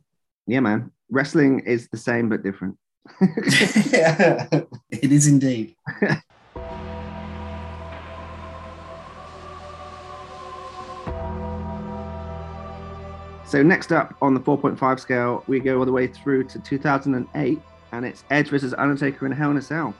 Yeah, 0.47 0.61
man. 0.61 0.91
Wrestling 1.09 1.59
is 1.61 1.87
the 1.89 1.97
same 1.97 2.29
but 2.29 2.41
different. 2.43 2.77
it 3.21 4.67
is 5.11 5.27
indeed. 5.27 5.75
So 13.49 13.63
next 13.63 13.91
up 13.91 14.13
on 14.21 14.35
the 14.35 14.39
4.5 14.39 14.99
scale, 14.99 15.43
we 15.47 15.59
go 15.59 15.79
all 15.79 15.85
the 15.85 15.91
way 15.91 16.05
through 16.05 16.43
to 16.49 16.59
2008, 16.59 17.59
and 17.91 18.05
it's 18.05 18.23
Edge 18.29 18.49
versus 18.49 18.75
Undertaker 18.77 19.25
in 19.25 19.31
Hell 19.31 19.49
in 19.49 19.57
a 19.57 19.61
Cell. 19.61 19.95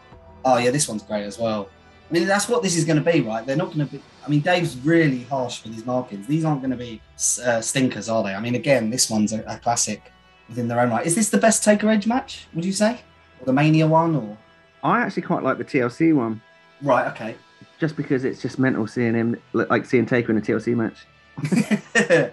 Oh 0.45 0.57
yeah, 0.59 0.69
this 0.69 0.87
one's 0.87 1.01
great 1.01 1.23
as 1.23 1.39
well. 1.39 1.67
I 2.07 2.13
mean, 2.13 2.27
that's 2.27 2.47
what 2.47 2.61
this 2.61 2.77
is 2.77 2.85
going 2.85 3.03
to 3.03 3.11
be, 3.11 3.21
right? 3.21 3.43
They're 3.43 3.55
not 3.55 3.73
going 3.73 3.87
to 3.87 3.91
be. 3.91 4.03
I 4.23 4.29
mean, 4.29 4.41
Dave's 4.41 4.77
really 4.77 5.23
harsh 5.23 5.63
with 5.63 5.73
his 5.73 5.83
markings. 5.83 6.27
These 6.27 6.45
aren't 6.45 6.61
going 6.61 6.69
to 6.69 6.77
be 6.77 7.01
uh, 7.43 7.59
stinkers, 7.59 8.07
are 8.07 8.21
they? 8.21 8.35
I 8.35 8.39
mean, 8.39 8.53
again, 8.53 8.91
this 8.91 9.09
one's 9.09 9.33
a, 9.33 9.41
a 9.47 9.57
classic 9.57 10.11
within 10.47 10.67
their 10.67 10.79
own 10.79 10.91
right. 10.91 11.03
Is 11.03 11.15
this 11.15 11.31
the 11.31 11.39
best 11.39 11.63
Taker 11.63 11.89
Edge 11.89 12.05
match? 12.05 12.45
Would 12.53 12.65
you 12.65 12.71
say, 12.71 13.01
or 13.39 13.47
the 13.47 13.53
Mania 13.53 13.87
one, 13.87 14.15
or 14.15 14.37
I 14.83 15.01
actually 15.01 15.23
quite 15.23 15.41
like 15.41 15.57
the 15.57 15.65
TLC 15.65 16.15
one, 16.15 16.39
right? 16.83 17.07
Okay. 17.13 17.35
just 17.79 17.95
because 17.95 18.25
it's 18.25 18.43
just 18.43 18.59
mental 18.59 18.85
seeing 18.85 19.15
him, 19.15 19.41
like 19.53 19.87
seeing 19.87 20.05
Taker 20.05 20.31
in 20.31 20.37
a 20.37 20.41
TLC 20.41 20.75
match. 20.75 21.07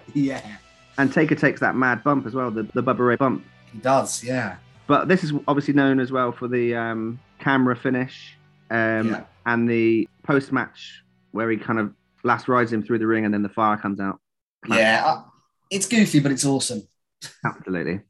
yeah, 0.13 0.57
And 0.97 1.11
Taker 1.13 1.35
takes 1.35 1.59
that 1.59 1.75
mad 1.75 2.03
bump 2.03 2.25
as 2.25 2.33
well, 2.33 2.49
the, 2.51 2.63
the 2.73 2.81
Bubba 2.81 2.99
Ray 2.99 3.15
bump. 3.15 3.45
he 3.71 3.77
does. 3.79 4.23
Yeah. 4.23 4.55
But 4.87 5.07
this 5.07 5.23
is 5.23 5.31
obviously 5.47 5.73
known 5.73 5.99
as 5.99 6.11
well 6.11 6.31
for 6.31 6.47
the 6.47 6.75
um, 6.75 7.19
camera 7.39 7.75
finish 7.75 8.35
um, 8.71 9.09
Yeah. 9.09 9.23
and 9.45 9.69
the 9.69 10.07
post 10.23 10.51
match 10.51 11.03
where 11.31 11.49
he 11.51 11.57
kind 11.57 11.77
of 11.79 11.93
last 12.23 12.47
rides 12.47 12.71
him 12.73 12.81
through 12.81 12.99
the 12.99 13.07
ring 13.07 13.25
and 13.25 13.33
then 13.33 13.43
the 13.43 13.49
fire 13.49 13.77
comes 13.77 13.99
out. 13.99 14.19
Yeah. 14.67 15.03
uh, 15.05 15.21
it's 15.69 15.85
goofy, 15.87 16.19
but 16.19 16.31
it's 16.31 16.45
awesome. 16.45 16.87
Absolutely. 17.45 18.01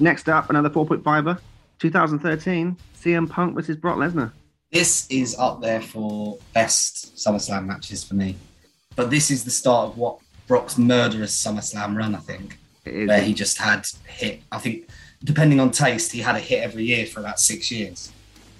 Next 0.00 0.28
up, 0.28 0.48
another 0.50 0.70
4.5er, 0.70 1.40
2013, 1.80 2.76
CM 3.00 3.28
Punk 3.28 3.54
versus 3.56 3.76
Brock 3.76 3.96
Lesnar. 3.96 4.32
This 4.70 5.06
is 5.08 5.34
up 5.38 5.62
there 5.62 5.80
for 5.80 6.38
best 6.52 7.16
SummerSlam 7.16 7.64
matches 7.64 8.04
for 8.04 8.14
me. 8.14 8.36
But 8.96 9.10
this 9.10 9.30
is 9.30 9.44
the 9.44 9.50
start 9.50 9.90
of 9.90 9.96
what 9.96 10.18
Brock's 10.46 10.76
murderous 10.76 11.34
SummerSlam 11.42 11.96
run, 11.96 12.14
I 12.14 12.18
think. 12.18 12.58
Where 12.84 13.20
he 13.20 13.32
just 13.32 13.58
had 13.58 13.86
hit. 14.06 14.42
I 14.52 14.58
think, 14.58 14.88
depending 15.24 15.58
on 15.60 15.70
taste, 15.70 16.12
he 16.12 16.20
had 16.20 16.36
a 16.36 16.40
hit 16.40 16.62
every 16.62 16.84
year 16.84 17.06
for 17.06 17.20
about 17.20 17.40
six 17.40 17.70
years. 17.70 18.12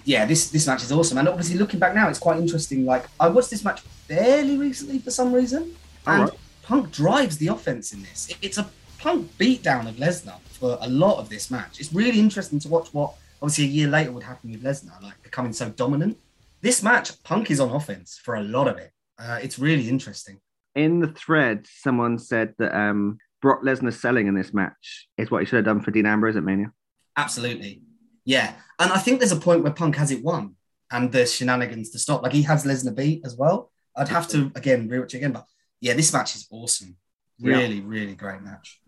Yeah, 0.03 0.25
this 0.25 0.49
this 0.49 0.65
match 0.65 0.83
is 0.83 0.91
awesome. 0.91 1.17
And 1.19 1.27
obviously, 1.27 1.57
looking 1.57 1.79
back 1.79 1.93
now, 1.93 2.09
it's 2.09 2.19
quite 2.19 2.37
interesting. 2.37 2.85
Like 2.85 3.05
I 3.19 3.27
watched 3.27 3.51
this 3.51 3.63
match 3.63 3.81
fairly 3.81 4.57
recently 4.57 4.99
for 4.99 5.11
some 5.11 5.33
reason, 5.33 5.75
and 6.07 6.21
Alright. 6.21 6.39
Punk 6.63 6.91
drives 6.91 7.37
the 7.37 7.47
offense 7.47 7.93
in 7.93 8.01
this. 8.01 8.33
It's 8.41 8.57
a 8.57 8.67
Punk 8.99 9.31
beatdown 9.37 9.87
of 9.87 9.95
Lesnar 9.95 10.39
for 10.59 10.77
a 10.81 10.89
lot 10.89 11.19
of 11.19 11.29
this 11.29 11.49
match. 11.49 11.79
It's 11.79 11.93
really 11.93 12.19
interesting 12.19 12.59
to 12.59 12.67
watch 12.67 12.93
what 12.93 13.13
obviously 13.41 13.65
a 13.65 13.67
year 13.67 13.87
later 13.87 14.11
would 14.11 14.23
happen 14.23 14.51
with 14.51 14.63
Lesnar, 14.63 15.01
like 15.01 15.21
becoming 15.23 15.53
so 15.53 15.69
dominant. 15.69 16.17
This 16.61 16.83
match, 16.83 17.21
Punk 17.23 17.49
is 17.51 17.59
on 17.59 17.69
offense 17.71 18.19
for 18.23 18.35
a 18.35 18.43
lot 18.43 18.67
of 18.67 18.77
it. 18.77 18.91
Uh, 19.17 19.39
it's 19.41 19.57
really 19.59 19.87
interesting. 19.89 20.39
in 20.75 20.99
the 20.99 21.07
thread, 21.07 21.67
someone 21.67 22.17
said 22.17 22.53
that 22.57 22.75
um, 22.75 23.17
Brock 23.41 23.61
Lesnar 23.63 23.93
selling 23.93 24.27
in 24.27 24.35
this 24.35 24.53
match 24.53 25.07
is 25.17 25.29
what 25.29 25.41
he 25.41 25.45
should 25.45 25.57
have 25.57 25.65
done 25.65 25.81
for 25.81 25.91
Dean 25.91 26.05
Ambrose 26.05 26.35
at 26.35 26.43
Mania. 26.43 26.71
Absolutely. 27.17 27.81
Yeah. 28.25 28.53
And 28.77 28.91
I 28.91 28.97
think 28.97 29.19
there's 29.19 29.31
a 29.31 29.39
point 29.39 29.63
where 29.63 29.73
Punk 29.73 29.95
has 29.97 30.11
it 30.11 30.23
won 30.23 30.55
and 30.91 31.11
the 31.11 31.25
shenanigans 31.25 31.89
to 31.91 31.99
stop. 31.99 32.23
Like 32.23 32.33
he 32.33 32.43
has 32.43 32.65
Lesnar 32.65 32.95
beat 32.95 33.25
as 33.25 33.35
well. 33.35 33.71
I'd 33.95 34.09
have 34.09 34.27
to, 34.29 34.51
again, 34.55 34.87
rewatch 34.89 35.13
it 35.13 35.17
again. 35.17 35.33
But 35.33 35.45
yeah, 35.81 35.93
this 35.93 36.13
match 36.13 36.35
is 36.35 36.47
awesome. 36.51 36.95
Yeah. 37.37 37.57
Really, 37.57 37.81
really 37.81 38.15
great 38.15 38.41
match. 38.41 38.79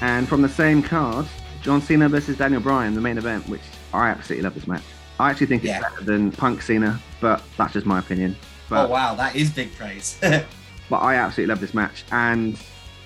And 0.00 0.28
from 0.28 0.42
the 0.42 0.48
same 0.48 0.82
card, 0.82 1.26
John 1.62 1.82
Cena 1.82 2.08
versus 2.08 2.36
Daniel 2.36 2.60
Bryan, 2.60 2.94
the 2.94 3.00
main 3.00 3.18
event, 3.18 3.48
which 3.48 3.62
I 3.92 4.10
absolutely 4.10 4.44
love 4.44 4.54
this 4.54 4.66
match. 4.66 4.82
I 5.18 5.30
actually 5.30 5.46
think 5.46 5.64
it's 5.64 5.70
Yeah. 5.70 5.80
better 5.80 6.04
than 6.04 6.30
Punk 6.30 6.62
Cena, 6.62 7.00
but 7.20 7.42
that's 7.56 7.72
just 7.72 7.86
my 7.86 7.98
opinion. 7.98 8.36
But, 8.68 8.86
oh, 8.86 8.88
wow. 8.88 9.14
That 9.14 9.34
is 9.34 9.50
big 9.50 9.74
praise. 9.76 10.16
but 10.20 10.96
I 10.98 11.16
absolutely 11.16 11.52
love 11.52 11.60
this 11.60 11.74
match, 11.74 12.04
and 12.12 12.56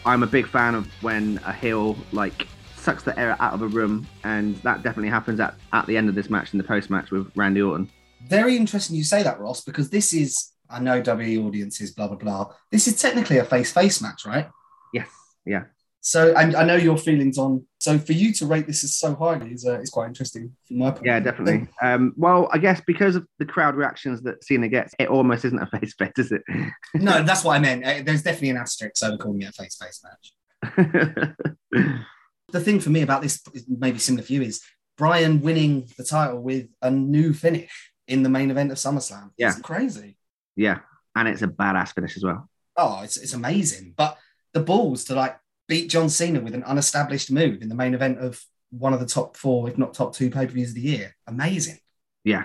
I'm 0.05 0.23
a 0.23 0.27
big 0.27 0.47
fan 0.47 0.75
of 0.75 0.87
when 1.03 1.41
a 1.47 1.53
heel 1.53 1.97
like 2.13 2.47
sucks 2.77 3.05
the 3.05 3.19
air 3.19 3.37
out 3.41 3.55
of 3.55 3.63
a 3.63 3.69
room, 3.69 4.07
and 4.25 4.57
that 4.57 4.83
definitely 4.83 5.09
happens 5.09 5.41
at, 5.41 5.55
at 5.73 5.87
the 5.87 5.97
end 5.97 6.09
of 6.09 6.15
this 6.15 6.29
match 6.29 6.53
in 6.53 6.59
the 6.59 6.65
post 6.65 6.91
match 6.91 7.11
with 7.11 7.31
Randy 7.37 7.63
Orton. 7.63 7.89
Very 8.29 8.57
interesting 8.57 8.97
you 8.97 9.05
say 9.05 9.23
that, 9.23 9.41
Ross, 9.41 9.63
because 9.65 9.89
this 9.89 10.13
is, 10.13 10.51
I 10.69 10.81
know 10.81 11.01
WWE 11.01 11.47
audiences, 11.47 11.93
blah, 11.93 12.09
blah, 12.09 12.17
blah. 12.17 12.53
This 12.71 12.87
is 12.89 13.01
technically 13.01 13.39
a 13.39 13.45
face 13.45 13.73
face 13.73 14.03
match, 14.03 14.27
right? 14.27 14.49
Yes, 14.93 15.09
yeah. 15.47 15.65
So, 16.05 16.35
and 16.35 16.57
I 16.57 16.65
know 16.65 16.75
your 16.75 16.99
feelings 16.99 17.39
on. 17.39 17.65
So, 17.79 17.97
for 17.97 18.13
you 18.13 18.33
to 18.35 18.47
rate 18.47 18.67
this 18.67 18.83
as 18.83 18.97
so 18.97 19.15
highly 19.15 19.53
is, 19.53 19.65
uh, 19.65 19.79
is 19.81 19.89
quite 19.89 20.09
interesting 20.09 20.53
from 20.67 20.79
my 20.79 20.91
point. 20.91 21.07
Yeah, 21.07 21.21
definitely. 21.21 21.69
Um, 21.81 22.13
well, 22.17 22.49
I 22.53 22.59
guess 22.59 22.83
because 22.85 23.15
of 23.15 23.25
the 23.39 23.47
crowd 23.47 23.77
reactions 23.77 24.21
that 24.23 24.43
Cena 24.43 24.67
gets, 24.67 24.95
it 24.99 25.09
almost 25.09 25.45
isn't 25.45 25.59
a 25.63 25.67
face 25.79 25.95
fit, 25.95 26.13
is 26.19 26.33
it? 26.33 26.43
No, 26.95 27.23
that's 27.23 27.45
what 27.45 27.55
I 27.55 27.61
meant. 27.61 27.85
Uh, 27.85 28.03
There's 28.05 28.25
definitely 28.25 28.51
an 28.51 28.57
asterisk 28.57 29.03
over 29.05 29.17
calling 29.17 29.43
it 29.43 29.51
a 29.51 29.53
face 29.53 29.77
face 29.77 30.03
match. 30.05 30.33
the 31.71 32.61
thing 32.61 32.81
for 32.81 32.91
me 32.91 33.03
about 33.03 33.23
this 33.23 33.41
maybe 33.69 33.99
similar 33.99 34.25
for 34.25 34.33
you 34.33 34.43
is 34.43 34.61
Bryan 34.99 35.41
winning 35.41 35.89
the 35.97 36.05
title 36.05 36.41
with 36.43 36.69
a 36.83 36.91
new 36.91 37.33
finish 37.33 37.93
in 38.09 38.23
the 38.25 38.29
main 38.29 38.51
event 38.51 38.73
of 38.73 38.79
SummerSlam. 38.79 39.31
Yeah. 39.39 39.51
It's 39.51 39.61
crazy. 39.61 40.17
yeah, 40.57 40.81
and 41.15 41.29
it's 41.29 41.43
a 41.43 41.49
badass 41.49 41.95
finish 41.95 42.17
as 42.17 42.25
well. 42.25 42.49
Oh, 42.77 43.03
it's, 43.03 43.17
it's 43.17 43.35
amazing. 43.35 43.95
But 43.97 44.19
the 44.53 44.61
balls 44.61 45.05
to 45.05 45.15
like 45.15 45.39
beat 45.69 45.89
John 45.91 46.09
Cena 46.09 46.41
with 46.41 46.55
an 46.55 46.65
unestablished 46.65 47.31
move 47.31 47.63
in 47.63 47.69
the 47.69 47.75
main 47.75 47.95
event 47.95 48.19
of 48.19 48.43
one 48.71 48.93
of 48.95 49.01
the 49.01 49.07
top 49.07 49.37
four, 49.37 49.69
if 49.69 49.79
not 49.79 49.95
top 49.95 50.15
two 50.15 50.31
pay 50.31 50.47
per 50.47 50.53
views 50.53 50.71
of 50.71 50.75
the 50.77 50.81
year. 50.81 51.15
Amazing. 51.27 51.79
Yeah, 52.25 52.45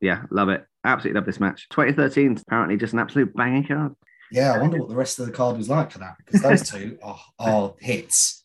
Yeah, 0.00 0.22
love 0.30 0.48
it. 0.48 0.64
Absolutely 0.84 1.18
love 1.18 1.26
this 1.26 1.40
match. 1.40 1.68
2013 1.70 2.36
's 2.36 2.42
apparently 2.42 2.76
just 2.76 2.92
an 2.92 2.98
absolute 3.00 3.34
banging 3.34 3.66
card. 3.66 3.94
Yeah, 4.30 4.52
I 4.52 4.58
wonder 4.58 4.78
what 4.78 4.88
the 4.88 4.94
rest 4.94 5.18
of 5.18 5.26
the 5.26 5.32
card 5.32 5.56
was 5.56 5.68
like 5.68 5.90
for 5.90 5.98
that 5.98 6.16
because 6.18 6.42
those 6.42 6.68
two 6.68 6.98
are, 7.02 7.18
are 7.38 7.74
hits. 7.80 8.44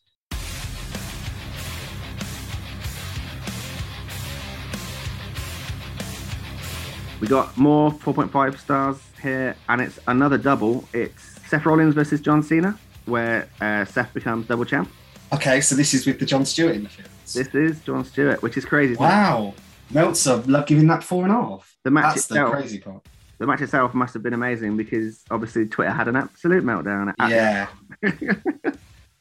We 7.20 7.28
got 7.28 7.56
more 7.56 7.90
4.5 7.90 8.58
stars 8.58 8.98
here, 9.22 9.56
and 9.68 9.80
it's 9.80 9.98
another 10.08 10.36
double. 10.36 10.86
It's 10.92 11.40
Seth 11.48 11.64
Rollins 11.64 11.94
versus 11.94 12.20
John 12.20 12.42
Cena, 12.42 12.78
where 13.06 13.48
uh, 13.60 13.84
Seth 13.84 14.12
becomes 14.14 14.46
double 14.46 14.64
champ. 14.64 14.90
Okay, 15.32 15.60
so 15.60 15.74
this 15.74 15.94
is 15.94 16.06
with 16.06 16.18
the 16.18 16.26
Jon 16.26 16.44
Stewart 16.44 16.76
interference. 16.76 17.32
This 17.32 17.54
is 17.54 17.80
Jon 17.80 18.04
Stewart, 18.04 18.42
which 18.42 18.56
is 18.56 18.64
crazy. 18.64 18.92
isn't 18.92 19.04
it? 19.04 19.06
Wow, 19.08 19.54
Meltzer 19.90 20.36
like 20.46 20.66
giving 20.66 20.86
that 20.88 21.02
four 21.02 21.24
and 21.24 21.32
a 21.32 21.36
half. 21.36 21.76
The 21.82 21.90
match 21.90 22.14
That's 22.14 22.26
the 22.26 22.34
itself, 22.34 22.52
crazy 22.52 22.78
part. 22.78 23.02
the 23.38 23.46
match 23.46 23.60
itself 23.62 23.94
must 23.94 24.14
have 24.14 24.22
been 24.22 24.32
amazing 24.34 24.76
because 24.76 25.22
obviously 25.30 25.66
Twitter 25.66 25.90
had 25.90 26.08
an 26.08 26.16
absolute 26.16 26.64
meltdown. 26.64 27.12
Yeah, 27.28 27.68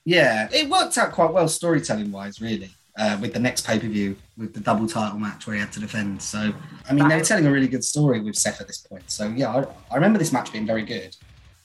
yeah, 0.06 0.50
it 0.52 0.70
worked 0.70 0.98
out 0.98 1.12
quite 1.12 1.32
well 1.32 1.48
storytelling 1.48 2.12
wise, 2.12 2.42
really. 2.42 2.72
Uh, 2.96 3.18
with 3.20 3.34
the 3.34 3.40
next 3.40 3.66
pay 3.66 3.80
per 3.80 3.88
view, 3.88 4.16
with 4.38 4.54
the 4.54 4.60
double 4.60 4.86
title 4.88 5.18
match 5.18 5.48
where 5.48 5.56
he 5.56 5.60
had 5.60 5.72
to 5.72 5.80
defend. 5.80 6.22
So, 6.22 6.54
I 6.88 6.94
mean, 6.94 7.08
they 7.08 7.16
were 7.18 7.24
telling 7.24 7.48
a 7.48 7.52
really 7.52 7.68
good 7.68 7.84
story 7.84 8.22
with 8.22 8.36
Seth 8.36 8.62
at 8.62 8.68
this 8.68 8.78
point. 8.78 9.10
So, 9.10 9.30
yeah, 9.30 9.50
I, 9.52 9.66
I 9.92 9.96
remember 9.96 10.20
this 10.20 10.32
match 10.32 10.52
being 10.54 10.68
very 10.68 10.84
good. 10.84 11.16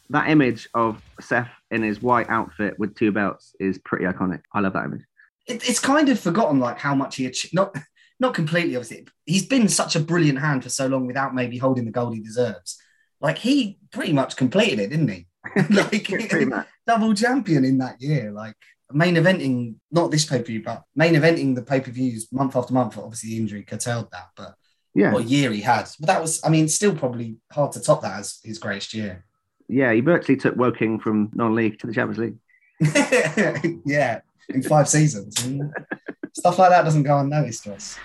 that 0.08 0.30
image 0.30 0.70
of 0.72 1.02
Seth 1.20 1.50
in 1.70 1.82
his 1.82 2.02
white 2.02 2.28
outfit 2.28 2.78
with 2.78 2.94
two 2.94 3.12
belts 3.12 3.54
is 3.60 3.78
pretty 3.78 4.04
iconic. 4.04 4.40
I 4.52 4.60
love 4.60 4.72
that 4.74 4.84
image. 4.84 5.02
it, 5.46 5.68
it's 5.68 5.80
kind 5.80 6.08
of 6.08 6.18
forgotten 6.18 6.60
like 6.60 6.78
how 6.78 6.94
much 6.94 7.16
he 7.16 7.26
achieved. 7.26 7.54
Not 7.54 7.74
not 8.20 8.34
completely, 8.34 8.76
obviously. 8.76 9.06
He's 9.26 9.46
been 9.46 9.68
such 9.68 9.96
a 9.96 10.00
brilliant 10.00 10.40
hand 10.40 10.62
for 10.64 10.70
so 10.70 10.86
long 10.86 11.06
without 11.06 11.34
maybe 11.34 11.58
holding 11.58 11.84
the 11.84 11.90
gold 11.90 12.14
he 12.14 12.20
deserves. 12.20 12.78
Like 13.20 13.38
he 13.38 13.78
pretty 13.92 14.12
much 14.12 14.36
completed 14.36 14.80
it, 14.80 14.90
didn't 14.90 15.08
he? 15.08 15.26
like 15.70 16.08
double 16.86 17.14
champion 17.14 17.64
in 17.64 17.78
that 17.78 18.00
year. 18.00 18.32
Like 18.32 18.56
main 18.92 19.16
eventing, 19.16 19.74
not 19.90 20.10
this 20.10 20.24
pay 20.24 20.38
per 20.38 20.44
view, 20.44 20.62
but 20.62 20.82
main 20.96 21.14
eventing 21.14 21.54
the 21.54 21.62
pay 21.62 21.80
per 21.80 21.90
views 21.90 22.28
month 22.32 22.56
after 22.56 22.74
month. 22.74 22.98
Obviously, 22.98 23.30
the 23.30 23.38
injury 23.38 23.62
curtailed 23.62 24.10
that, 24.12 24.28
but 24.36 24.54
Yeah, 24.94 25.12
what 25.12 25.24
year 25.24 25.50
he 25.52 25.60
had. 25.60 25.88
But 26.00 26.06
that 26.06 26.22
was, 26.22 26.40
I 26.44 26.48
mean, 26.48 26.68
still 26.68 26.94
probably 26.94 27.36
hard 27.52 27.72
to 27.72 27.80
top 27.80 28.02
that 28.02 28.18
as 28.18 28.40
his 28.42 28.58
greatest 28.58 28.94
year. 28.94 29.24
Yeah. 29.68 29.92
He 29.92 30.00
virtually 30.00 30.36
took 30.36 30.56
Woking 30.56 30.98
from 30.98 31.30
non-league 31.34 31.78
to 31.80 31.86
the 31.86 31.94
Champions 31.94 32.18
League. 32.18 33.80
yeah, 33.84 34.20
in 34.48 34.62
five 34.62 34.88
seasons. 34.88 35.34
Stuff 36.32 36.58
like 36.58 36.70
that 36.70 36.84
doesn't 36.84 37.02
go 37.02 37.18
unnoticed 37.18 37.64
to 37.64 37.74
us. 37.74 37.98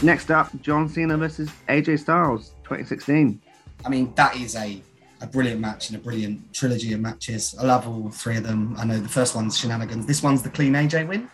Next 0.00 0.30
up, 0.30 0.48
John 0.60 0.88
Cena 0.88 1.16
versus 1.16 1.50
AJ 1.68 2.00
Styles, 2.00 2.50
2016. 2.62 3.40
I 3.84 3.88
mean, 3.88 4.12
that 4.14 4.36
is 4.36 4.54
a, 4.54 4.80
a 5.20 5.26
brilliant 5.26 5.60
match 5.60 5.90
and 5.90 5.98
a 5.98 6.00
brilliant 6.00 6.52
trilogy 6.54 6.92
of 6.92 7.00
matches. 7.00 7.56
I 7.58 7.64
love 7.64 7.88
all 7.88 8.08
three 8.10 8.36
of 8.36 8.44
them. 8.44 8.76
I 8.78 8.84
know 8.84 8.98
the 8.98 9.08
first 9.08 9.34
one's 9.34 9.58
shenanigans. 9.58 10.06
This 10.06 10.22
one's 10.22 10.42
the 10.42 10.50
clean 10.50 10.74
AJ 10.74 11.08
win. 11.08 11.28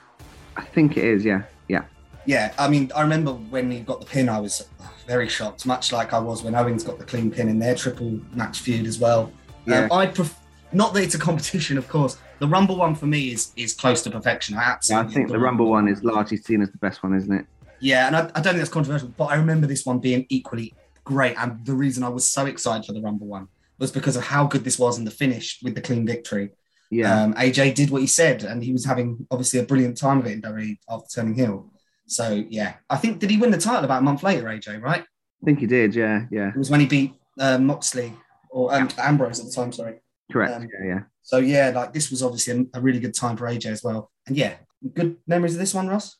I 0.57 0.63
think 0.63 0.97
it 0.97 1.05
is. 1.05 1.25
Yeah, 1.27 1.43
yeah. 1.69 1.85
Yeah, 2.27 2.53
I 2.59 2.69
mean, 2.69 2.91
I 2.95 3.03
remember 3.03 3.33
when 3.33 3.71
he 3.71 3.81
got 3.81 4.01
the 4.01 4.07
pin, 4.07 4.29
I 4.29 4.41
was 4.41 4.67
very 5.07 5.29
shocked, 5.29 5.67
much 5.67 5.93
like 5.93 6.13
I 6.13 6.19
was 6.19 6.43
when 6.43 6.55
Owens 6.55 6.83
got 6.83 6.99
the 6.99 7.05
clean 7.05 7.31
pin 7.31 7.49
in 7.49 7.59
their 7.59 7.75
triple 7.75 8.19
match 8.33 8.61
feud 8.61 8.87
as 8.87 8.99
well. 8.99 9.31
Yeah. 9.67 9.85
Um, 9.85 9.93
I 9.93 10.07
pref- 10.07 10.41
not 10.73 10.95
that 10.95 11.03
it's 11.03 11.15
a 11.15 11.19
competition, 11.19 11.79
of 11.79 11.89
course. 11.89 12.19
The 12.39 12.49
Rumble 12.49 12.77
one 12.77 12.95
for 12.95 13.07
me 13.07 13.33
is 13.33 13.53
is 13.57 13.75
close 13.75 14.03
to 14.03 14.11
perfection. 14.11 14.57
I 14.57 14.77
Yeah, 14.89 15.01
I 15.01 15.05
think 15.05 15.29
the 15.29 15.39
Rumble 15.39 15.71
one 15.71 15.89
is 15.89 16.03
largely 16.03 16.37
seen 16.37 16.63
as 16.63 16.71
the 16.71 16.79
best 16.79 17.03
one, 17.03 17.15
isn't 17.15 17.33
it? 17.33 17.47
Yeah, 17.81 18.07
and 18.07 18.17
I, 18.17 18.21
I 18.21 18.41
don't 18.41 18.55
think 18.55 18.59
that's 18.59 18.71
controversial, 18.71 19.09
but 19.17 19.27
I 19.27 19.37
remember 19.37 19.67
this 19.67 19.85
one 19.85 19.99
being 19.99 20.27
equally 20.31 20.75
great. 21.05 21.37
And 21.39 21.65
the 21.65 21.75
reason 21.75 22.03
I 22.03 22.09
was 22.09 22.27
so 22.27 22.47
excited 22.47 22.87
for 22.87 22.93
the 22.93 23.01
Rumble 23.01 23.27
one 23.27 23.49
was 23.79 23.91
because 23.93 24.17
of 24.17 24.25
how 24.25 24.47
good 24.47 24.65
this 24.65 24.79
was 24.79 24.99
in 24.99 25.05
the 25.05 25.11
finish 25.11 25.61
with 25.63 25.75
the 25.75 25.81
clean 25.81 26.07
victory. 26.07 26.51
Yeah, 26.91 27.23
Um, 27.23 27.35
AJ 27.35 27.75
did 27.75 27.91
what 27.91 28.01
he 28.01 28.07
said, 28.07 28.45
and 28.45 28.63
he 28.63 28.73
was 28.73 28.85
having 28.85 29.27
obviously 29.31 29.61
a 29.61 29.65
brilliant 29.65 29.97
time 29.97 30.19
of 30.19 30.27
it 30.27 30.33
in 30.33 30.43
WWE 30.43 30.79
after 30.89 31.09
turning 31.09 31.35
heel. 31.35 31.71
So 32.07 32.45
yeah, 32.49 32.75
I 32.91 32.97
think 32.97 33.19
did 33.19 33.31
he 33.31 33.37
win 33.37 33.51
the 33.51 33.59
title 33.59 33.85
about 33.85 34.01
a 34.01 34.05
month 34.05 34.23
later, 34.23 34.45
AJ? 34.45 34.83
Right? 34.83 35.03
I 35.03 35.45
think 35.45 35.59
he 35.59 35.67
did. 35.67 35.95
Yeah, 35.95 36.27
yeah. 36.31 36.49
It 36.49 36.57
was 36.57 36.71
when 36.71 36.81
he 36.81 36.87
beat 36.87 37.15
uh, 37.39 37.59
Moxley 37.59 38.13
or 38.51 38.75
um, 38.75 38.89
Ambrose 38.99 39.41
at 39.41 39.47
the 39.47 39.53
time. 39.53 39.73
Sorry. 39.73 39.97
Correct. 40.31 40.55
Um, 40.55 40.63
yeah, 40.63 40.87
yeah. 40.87 41.01
So 41.23 41.39
yeah, 41.39 41.71
like 41.75 41.93
this 41.93 42.11
was 42.11 42.23
obviously 42.23 42.69
a, 42.75 42.79
a 42.79 42.81
really 42.81 43.01
good 43.01 43.15
time 43.15 43.37
for 43.37 43.47
AJ 43.47 43.67
as 43.67 43.83
well. 43.83 44.11
And 44.27 44.37
yeah, 44.37 44.55
good 44.95 45.17
memories 45.27 45.55
of 45.55 45.61
this 45.61 45.75
one, 45.75 45.89
Ross. 45.89 46.17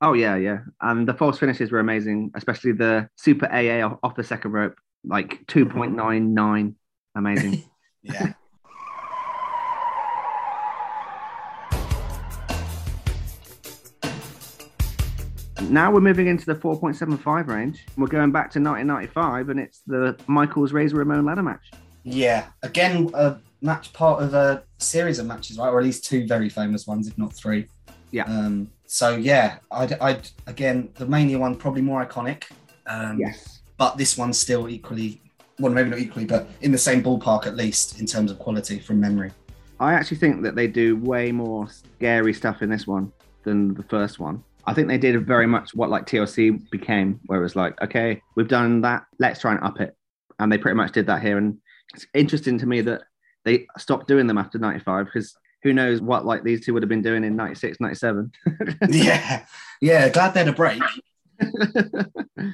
Oh 0.00 0.12
yeah, 0.12 0.36
yeah. 0.36 0.58
And 0.80 1.08
the 1.08 1.14
false 1.14 1.38
finishes 1.38 1.72
were 1.72 1.80
amazing, 1.80 2.30
especially 2.34 2.72
the 2.72 3.08
Super 3.16 3.46
AA 3.46 3.84
off, 3.84 3.98
off 4.02 4.14
the 4.14 4.22
second 4.24 4.52
rope, 4.52 4.76
like 5.04 5.44
two 5.46 5.66
point 5.66 5.94
nine 5.94 6.34
nine. 6.34 6.76
Amazing. 7.14 7.64
Yeah. 8.00 8.32
Now 15.68 15.90
we're 15.90 16.00
moving 16.00 16.26
into 16.26 16.46
the 16.46 16.54
four 16.54 16.78
point 16.78 16.96
seven 16.96 17.16
five 17.16 17.48
range. 17.48 17.86
We're 17.96 18.06
going 18.06 18.32
back 18.32 18.50
to 18.52 18.60
nineteen 18.60 18.86
ninety 18.86 19.08
five, 19.08 19.48
and 19.48 19.60
it's 19.60 19.82
the 19.86 20.18
Michaels 20.26 20.72
Razor 20.72 20.96
Ramon 20.96 21.24
ladder 21.24 21.42
match. 21.42 21.70
Yeah, 22.04 22.46
again, 22.62 23.10
a 23.14 23.38
match 23.60 23.92
part 23.92 24.22
of 24.22 24.34
a 24.34 24.62
series 24.78 25.18
of 25.18 25.26
matches, 25.26 25.58
right? 25.58 25.68
Or 25.68 25.78
at 25.78 25.84
least 25.84 26.04
two 26.04 26.26
very 26.26 26.48
famous 26.48 26.86
ones, 26.86 27.08
if 27.08 27.18
not 27.18 27.32
three. 27.32 27.68
Yeah. 28.10 28.24
Um, 28.24 28.70
so 28.86 29.16
yeah, 29.16 29.58
I'd, 29.70 29.92
I'd 30.00 30.28
again 30.46 30.90
the 30.94 31.06
Mania 31.06 31.38
one 31.38 31.54
probably 31.54 31.82
more 31.82 32.04
iconic. 32.04 32.44
Um, 32.86 33.18
Yes. 33.18 33.60
But 33.76 33.96
this 33.96 34.18
one's 34.18 34.38
still 34.38 34.68
equally, 34.68 35.22
well, 35.60 35.72
maybe 35.72 35.90
not 35.90 36.00
equally, 36.00 36.24
but 36.24 36.48
in 36.62 36.72
the 36.72 36.78
same 36.78 37.00
ballpark 37.00 37.46
at 37.46 37.54
least 37.54 38.00
in 38.00 38.06
terms 38.06 38.30
of 38.32 38.38
quality 38.40 38.80
from 38.80 38.98
memory. 38.98 39.30
I 39.78 39.92
actually 39.94 40.16
think 40.16 40.42
that 40.42 40.56
they 40.56 40.66
do 40.66 40.96
way 40.96 41.30
more 41.30 41.68
scary 41.68 42.34
stuff 42.34 42.62
in 42.62 42.70
this 42.70 42.88
one 42.88 43.12
than 43.44 43.74
the 43.74 43.84
first 43.84 44.18
one. 44.18 44.42
I 44.68 44.74
think 44.74 44.88
they 44.88 44.98
did 44.98 45.26
very 45.26 45.46
much 45.46 45.74
what 45.74 45.88
like 45.88 46.04
TLC 46.04 46.68
became, 46.70 47.20
where 47.24 47.40
it 47.40 47.42
was 47.42 47.56
like, 47.56 47.80
okay, 47.80 48.20
we've 48.36 48.48
done 48.48 48.82
that, 48.82 49.04
let's 49.18 49.40
try 49.40 49.52
and 49.52 49.64
up 49.64 49.80
it. 49.80 49.96
And 50.38 50.52
they 50.52 50.58
pretty 50.58 50.76
much 50.76 50.92
did 50.92 51.06
that 51.06 51.22
here. 51.22 51.38
And 51.38 51.56
it's 51.94 52.06
interesting 52.12 52.58
to 52.58 52.66
me 52.66 52.82
that 52.82 53.04
they 53.46 53.66
stopped 53.78 54.08
doing 54.08 54.26
them 54.26 54.36
after 54.36 54.58
95 54.58 55.06
because 55.06 55.34
who 55.62 55.72
knows 55.72 56.02
what 56.02 56.26
like 56.26 56.44
these 56.44 56.66
two 56.66 56.74
would 56.74 56.82
have 56.82 56.88
been 56.90 57.00
doing 57.00 57.24
in 57.24 57.34
96, 57.34 57.80
97. 57.80 58.30
yeah, 58.90 59.46
yeah. 59.80 60.10
Glad 60.10 60.34
they 60.34 60.40
had 60.40 60.48
a 60.48 60.52
break. 60.52 60.82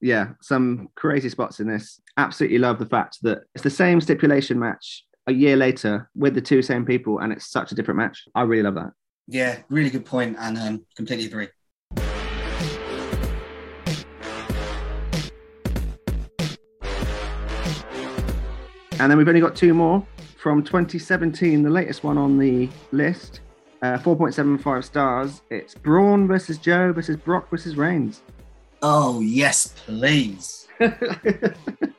yeah, 0.00 0.28
some 0.40 0.88
crazy 0.94 1.28
spots 1.28 1.58
in 1.58 1.66
this. 1.66 2.00
Absolutely 2.16 2.58
love 2.58 2.78
the 2.78 2.86
fact 2.86 3.18
that 3.22 3.40
it's 3.56 3.64
the 3.64 3.70
same 3.70 4.00
stipulation 4.00 4.56
match 4.56 5.04
a 5.26 5.32
year 5.32 5.56
later 5.56 6.08
with 6.14 6.34
the 6.34 6.40
two 6.40 6.62
same 6.62 6.86
people, 6.86 7.18
and 7.18 7.32
it's 7.32 7.50
such 7.50 7.72
a 7.72 7.74
different 7.74 7.98
match. 7.98 8.22
I 8.36 8.42
really 8.42 8.62
love 8.62 8.76
that. 8.76 8.92
Yeah, 9.26 9.58
really 9.68 9.90
good 9.90 10.04
point, 10.04 10.36
and 10.38 10.58
um, 10.58 10.86
completely 10.96 11.26
agree. 11.26 11.48
And 19.00 19.10
then 19.10 19.18
we've 19.18 19.28
only 19.28 19.40
got 19.40 19.56
two 19.56 19.74
more 19.74 20.06
from 20.38 20.62
2017, 20.62 21.62
the 21.62 21.70
latest 21.70 22.04
one 22.04 22.16
on 22.16 22.38
the 22.38 22.68
list. 22.92 23.40
Uh, 23.82 23.98
4.75 23.98 24.84
stars. 24.84 25.42
It's 25.50 25.74
Braun 25.74 26.26
versus 26.26 26.56
Joe 26.58 26.92
versus 26.92 27.16
Brock 27.16 27.50
versus 27.50 27.76
Reigns. 27.76 28.22
Oh 28.80 29.20
yes, 29.20 29.74
please. 29.84 30.68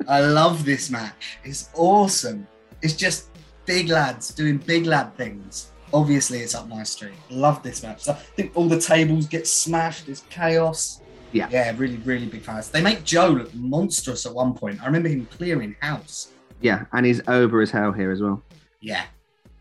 I 0.08 0.22
love 0.22 0.66
this 0.66 0.90
match. 0.90 1.38
It's 1.44 1.70
awesome. 1.76 2.48
It's 2.82 2.96
just 2.96 3.30
big 3.66 3.90
lads 3.90 4.34
doing 4.34 4.58
big 4.58 4.86
lad 4.86 5.16
things. 5.16 5.72
Obviously, 5.96 6.40
it's 6.40 6.54
up 6.54 6.68
my 6.68 6.84
street. 6.84 7.14
Love 7.30 7.64
this 7.64 7.82
match. 7.82 8.10
I 8.10 8.14
think 8.14 8.52
all 8.54 8.68
the 8.68 8.82
tables 8.82 9.28
get 9.28 9.48
smashed. 9.48 10.10
It's 10.10 10.26
chaos. 10.30 11.00
Yeah. 11.32 11.48
Yeah, 11.50 11.74
really, 11.78 11.96
really 12.00 12.26
big 12.26 12.42
fans. 12.42 12.70
They 12.70 12.82
make 12.82 13.06
Joe 13.06 13.30
look 13.30 13.54
monstrous 13.56 14.26
at 14.26 14.34
one 14.34 14.54
point. 14.54 14.82
I 14.82 14.88
remember 14.88 15.08
him 15.08 15.26
clearing 15.28 15.78
house. 15.80 16.32
yeah, 16.60 16.84
and 16.92 17.06
he's 17.06 17.26
over 17.30 17.62
as 17.62 17.72
hell 17.72 17.94
here 17.94 18.12
as 18.12 18.22
well. 18.22 18.44
Yeah, 18.82 19.06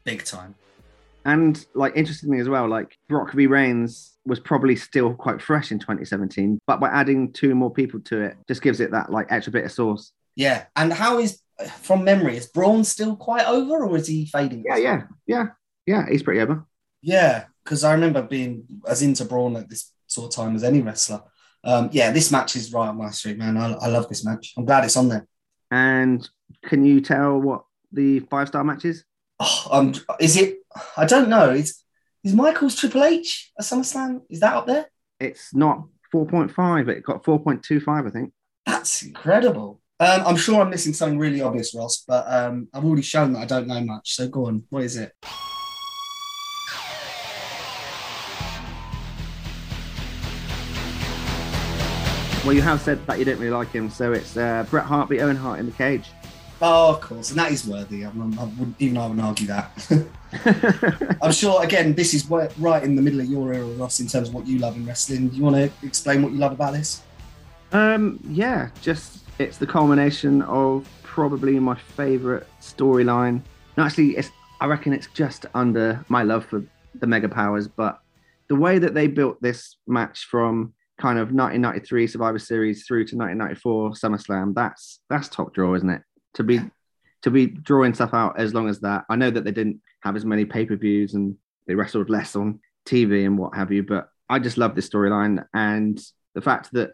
big 0.03 0.25
time. 0.25 0.57
And 1.25 1.65
like 1.75 1.93
interestingly 1.95 2.41
as 2.41 2.49
well, 2.49 2.69
like 2.69 2.99
Brock 3.09 3.33
v 3.33 3.47
Reigns 3.47 4.15
was 4.27 4.41
probably 4.41 4.75
still 4.75 5.15
quite 5.15 5.41
fresh 5.41 5.71
in 5.71 5.79
2017, 5.79 6.61
but 6.67 6.81
by 6.81 6.89
adding 6.89 7.33
two 7.33 7.55
more 7.55 7.71
people 7.71 8.01
to 8.01 8.23
it, 8.23 8.37
just 8.49 8.61
gives 8.61 8.81
it 8.81 8.91
that 8.91 9.11
like 9.13 9.29
extra 9.31 9.53
bit 9.53 9.65
of 9.65 9.71
sauce. 9.71 10.11
Yeah. 10.35 10.65
And 10.75 10.93
how 10.93 11.19
is, 11.21 11.41
from 11.81 12.03
memory, 12.03 12.37
is 12.37 12.47
Braun 12.49 12.83
still 12.83 13.15
quite 13.15 13.47
over 13.47 13.85
or 13.87 13.97
is 13.97 14.09
he 14.09 14.27
fading? 14.27 14.65
Yeah, 14.67 14.77
yeah, 14.79 15.03
yeah, 15.27 15.47
yeah. 15.87 16.07
He's 16.09 16.23
pretty 16.23 16.41
over. 16.41 16.65
Yeah, 17.03 17.45
because 17.63 17.85
I 17.85 17.93
remember 17.93 18.23
being 18.23 18.65
as 18.89 19.03
into 19.03 19.25
Braun 19.25 19.57
at 19.57 19.69
this 19.69 19.93
sort 20.07 20.33
of 20.33 20.37
time 20.37 20.57
as 20.57 20.65
any 20.65 20.81
wrestler. 20.81 21.23
Um, 21.63 21.89
yeah, 21.93 22.11
this 22.11 22.31
match 22.31 22.57
is 22.57 22.73
right 22.73 22.89
up 22.89 22.95
my 22.95 23.11
street, 23.11 23.39
man. 23.39 23.57
I, 23.57 23.73
I 23.73 23.87
love 23.89 24.09
this 24.09 24.25
match. 24.25 24.53
I'm 24.57 24.65
glad 24.65 24.85
it's 24.85 24.97
on 24.97 25.09
there. 25.09 25.27
And 25.71 26.29
can 26.65 26.85
you 26.85 27.01
tell 27.01 27.39
what 27.39 27.65
the 27.93 28.21
five 28.21 28.49
star 28.49 28.65
match 28.65 28.85
is? 28.85 29.05
Oh, 29.41 29.69
um, 29.71 29.95
is 30.21 30.37
it? 30.37 30.59
I 30.97 31.05
don't 31.05 31.29
know. 31.29 31.51
Is 31.51 31.83
is 32.23 32.35
Michaels 32.35 32.77
Triple 32.77 33.05
H 33.05 33.53
at 33.59 33.65
SummerSlam? 33.65 34.23
Is 34.31 34.41
that 34.41 34.55
up 34.55 34.67
there? 34.67 34.87
It's 35.21 35.55
not 35.55 35.85
4.5, 36.13 36.89
it 36.89 37.03
got 37.03 37.23
4.25, 37.23 38.07
I 38.07 38.11
think. 38.11 38.33
That's 38.65 39.03
incredible. 39.03 39.81
Um, 40.01 40.23
I'm 40.27 40.37
sure 40.37 40.63
I'm 40.63 40.71
missing 40.71 40.93
something 40.93 41.19
really 41.19 41.43
obvious, 41.43 41.75
Ross, 41.75 42.05
but 42.07 42.25
um, 42.33 42.69
I've 42.73 42.85
already 42.85 43.03
shown 43.03 43.35
that 43.35 43.41
I 43.41 43.47
don't 43.47 43.67
know 43.67 43.81
much. 43.81 44.15
So 44.15 44.29
go 44.29 44.47
on. 44.47 44.65
What 44.71 44.85
is 44.85 44.97
it? 44.97 45.13
Well, 52.45 52.53
you 52.53 52.61
have 52.61 52.83
said 52.83 53.07
that 53.07 53.19
you 53.19 53.25
don't 53.25 53.39
really 53.39 53.57
like 53.57 53.71
him, 53.71 53.89
so 53.89 54.13
it's 54.13 54.37
uh, 54.37 54.67
Bret 54.69 54.85
Hart 54.85 55.09
beat 55.09 55.21
Owen 55.21 55.35
Hart 55.35 55.59
in 55.61 55.65
the 55.65 55.73
cage. 55.73 56.11
Oh, 56.61 56.91
of 56.91 57.01
course, 57.01 57.31
and 57.31 57.39
that 57.39 57.51
is 57.51 57.67
worthy. 57.67 58.03
I'm, 58.03 58.39
I 58.39 58.45
wouldn't, 58.45 58.77
even 58.79 58.99
I 58.99 59.07
wouldn't 59.07 59.25
argue 59.25 59.47
that. 59.47 61.17
I'm 61.23 61.33
sure. 61.33 61.65
Again, 61.65 61.95
this 61.95 62.13
is 62.13 62.29
right 62.29 62.83
in 62.83 62.97
the 62.97 63.01
middle 63.01 63.21
of 63.21 63.27
your 63.29 63.55
era, 63.55 63.65
Ross, 63.65 63.99
in 64.01 64.09
terms 64.09 64.29
of 64.29 64.35
what 64.35 64.47
you 64.47 64.59
love 64.59 64.77
in 64.77 64.85
wrestling. 64.85 65.29
Do 65.29 65.37
you 65.39 65.43
want 65.43 65.57
to 65.57 65.87
explain 65.87 66.23
what 66.23 66.33
you 66.33 66.39
love 66.39 66.53
about 66.53 66.75
this? 66.75 67.01
Um, 67.73 68.21
yeah, 68.29 68.69
just 68.83 69.25
it's 69.39 69.57
the 69.57 69.67
culmination 69.67 70.43
of 70.43 70.87
probably 71.03 71.59
my 71.59 71.77
favourite 71.77 72.45
storyline. 72.61 73.41
No, 73.79 73.85
actually, 73.85 74.19
it's 74.19 74.31
I 74.61 74.67
reckon 74.67 74.93
it's 74.93 75.09
just 75.15 75.47
under 75.55 76.05
my 76.11 76.23
love 76.23 76.45
for 76.45 76.63
the 76.95 77.07
Mega 77.07 77.31
Powers, 77.31 77.69
but 77.69 78.03
the 78.49 78.57
way 78.57 78.79
that 78.79 78.93
they 78.93 79.07
built 79.07 79.41
this 79.41 79.77
match 79.87 80.27
from 80.27 80.75
kind 81.05 81.19
of 81.19 81.33
1993 81.33 82.07
Survivor 82.07 82.39
Series 82.39 82.87
through 82.87 83.05
to 83.05 83.15
1994 83.15 83.91
SummerSlam, 83.91 84.55
that's 84.55 85.01
that's 85.11 85.29
top 85.29 85.53
draw, 85.53 85.75
isn't 85.75 85.91
it? 85.91 86.01
To 86.35 86.43
be 86.43 86.61
to 87.23 87.31
be 87.31 87.47
drawing 87.47 87.93
stuff 87.93 88.15
out 88.15 88.41
as 88.41 88.55
long 88.55 88.71
as 88.71 88.81
that. 88.81 89.05
I 89.11 89.17
know 89.17 89.31
that 89.31 89.45
they 89.45 89.53
didn't 89.53 89.83
have 90.03 90.17
as 90.17 90.25
many 90.25 90.47
pay 90.47 90.65
per 90.65 90.77
views 90.77 91.13
and 91.13 91.37
they 91.67 91.75
wrestled 91.75 92.09
less 92.09 92.35
on 92.37 92.59
TV 92.89 93.27
and 93.27 93.37
what 93.37 93.55
have 93.55 93.71
you, 93.71 93.83
but 93.83 94.09
I 94.31 94.39
just 94.39 94.57
love 94.57 94.75
this 94.75 94.89
storyline 94.89 95.45
and 95.53 96.01
the 96.35 96.41
fact 96.41 96.73
that 96.73 96.93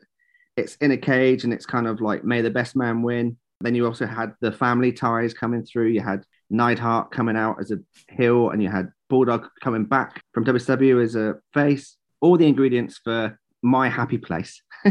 it's 0.56 0.74
in 0.76 0.90
a 0.90 0.96
cage 0.96 1.44
and 1.44 1.52
it's 1.52 1.66
kind 1.66 1.86
of 1.86 2.00
like 2.00 2.24
may 2.24 2.42
the 2.42 2.50
best 2.50 2.74
man 2.74 3.02
win. 3.02 3.36
Then 3.60 3.76
you 3.76 3.86
also 3.86 4.06
had 4.06 4.34
the 4.40 4.50
family 4.50 4.90
ties 4.90 5.34
coming 5.34 5.64
through. 5.64 5.88
You 5.88 6.00
had 6.00 6.24
Neidhart 6.50 7.12
coming 7.12 7.36
out 7.36 7.58
as 7.60 7.70
a 7.70 7.78
heel, 8.10 8.50
and 8.50 8.60
you 8.60 8.70
had 8.70 8.90
Bulldog 9.08 9.46
coming 9.62 9.84
back 9.84 10.20
from 10.32 10.44
WCW 10.44 11.00
as 11.00 11.14
a 11.14 11.36
face. 11.54 11.96
All 12.20 12.36
the 12.36 12.48
ingredients 12.48 12.98
for 13.04 13.38
my 13.62 13.88
happy 13.88 14.18
place. 14.18 14.62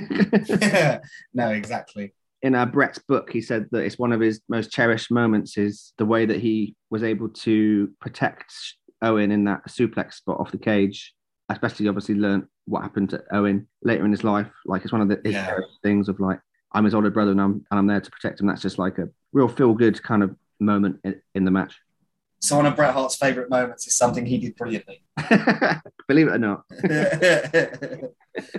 no, 1.34 1.50
exactly. 1.50 2.14
in 2.42 2.56
uh, 2.56 2.66
Bret's 2.66 3.00
book, 3.00 3.32
he 3.32 3.42
said 3.42 3.68
that 3.72 3.84
it's 3.84 4.00
one 4.00 4.12
of 4.12 4.20
his 4.22 4.42
most 4.50 4.72
cherished 4.72 5.12
moments 5.12 5.58
is 5.58 5.94
the 5.98 6.06
way 6.06 6.26
that 6.26 6.40
he 6.40 6.76
was 6.90 7.04
able 7.04 7.30
to 7.30 7.90
protect 8.00 8.54
Owen 9.02 9.32
in 9.32 9.44
that 9.46 9.68
suplex 9.68 10.16
spot 10.16 10.40
off 10.40 10.52
the 10.52 10.58
cage. 10.58 11.14
Especially, 11.50 11.88
obviously, 11.88 12.14
learned 12.16 12.46
what 12.66 12.84
happened 12.84 13.10
to 13.10 13.24
Owen 13.32 13.68
later 13.82 14.06
in 14.06 14.12
his 14.12 14.24
life. 14.24 14.52
Like 14.66 14.84
it's 14.84 14.92
one 14.92 15.02
of 15.02 15.10
the 15.10 15.20
Yeah. 15.30 15.58
things 15.82 16.08
of 16.08 16.20
like 16.20 16.40
I'm 16.72 16.86
his 16.86 16.94
older 16.94 17.10
brother 17.10 17.32
and 17.32 17.42
I'm 17.42 17.66
and 17.72 17.80
I'm 17.80 17.88
there 17.88 18.00
to 18.02 18.12
protect 18.12 18.40
him. 18.40 18.46
That's 18.48 18.62
just 18.62 18.78
like 18.78 19.00
a 19.00 19.10
real 19.34 19.48
feel 19.48 19.74
good 19.74 20.02
kind 20.04 20.22
of 20.22 20.36
moment 20.60 21.00
in, 21.04 21.20
in 21.34 21.46
the 21.46 21.52
match. 21.52 21.76
So 22.42 22.56
one 22.56 22.68
of 22.68 22.76
Bret 22.76 22.94
Hart's 22.94 23.16
favourite 23.16 23.50
moments 23.50 23.88
is 23.88 23.98
something 23.98 24.26
he 24.26 24.38
did 24.38 24.56
brilliantly. 24.56 25.02
Believe 26.08 26.28
it 26.28 26.36
or 26.36 26.38
not. 26.38 26.64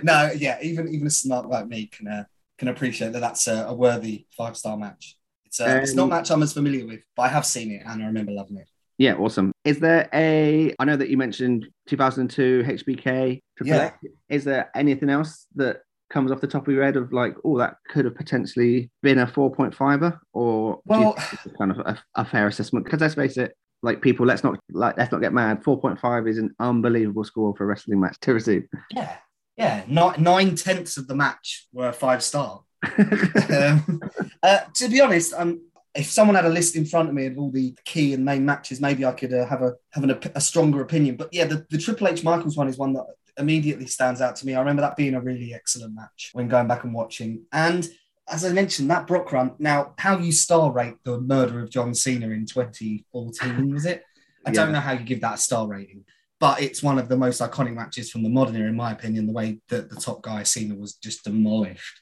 No, 0.03 0.31
yeah, 0.35 0.57
even 0.61 0.87
even 0.93 1.07
a 1.07 1.11
smart 1.11 1.47
like 1.49 1.67
me 1.67 1.87
can 1.87 2.07
uh, 2.07 2.23
can 2.57 2.67
appreciate 2.67 3.13
that 3.13 3.19
that's 3.19 3.47
a, 3.47 3.65
a 3.67 3.73
worthy 3.73 4.25
five 4.35 4.55
star 4.57 4.77
match. 4.77 5.17
It's 5.45 5.59
uh, 5.59 5.79
it's 5.83 5.93
not 5.93 6.03
a 6.03 6.05
Um, 6.05 6.09
match 6.09 6.31
I'm 6.31 6.43
as 6.43 6.53
familiar 6.53 6.85
with, 6.85 7.01
but 7.15 7.23
I 7.23 7.27
have 7.29 7.45
seen 7.45 7.71
it 7.71 7.83
and 7.85 8.01
I 8.01 8.05
remember 8.05 8.31
loving 8.31 8.57
it. 8.57 8.67
Yeah, 8.97 9.15
awesome. 9.15 9.51
Is 9.65 9.79
there 9.79 10.07
a? 10.13 10.73
I 10.79 10.85
know 10.85 10.95
that 10.95 11.09
you 11.09 11.17
mentioned 11.17 11.67
2002 11.87 12.63
HBK. 12.67 13.41
Triple 13.57 13.73
Yeah. 13.75 13.91
Is 14.29 14.43
there 14.43 14.69
anything 14.75 15.09
else 15.09 15.47
that 15.55 15.81
comes 16.11 16.31
off 16.31 16.41
the 16.41 16.47
top 16.47 16.67
of 16.67 16.73
your 16.73 16.83
head 16.83 16.97
of 16.97 17.11
like, 17.13 17.35
oh, 17.43 17.57
that 17.57 17.77
could 17.89 18.05
have 18.05 18.15
potentially 18.15 18.91
been 19.01 19.17
a 19.17 19.25
4.5er, 19.25 20.19
or 20.33 20.81
Well- 20.85 21.15
kind 21.57 21.71
of 21.71 21.79
a, 21.79 21.97
a 22.15 22.25
fair 22.25 22.47
assessment? 22.47 22.85
Because 22.85 23.01
let's 23.01 23.15
face 23.15 23.37
it, 23.37 23.55
like 23.81 24.01
people, 24.01 24.25
let's 24.27 24.43
not 24.43 24.59
like 24.71 24.97
let's 24.97 25.11
not 25.11 25.21
get 25.21 25.33
mad. 25.33 25.63
4.5 25.63 26.29
is 26.29 26.37
an 26.37 26.53
unbelievable 26.59 27.23
score 27.23 27.55
for 27.55 27.63
a 27.63 27.67
wrestling 27.67 27.99
match 27.99 28.17
to 28.21 28.33
receive. 28.35 28.67
Yeah, 28.91 29.15
yeah. 29.57 29.83
Nine, 29.87 30.21
nine 30.21 30.55
tenths 30.55 30.97
of 30.97 31.07
the 31.07 31.15
match 31.15 31.67
were 31.73 31.91
five 31.91 32.23
star. 32.23 32.61
um, 32.97 34.01
uh, 34.41 34.59
to 34.75 34.89
be 34.89 35.01
honest, 35.01 35.33
um, 35.35 35.61
if 35.93 36.07
someone 36.07 36.35
had 36.35 36.45
a 36.45 36.49
list 36.49 36.75
in 36.75 36.85
front 36.85 37.09
of 37.09 37.15
me 37.15 37.25
of 37.27 37.37
all 37.37 37.51
the 37.51 37.75
key 37.85 38.13
and 38.13 38.23
main 38.23 38.45
matches, 38.45 38.81
maybe 38.81 39.05
I 39.05 39.11
could 39.11 39.33
uh, 39.33 39.45
have 39.45 39.61
a 39.61 39.73
have 39.91 40.03
an, 40.03 40.19
a 40.35 40.41
stronger 40.41 40.81
opinion. 40.81 41.15
But 41.15 41.29
yeah, 41.31 41.45
the, 41.45 41.65
the 41.69 41.77
Triple 41.77 42.07
H 42.07 42.23
Michaels 42.23 42.57
one 42.57 42.69
is 42.69 42.77
one 42.77 42.93
that 42.93 43.05
immediately 43.37 43.87
stands 43.87 44.21
out 44.21 44.35
to 44.37 44.45
me. 44.45 44.55
I 44.55 44.59
remember 44.59 44.81
that 44.81 44.95
being 44.95 45.15
a 45.15 45.21
really 45.21 45.53
excellent 45.53 45.95
match 45.95 46.31
when 46.33 46.47
going 46.47 46.67
back 46.67 46.83
and 46.83 46.93
watching. 46.93 47.43
And 47.51 47.87
as 48.29 48.45
I 48.45 48.53
mentioned, 48.53 48.89
that 48.89 49.07
Brock 49.07 49.31
run. 49.31 49.55
Now, 49.59 49.93
how 49.97 50.17
you 50.17 50.31
star 50.31 50.71
rate 50.71 50.95
the 51.03 51.19
murder 51.19 51.61
of 51.61 51.69
John 51.69 51.93
Cena 51.93 52.29
in 52.29 52.45
2014 52.45 53.73
was 53.73 53.85
it? 53.85 54.03
I 54.45 54.51
don't 54.53 54.71
know 54.71 54.79
how 54.79 54.93
you 54.93 55.03
give 55.03 55.21
that 55.21 55.35
a 55.35 55.37
star 55.37 55.67
rating. 55.67 56.05
But 56.41 56.61
it's 56.61 56.83
one 56.83 56.97
of 56.99 57.07
the 57.07 57.15
most 57.15 57.39
iconic 57.39 57.75
matches 57.75 58.09
from 58.09 58.23
the 58.23 58.29
modern 58.29 58.55
era, 58.57 58.67
in 58.67 58.75
my 58.75 58.91
opinion. 58.91 59.27
The 59.27 59.31
way 59.31 59.59
that 59.69 59.89
the 59.89 59.95
top 59.95 60.21
guy 60.23 60.43
Cena 60.43 60.75
was 60.75 60.95
just 60.95 61.23
demolished 61.23 62.01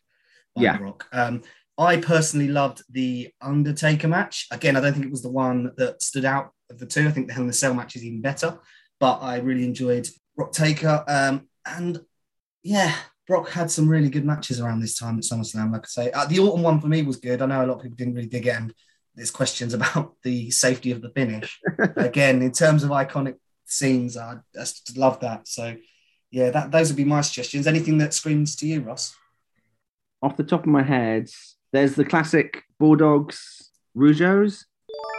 by 0.55 0.63
Yeah. 0.63 0.77
Brock. 0.77 1.05
Um, 1.13 1.43
I 1.77 1.97
personally 1.97 2.47
loved 2.47 2.81
the 2.89 3.31
Undertaker 3.41 4.07
match. 4.07 4.47
Again, 4.49 4.75
I 4.75 4.81
don't 4.81 4.93
think 4.93 5.05
it 5.05 5.11
was 5.11 5.21
the 5.21 5.29
one 5.29 5.71
that 5.77 6.01
stood 6.01 6.25
out 6.25 6.51
of 6.69 6.79
the 6.79 6.85
two. 6.85 7.07
I 7.07 7.11
think 7.11 7.27
the 7.27 7.33
Hell 7.33 7.43
in 7.43 7.49
a 7.49 7.53
Cell 7.53 7.73
match 7.73 7.95
is 7.95 8.03
even 8.03 8.21
better, 8.21 8.57
but 8.99 9.19
I 9.21 9.37
really 9.37 9.65
enjoyed 9.65 10.07
Brock 10.35 10.51
Taker. 10.53 11.03
Um, 11.07 11.47
and 11.65 11.99
yeah, 12.63 12.95
Brock 13.27 13.49
had 13.49 13.69
some 13.69 13.87
really 13.87 14.09
good 14.09 14.25
matches 14.25 14.59
around 14.59 14.79
this 14.79 14.97
time 14.97 15.17
at 15.17 15.23
SummerSlam. 15.23 15.71
Like 15.71 15.83
I 15.83 15.87
say, 15.87 16.11
uh, 16.11 16.25
the 16.25 16.39
Orton 16.39 16.63
one 16.63 16.79
for 16.81 16.87
me 16.87 17.03
was 17.03 17.17
good. 17.17 17.41
I 17.41 17.45
know 17.45 17.63
a 17.63 17.67
lot 17.67 17.77
of 17.77 17.83
people 17.83 17.97
didn't 17.97 18.15
really 18.15 18.27
dig 18.27 18.47
it, 18.47 18.55
and 18.55 18.73
there's 19.15 19.31
questions 19.31 19.73
about 19.73 20.15
the 20.23 20.49
safety 20.51 20.91
of 20.91 21.01
the 21.01 21.09
finish. 21.11 21.59
Again, 21.97 22.41
in 22.41 22.51
terms 22.51 22.83
of 22.83 22.89
iconic 22.89 23.35
scenes, 23.71 24.17
I 24.17 24.37
just 24.55 24.97
love 24.97 25.19
that. 25.21 25.47
So 25.47 25.75
yeah, 26.31 26.49
that 26.51 26.71
those 26.71 26.89
would 26.89 26.97
be 26.97 27.05
my 27.05 27.21
suggestions. 27.21 27.67
Anything 27.67 27.97
that 27.99 28.13
screams 28.13 28.55
to 28.57 28.67
you, 28.67 28.81
Ross? 28.81 29.15
Off 30.21 30.37
the 30.37 30.43
top 30.43 30.61
of 30.61 30.67
my 30.67 30.83
head, 30.83 31.29
there's 31.71 31.95
the 31.95 32.05
classic 32.05 32.63
Bulldogs 32.79 33.71
Rougeaus. 33.95 34.65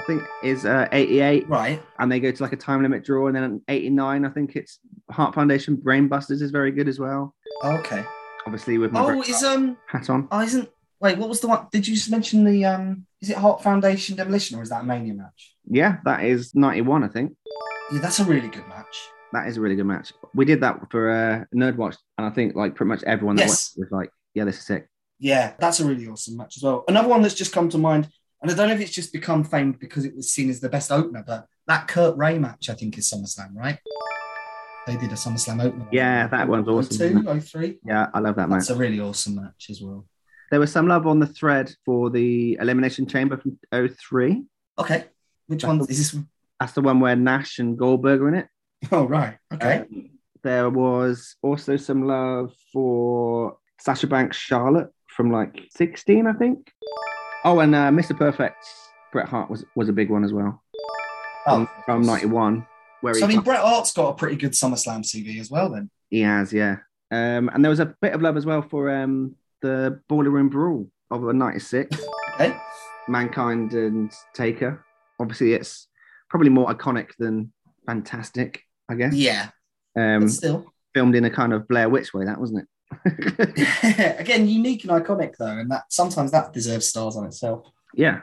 I 0.00 0.02
think 0.06 0.22
is 0.42 0.64
uh, 0.64 0.88
88. 0.92 1.48
Right. 1.48 1.82
and 1.98 2.10
they 2.10 2.20
go 2.20 2.30
to 2.30 2.42
like 2.42 2.52
a 2.52 2.56
time 2.56 2.82
limit 2.82 3.04
draw. 3.04 3.26
And 3.28 3.36
then 3.36 3.62
89, 3.68 4.24
I 4.24 4.28
think 4.30 4.56
it's 4.56 4.78
Heart 5.10 5.34
Foundation 5.34 5.76
Brainbusters 5.76 6.42
is 6.42 6.50
very 6.50 6.70
good 6.72 6.88
as 6.88 6.98
well. 6.98 7.34
Okay. 7.64 8.04
Obviously 8.46 8.78
with 8.78 8.92
my 8.92 9.00
Oh, 9.00 9.20
is 9.22 9.42
um 9.42 9.76
hat 9.86 10.08
on. 10.10 10.26
oh 10.30 10.40
isn't 10.40 10.68
wait, 11.00 11.18
what 11.18 11.28
was 11.28 11.40
the 11.40 11.48
one? 11.48 11.66
Did 11.70 11.86
you 11.86 11.94
just 11.94 12.10
mention 12.10 12.44
the 12.44 12.64
um 12.64 13.06
is 13.20 13.30
it 13.30 13.36
Heart 13.36 13.62
Foundation 13.62 14.16
Demolition 14.16 14.58
or 14.58 14.62
is 14.62 14.70
that 14.70 14.82
a 14.82 14.84
Mania 14.84 15.14
match? 15.14 15.54
Yeah, 15.66 15.98
that 16.04 16.24
is 16.24 16.54
91, 16.54 17.04
I 17.04 17.08
think. 17.08 17.36
Yeah, 17.92 18.00
that's 18.00 18.20
a 18.20 18.24
really 18.24 18.48
good 18.48 18.66
match. 18.68 19.08
That 19.32 19.46
is 19.48 19.56
a 19.56 19.60
really 19.60 19.76
good 19.76 19.86
match. 19.86 20.12
We 20.34 20.44
did 20.44 20.60
that 20.62 20.80
for 20.90 21.10
uh, 21.10 21.44
Nerd 21.54 21.76
Watch, 21.76 21.96
and 22.18 22.26
I 22.26 22.30
think 22.30 22.54
like 22.56 22.74
pretty 22.74 22.88
much 22.88 23.02
everyone 23.04 23.36
that 23.36 23.42
Yes. 23.42 23.72
watched 23.76 23.78
was 23.78 23.92
like, 23.92 24.10
yeah, 24.34 24.44
this 24.44 24.58
is 24.58 24.66
sick. 24.66 24.88
Yeah, 25.18 25.52
that's 25.58 25.80
a 25.80 25.84
really 25.84 26.06
awesome 26.08 26.36
match 26.36 26.56
as 26.56 26.62
well. 26.62 26.84
Another 26.88 27.08
one 27.08 27.22
that's 27.22 27.34
just 27.34 27.52
come 27.52 27.68
to 27.70 27.78
mind, 27.78 28.08
and 28.42 28.50
I 28.50 28.54
don't 28.54 28.68
know 28.68 28.74
if 28.74 28.80
it's 28.80 28.90
just 28.90 29.12
become 29.12 29.44
famed 29.44 29.78
because 29.78 30.04
it 30.04 30.16
was 30.16 30.30
seen 30.32 30.50
as 30.50 30.60
the 30.60 30.68
best 30.68 30.90
opener, 30.90 31.22
but 31.26 31.46
that 31.66 31.88
Kurt 31.88 32.16
Rey 32.16 32.38
match, 32.38 32.68
I 32.70 32.74
think, 32.74 32.96
is 32.98 33.10
SummerSlam, 33.10 33.54
right? 33.54 33.78
They 34.86 34.96
did 34.96 35.10
a 35.12 35.14
SummerSlam 35.14 35.62
opener. 35.62 35.86
Yeah, 35.92 36.26
that 36.28 36.48
one's 36.48 36.66
awesome. 36.68 37.24
02, 37.24 37.40
03. 37.40 37.78
Yeah, 37.84 38.06
I 38.14 38.18
love 38.18 38.36
that 38.36 38.48
match. 38.48 38.60
That's 38.60 38.70
a 38.70 38.76
really 38.76 38.98
awesome 38.98 39.36
match 39.36 39.66
as 39.70 39.80
well. 39.80 40.06
There 40.50 40.58
was 40.58 40.72
some 40.72 40.88
love 40.88 41.06
on 41.06 41.20
the 41.20 41.26
thread 41.26 41.72
for 41.84 42.10
the 42.10 42.56
Elimination 42.60 43.06
Chamber 43.06 43.36
from 43.36 43.58
03. 43.72 44.42
Okay. 44.78 45.04
Which 45.46 45.64
one 45.64 45.80
is 45.80 45.86
this? 45.86 46.16
That's 46.60 46.72
the 46.72 46.82
one 46.82 47.00
where 47.00 47.16
Nash 47.16 47.58
and 47.58 47.76
Goldberg 47.78 48.20
are 48.20 48.28
in 48.28 48.34
it. 48.34 48.48
Oh, 48.92 49.04
right. 49.04 49.36
Okay. 49.52 49.78
Um, 49.78 50.10
there 50.42 50.70
was 50.70 51.36
also 51.42 51.76
some 51.76 52.06
love 52.06 52.52
for 52.72 53.56
Sasha 53.80 54.06
Banks 54.06 54.36
Charlotte 54.36 54.90
from 55.06 55.30
like 55.32 55.58
16, 55.70 56.26
I 56.26 56.32
think. 56.34 56.70
Oh, 57.44 57.60
and 57.60 57.74
uh, 57.74 57.88
Mr. 57.90 58.16
Perfect 58.16 58.56
Bret 59.12 59.28
Hart 59.28 59.50
was, 59.50 59.64
was 59.74 59.88
a 59.88 59.92
big 59.92 60.10
one 60.10 60.22
as 60.24 60.32
well 60.32 60.62
from, 61.44 61.62
Oh, 61.68 61.82
from 61.84 62.02
91. 62.02 62.66
Where 63.00 63.14
So, 63.14 63.24
I 63.24 63.28
mean, 63.28 63.40
Bret 63.40 63.60
Hart's 63.60 63.92
got 63.92 64.10
a 64.10 64.14
pretty 64.14 64.36
good 64.36 64.52
SummerSlam 64.52 65.02
CV 65.02 65.40
as 65.40 65.50
well, 65.50 65.70
then. 65.70 65.90
he 66.10 66.20
has, 66.20 66.52
yeah. 66.52 66.76
Um, 67.10 67.50
and 67.52 67.64
there 67.64 67.70
was 67.70 67.80
a 67.80 67.94
bit 68.00 68.12
of 68.12 68.22
love 68.22 68.36
as 68.36 68.44
well 68.46 68.62
for 68.62 68.90
um, 68.90 69.34
the 69.62 70.00
Boiler 70.08 70.30
Room 70.30 70.48
Brawl 70.48 70.86
of 71.10 71.22
96, 71.22 71.98
Okay. 72.34 72.56
Mankind 73.08 73.72
and 73.74 74.12
Taker. 74.34 74.84
Obviously, 75.18 75.54
it's 75.54 75.88
probably 76.30 76.48
more 76.48 76.72
iconic 76.72 77.10
than 77.18 77.52
Fantastic, 77.86 78.62
I 78.88 78.94
guess. 78.94 79.14
Yeah. 79.14 79.48
Um, 79.98 80.28
still. 80.28 80.72
filmed 80.94 81.16
in 81.16 81.24
a 81.24 81.30
kind 81.30 81.52
of 81.52 81.66
Blair 81.66 81.88
Witch 81.88 82.14
way, 82.14 82.24
that 82.24 82.38
wasn't 82.38 82.68
it? 83.04 84.20
Again, 84.20 84.46
unique 84.48 84.84
and 84.84 84.92
iconic, 84.92 85.34
though, 85.36 85.46
and 85.46 85.70
that 85.70 85.84
sometimes 85.88 86.30
that 86.30 86.52
deserves 86.52 86.86
stars 86.86 87.16
on 87.16 87.26
itself. 87.26 87.66
yeah. 87.94 88.20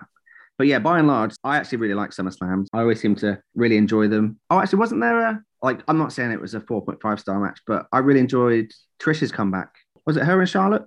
But 0.57 0.65
yeah, 0.65 0.79
by 0.79 0.97
and 0.97 1.07
large, 1.07 1.35
I 1.43 1.57
actually 1.57 1.77
really 1.79 1.93
like 1.93 2.09
SummerSlams. 2.09 2.65
I 2.73 2.79
always 2.79 2.99
seem 2.99 3.13
to 3.17 3.39
really 3.53 3.77
enjoy 3.77 4.07
them. 4.07 4.39
Oh, 4.49 4.59
actually, 4.59 4.79
wasn't 4.79 5.01
there 5.01 5.19
a 5.19 5.43
like? 5.61 5.83
I'm 5.87 5.99
not 5.99 6.11
saying 6.11 6.31
it 6.31 6.41
was 6.41 6.55
a 6.55 6.59
4.5 6.59 7.19
star 7.19 7.39
match, 7.39 7.59
but 7.67 7.85
I 7.91 7.99
really 7.99 8.21
enjoyed 8.21 8.71
Trish's 8.99 9.31
comeback. 9.31 9.75
Was 10.07 10.17
it 10.17 10.23
her 10.23 10.39
and 10.39 10.49
Charlotte? 10.49 10.85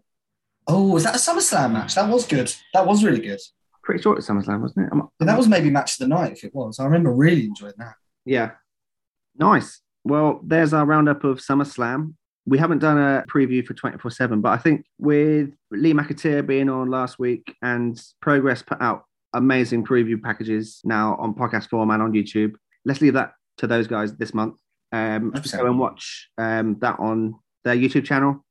Oh, 0.67 0.89
was 0.89 1.05
that 1.05 1.15
a 1.15 1.19
SummerSlam 1.19 1.73
match? 1.73 1.95
That 1.95 2.09
was 2.09 2.27
good. 2.27 2.53
That 2.75 2.85
was 2.85 3.05
really 3.05 3.21
good. 3.21 3.39
Pretty 3.83 4.03
sure 4.03 4.13
it 4.13 4.17
was 4.17 4.29
SummerSlam, 4.29 4.61
wasn't 4.61 4.93
it? 4.93 5.03
But 5.19 5.25
that 5.27 5.39
was 5.39 5.49
maybe 5.49 5.71
match 5.71 5.95
of 5.95 5.99
the 5.99 6.15
night 6.15 6.33
if 6.33 6.45
it 6.45 6.55
was. 6.55 6.79
I 6.79 6.85
remember 6.85 7.13
really 7.13 7.45
enjoying 7.45 7.75
that. 7.79 7.95
Yeah. 8.25 8.53
Nice. 9.37 9.81
Well, 10.05 10.41
there's 10.45 10.73
our 10.73 10.85
roundup 10.85 11.25
of 11.25 11.39
SummerSlam. 11.39 12.15
We 12.47 12.59
haven't 12.59 12.79
done 12.79 12.99
a 12.99 13.25
preview 13.29 13.65
for 13.65 13.75
24 13.75 14.11
7, 14.11 14.41
but 14.41 14.51
I 14.51 14.57
think 14.57 14.85
with 14.99 15.51
Lee 15.71 15.93
McAteer 15.93 16.47
being 16.47 16.69
on 16.69 16.91
last 16.91 17.19
week 17.19 17.55
and 17.63 18.01
Progress 18.21 18.63
put 18.63 18.81
out 18.81 19.05
amazing 19.33 19.85
preview 19.85 20.21
packages 20.21 20.81
now 20.85 21.17
on 21.17 21.35
podcast 21.35 21.69
form 21.69 21.91
and 21.91 22.03
on 22.03 22.13
YouTube, 22.13 22.55
let's 22.85 23.01
leave 23.01 23.15
that 23.15 23.33
to 23.59 23.67
those 23.67 23.87
guys 23.87 24.17
this 24.17 24.35
month. 24.35 24.59
Um, 24.93 25.33
just 25.37 25.57
go 25.57 25.67
and 25.67 25.79
watch 25.79 26.31
um, 26.39 26.77
that 26.81 26.99
on 26.99 27.37
their 27.65 27.77
YouTube 27.77 28.05
channel. 28.05 28.45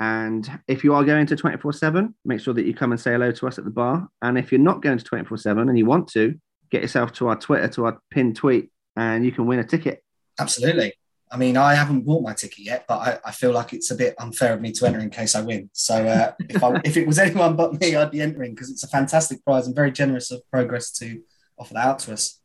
And 0.00 0.50
if 0.66 0.82
you 0.82 0.94
are 0.94 1.04
going 1.04 1.26
to 1.26 1.36
24 1.36 1.74
7, 1.74 2.14
make 2.24 2.40
sure 2.40 2.54
that 2.54 2.64
you 2.64 2.74
come 2.74 2.92
and 2.92 3.00
say 3.00 3.12
hello 3.12 3.30
to 3.32 3.46
us 3.46 3.58
at 3.58 3.64
the 3.64 3.70
bar. 3.70 4.08
And 4.22 4.38
if 4.38 4.50
you're 4.50 4.60
not 4.60 4.82
going 4.82 4.98
to 4.98 5.04
24 5.04 5.36
7 5.36 5.68
and 5.68 5.78
you 5.78 5.86
want 5.86 6.08
to, 6.08 6.34
get 6.70 6.82
yourself 6.82 7.12
to 7.14 7.28
our 7.28 7.36
Twitter, 7.36 7.68
to 7.68 7.84
our 7.84 8.00
pinned 8.10 8.36
tweet, 8.36 8.70
and 8.96 9.24
you 9.24 9.32
can 9.32 9.46
win 9.46 9.58
a 9.58 9.64
ticket. 9.64 10.02
Absolutely. 10.38 10.94
I 11.32 11.36
mean, 11.36 11.56
I 11.56 11.74
haven't 11.74 12.02
bought 12.02 12.22
my 12.22 12.32
ticket 12.32 12.60
yet, 12.60 12.86
but 12.88 12.98
I, 12.98 13.18
I 13.26 13.30
feel 13.30 13.52
like 13.52 13.72
it's 13.72 13.90
a 13.90 13.94
bit 13.94 14.14
unfair 14.18 14.54
of 14.54 14.60
me 14.60 14.72
to 14.72 14.86
enter 14.86 14.98
in 14.98 15.10
case 15.10 15.36
I 15.36 15.42
win. 15.42 15.70
So 15.72 16.04
uh, 16.04 16.32
if, 16.48 16.62
I, 16.62 16.80
if 16.84 16.96
it 16.96 17.06
was 17.06 17.18
anyone 17.18 17.54
but 17.54 17.80
me, 17.80 17.94
I'd 17.94 18.10
be 18.10 18.20
entering 18.20 18.54
because 18.54 18.70
it's 18.70 18.82
a 18.82 18.88
fantastic 18.88 19.44
prize 19.44 19.66
and 19.66 19.76
very 19.76 19.92
generous 19.92 20.30
of 20.32 20.42
Progress 20.50 20.90
to 20.98 21.20
offer 21.58 21.74
that 21.74 21.86
out 21.86 21.98
to 22.00 22.14
us. 22.14 22.40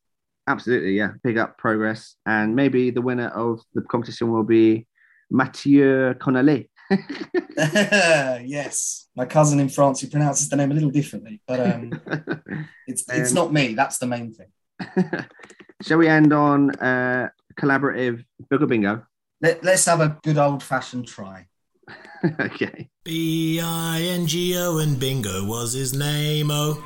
Absolutely, 0.48 0.92
yeah. 0.92 1.12
Big 1.24 1.38
up 1.38 1.58
progress. 1.58 2.16
And 2.28 2.56
maybe 2.56 2.92
the 2.92 3.02
winner 3.02 3.30
of 3.30 3.62
the 3.74 3.82
competition 3.82 4.32
will 4.32 4.44
be 4.44 4.86
Mathieu 5.32 6.14
Connelly. 6.20 6.70
yes, 7.58 9.08
my 9.16 9.26
cousin 9.26 9.60
in 9.60 9.70
France 9.70 10.02
who 10.02 10.08
pronounces 10.08 10.50
the 10.50 10.56
name 10.56 10.72
a 10.72 10.74
little 10.74 10.90
differently, 10.92 11.42
but 11.48 11.60
um, 11.60 11.92
it's 12.88 13.04
it's 13.10 13.32
Um, 13.32 13.36
not 13.36 13.54
me. 13.54 13.74
That's 13.74 13.98
the 13.98 14.08
main 14.08 14.34
thing. 14.34 14.48
Shall 15.82 15.98
we 15.98 16.08
end 16.08 16.34
on 16.34 16.72
uh, 16.76 17.30
collaborative 17.60 18.24
Booger 18.52 18.68
Bingo? 18.68 19.06
Let, 19.42 19.64
let's 19.64 19.86
have 19.86 20.02
a 20.02 20.18
good 20.24 20.38
old 20.38 20.64
fashioned 20.64 21.08
try. 21.08 21.48
okay. 22.40 22.90
B 23.04 23.60
I 23.62 24.02
N 24.02 24.26
G 24.28 24.58
O 24.58 24.78
and 24.78 25.00
Bingo 25.00 25.46
was 25.46 25.74
his 25.74 25.94
name. 25.94 26.50
Oh, 26.52 26.82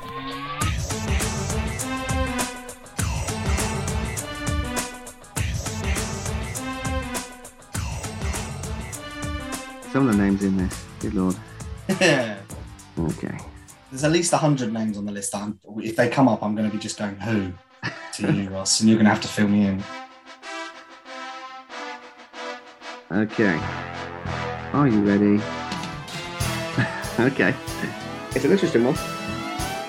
Some 9.92 10.08
of 10.08 10.16
the 10.16 10.22
names 10.22 10.44
in 10.44 10.56
this. 10.56 10.84
Good 11.00 11.14
lord. 11.14 11.36
Okay. 12.98 13.38
There's 13.90 14.04
at 14.04 14.12
least 14.12 14.32
hundred 14.32 14.72
names 14.72 14.98
on 14.98 15.06
the 15.06 15.12
list. 15.12 15.34
I'm, 15.34 15.58
if 15.78 15.96
they 15.96 16.08
come 16.08 16.28
up, 16.28 16.42
I'm 16.42 16.54
going 16.54 16.68
to 16.68 16.76
be 16.76 16.80
just 16.80 16.98
going 16.98 17.16
who 17.16 17.52
to 18.14 18.32
you, 18.32 18.50
Ross, 18.50 18.80
and 18.80 18.88
you're 18.90 18.98
going 18.98 19.06
to 19.06 19.10
have 19.10 19.22
to 19.22 19.28
fill 19.28 19.48
me 19.48 19.66
in. 19.66 19.82
Okay. 23.10 23.58
Are 24.72 24.86
you 24.86 25.00
ready? 25.00 25.42
okay. 27.32 27.54
It's 28.34 28.44
an 28.44 28.52
interesting 28.52 28.84
one. 28.84 28.96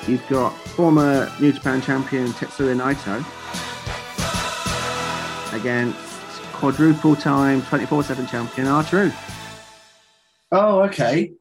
You've 0.07 0.25
got 0.29 0.51
former 0.69 1.29
New 1.39 1.51
Japan 1.51 1.81
champion 1.81 2.27
Tetsuya 2.27 2.75
Naito 2.75 3.19
against 5.53 5.97
quadruple 6.53 7.15
time 7.15 7.61
24 7.63 8.03
7 8.03 8.27
champion 8.27 8.67
R 8.67 8.83
Truth. 8.83 9.30
Oh, 10.51 10.81
okay. 10.83 11.33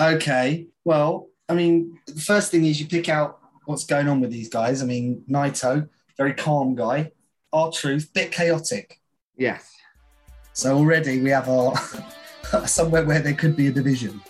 okay. 0.00 0.66
Well, 0.84 1.28
I 1.48 1.54
mean, 1.54 1.98
the 2.06 2.20
first 2.20 2.50
thing 2.50 2.64
is 2.64 2.80
you 2.80 2.86
pick 2.86 3.08
out 3.08 3.38
what's 3.64 3.84
going 3.84 4.08
on 4.08 4.20
with 4.20 4.30
these 4.30 4.48
guys. 4.48 4.82
I 4.82 4.86
mean, 4.86 5.24
Naito, 5.28 5.88
very 6.16 6.34
calm 6.34 6.74
guy. 6.74 7.12
R 7.52 7.70
Truth, 7.72 8.12
bit 8.14 8.30
chaotic. 8.30 9.00
Yes. 9.36 9.76
So 10.52 10.76
already 10.76 11.20
we 11.20 11.30
have 11.30 11.48
our 11.48 11.74
somewhere 12.66 13.04
where 13.04 13.20
there 13.20 13.34
could 13.34 13.56
be 13.56 13.66
a 13.68 13.72
division. 13.72 14.20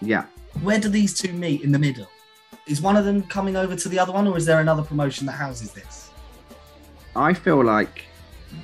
Yeah. 0.00 0.26
Where 0.62 0.78
do 0.78 0.88
these 0.88 1.14
two 1.14 1.32
meet 1.32 1.62
in 1.62 1.72
the 1.72 1.78
middle? 1.78 2.06
Is 2.66 2.80
one 2.80 2.96
of 2.96 3.04
them 3.04 3.22
coming 3.24 3.56
over 3.56 3.74
to 3.74 3.88
the 3.88 3.98
other 3.98 4.12
one, 4.12 4.26
or 4.26 4.36
is 4.36 4.44
there 4.44 4.60
another 4.60 4.82
promotion 4.82 5.26
that 5.26 5.32
houses 5.32 5.72
this? 5.72 6.10
I 7.16 7.32
feel 7.32 7.64
like 7.64 8.04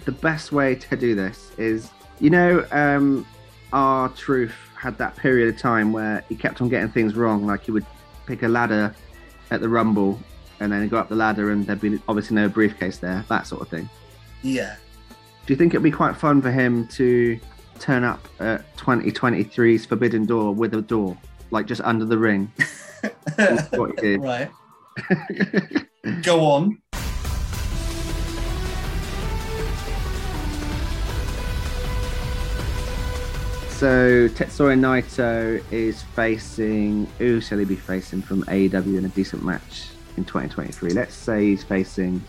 the 0.04 0.12
best 0.12 0.52
way 0.52 0.74
to 0.74 0.96
do 0.96 1.14
this 1.14 1.50
is, 1.56 1.90
you 2.20 2.30
know, 2.30 2.66
um, 2.70 3.26
R 3.74 4.08
Truth 4.10 4.54
had 4.76 4.96
that 4.98 5.16
period 5.16 5.52
of 5.52 5.60
time 5.60 5.92
where 5.92 6.24
he 6.28 6.36
kept 6.36 6.62
on 6.62 6.68
getting 6.68 6.88
things 6.88 7.14
wrong. 7.14 7.44
Like 7.44 7.64
he 7.64 7.72
would 7.72 7.84
pick 8.26 8.42
a 8.42 8.48
ladder 8.48 8.94
at 9.50 9.60
the 9.60 9.68
Rumble 9.68 10.18
and 10.60 10.72
then 10.72 10.88
go 10.88 10.96
up 10.96 11.08
the 11.08 11.16
ladder 11.16 11.50
and 11.50 11.66
there'd 11.66 11.80
be 11.80 12.00
obviously 12.08 12.36
no 12.36 12.48
briefcase 12.48 12.98
there, 12.98 13.24
that 13.28 13.46
sort 13.46 13.62
of 13.62 13.68
thing. 13.68 13.88
Yeah. 14.42 14.76
Do 15.46 15.52
you 15.52 15.56
think 15.56 15.74
it'd 15.74 15.82
be 15.82 15.90
quite 15.90 16.16
fun 16.16 16.40
for 16.40 16.50
him 16.50 16.86
to 16.88 17.38
turn 17.80 18.04
up 18.04 18.26
at 18.40 18.76
2023's 18.76 19.84
Forbidden 19.84 20.24
Door 20.24 20.54
with 20.54 20.72
a 20.74 20.80
door, 20.80 21.18
like 21.50 21.66
just 21.66 21.80
under 21.82 22.04
the 22.04 22.16
ring? 22.16 22.50
That's 23.36 23.70
what 23.72 23.90
he 24.00 24.16
did. 24.16 24.22
right. 24.22 24.50
Go 26.22 26.44
on. 26.46 26.80
So 33.84 34.28
Tetsuya 34.30 34.78
Naito 34.78 35.62
is 35.70 36.02
facing 36.02 37.04
who 37.18 37.38
shall 37.42 37.58
he 37.58 37.66
be 37.66 37.76
facing 37.76 38.22
from 38.22 38.42
AEW 38.44 38.96
in 38.96 39.04
a 39.04 39.10
decent 39.10 39.44
match 39.44 39.88
in 40.16 40.24
2023? 40.24 40.92
Let's 40.94 41.14
say 41.14 41.48
he's 41.48 41.62
facing 41.62 42.24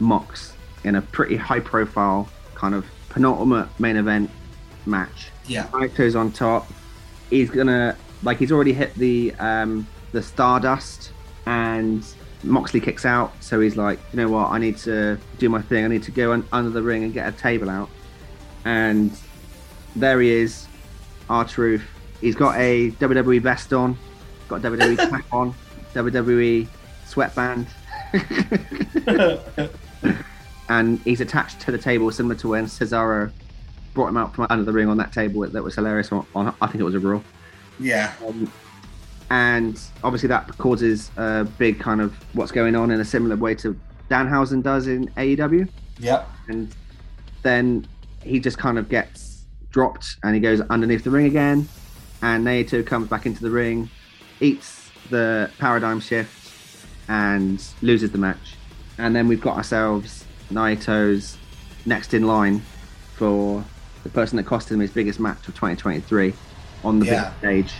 Mox 0.00 0.54
in 0.84 0.94
a 0.94 1.02
pretty 1.02 1.36
high 1.36 1.60
profile 1.60 2.30
kind 2.54 2.74
of 2.74 2.86
penultimate 3.10 3.68
main 3.78 3.96
event 3.96 4.30
match. 4.86 5.28
Yeah. 5.46 5.66
Naito's 5.66 6.16
on 6.16 6.32
top. 6.32 6.66
He's 7.28 7.50
gonna 7.50 7.94
like 8.22 8.38
he's 8.38 8.50
already 8.50 8.72
hit 8.72 8.94
the 8.94 9.34
um 9.34 9.86
the 10.12 10.22
Stardust 10.22 11.12
and 11.44 12.06
Moxley 12.42 12.80
kicks 12.80 13.04
out, 13.04 13.34
so 13.40 13.60
he's 13.60 13.76
like, 13.76 13.98
you 14.14 14.16
know 14.16 14.30
what, 14.30 14.50
I 14.50 14.56
need 14.56 14.78
to 14.78 15.18
do 15.36 15.50
my 15.50 15.60
thing. 15.60 15.84
I 15.84 15.88
need 15.88 16.04
to 16.04 16.10
go 16.10 16.32
un- 16.32 16.48
under 16.52 16.70
the 16.70 16.80
ring 16.80 17.04
and 17.04 17.12
get 17.12 17.28
a 17.28 17.36
table 17.36 17.68
out. 17.68 17.90
And 18.64 19.12
there 19.94 20.22
he 20.22 20.30
is, 20.30 20.66
R 21.28 21.44
Truth. 21.44 21.82
He's 22.20 22.34
got 22.34 22.58
a 22.58 22.90
WWE 22.92 23.40
vest 23.40 23.72
on, 23.72 23.96
got 24.48 24.64
a 24.64 24.70
WWE 24.70 24.96
cap 25.10 25.24
on, 25.32 25.54
WWE 25.94 26.66
sweatband, 27.06 27.66
and 30.68 30.98
he's 31.00 31.20
attached 31.20 31.60
to 31.60 31.72
the 31.72 31.78
table 31.78 32.10
similar 32.10 32.34
to 32.36 32.48
when 32.48 32.66
Cesaro 32.66 33.30
brought 33.94 34.08
him 34.08 34.16
out 34.16 34.34
from 34.34 34.46
under 34.50 34.64
the 34.64 34.72
ring 34.72 34.88
on 34.88 34.96
that 34.98 35.12
table. 35.12 35.48
That 35.48 35.62
was 35.62 35.74
hilarious. 35.74 36.12
On, 36.12 36.26
on 36.34 36.54
I 36.60 36.66
think 36.66 36.80
it 36.80 36.84
was 36.84 36.94
a 36.94 37.00
Raw. 37.00 37.20
Yeah. 37.80 38.12
Um, 38.26 38.50
and 39.30 39.80
obviously 40.04 40.28
that 40.28 40.46
causes 40.58 41.10
a 41.16 41.44
big 41.58 41.80
kind 41.80 42.00
of 42.00 42.14
what's 42.34 42.52
going 42.52 42.76
on 42.76 42.90
in 42.90 43.00
a 43.00 43.04
similar 43.04 43.36
way 43.36 43.54
to 43.56 43.78
Danhausen 44.08 44.62
does 44.62 44.86
in 44.86 45.08
AEW. 45.08 45.68
Yeah. 45.98 46.24
And 46.48 46.74
then 47.42 47.86
he 48.22 48.38
just 48.38 48.58
kind 48.58 48.78
of 48.78 48.88
gets 48.88 49.35
dropped 49.76 50.16
and 50.24 50.34
he 50.34 50.40
goes 50.40 50.62
underneath 50.70 51.04
the 51.04 51.10
ring 51.10 51.26
again. 51.26 51.68
And 52.22 52.46
Naito 52.46 52.84
comes 52.84 53.08
back 53.08 53.26
into 53.26 53.42
the 53.42 53.50
ring, 53.50 53.90
eats 54.40 54.90
the 55.10 55.50
paradigm 55.58 56.00
shift, 56.00 56.34
and 57.08 57.62
loses 57.82 58.10
the 58.10 58.16
match. 58.16 58.56
And 58.96 59.14
then 59.14 59.28
we've 59.28 59.40
got 59.40 59.58
ourselves 59.58 60.24
Naito's 60.50 61.36
next 61.84 62.14
in 62.14 62.26
line 62.26 62.62
for 63.16 63.62
the 64.02 64.08
person 64.08 64.38
that 64.38 64.44
cost 64.44 64.70
him 64.70 64.80
his 64.80 64.90
biggest 64.90 65.20
match 65.20 65.46
of 65.46 65.54
2023 65.54 66.32
on 66.82 66.98
the 66.98 67.04
Yeah. 67.06 67.34
big 67.42 67.66
stage. 67.66 67.74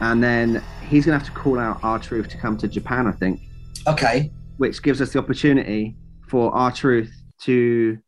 And 0.00 0.24
then 0.24 0.62
he's 0.88 1.04
going 1.04 1.18
to 1.18 1.22
have 1.22 1.26
to 1.34 1.38
call 1.38 1.58
out 1.58 1.78
R 1.82 1.98
Truth 1.98 2.28
to 2.28 2.38
come 2.38 2.56
to 2.56 2.66
Japan, 2.68 3.06
I 3.06 3.12
think 3.12 3.38
Okay. 3.86 4.32
which 4.56 4.82
gives 4.82 5.02
us 5.02 5.12
the 5.12 5.18
opportunity 5.18 5.94
for 6.30 6.54
R 6.54 6.72
Truth 6.72 7.12
to 7.42 7.98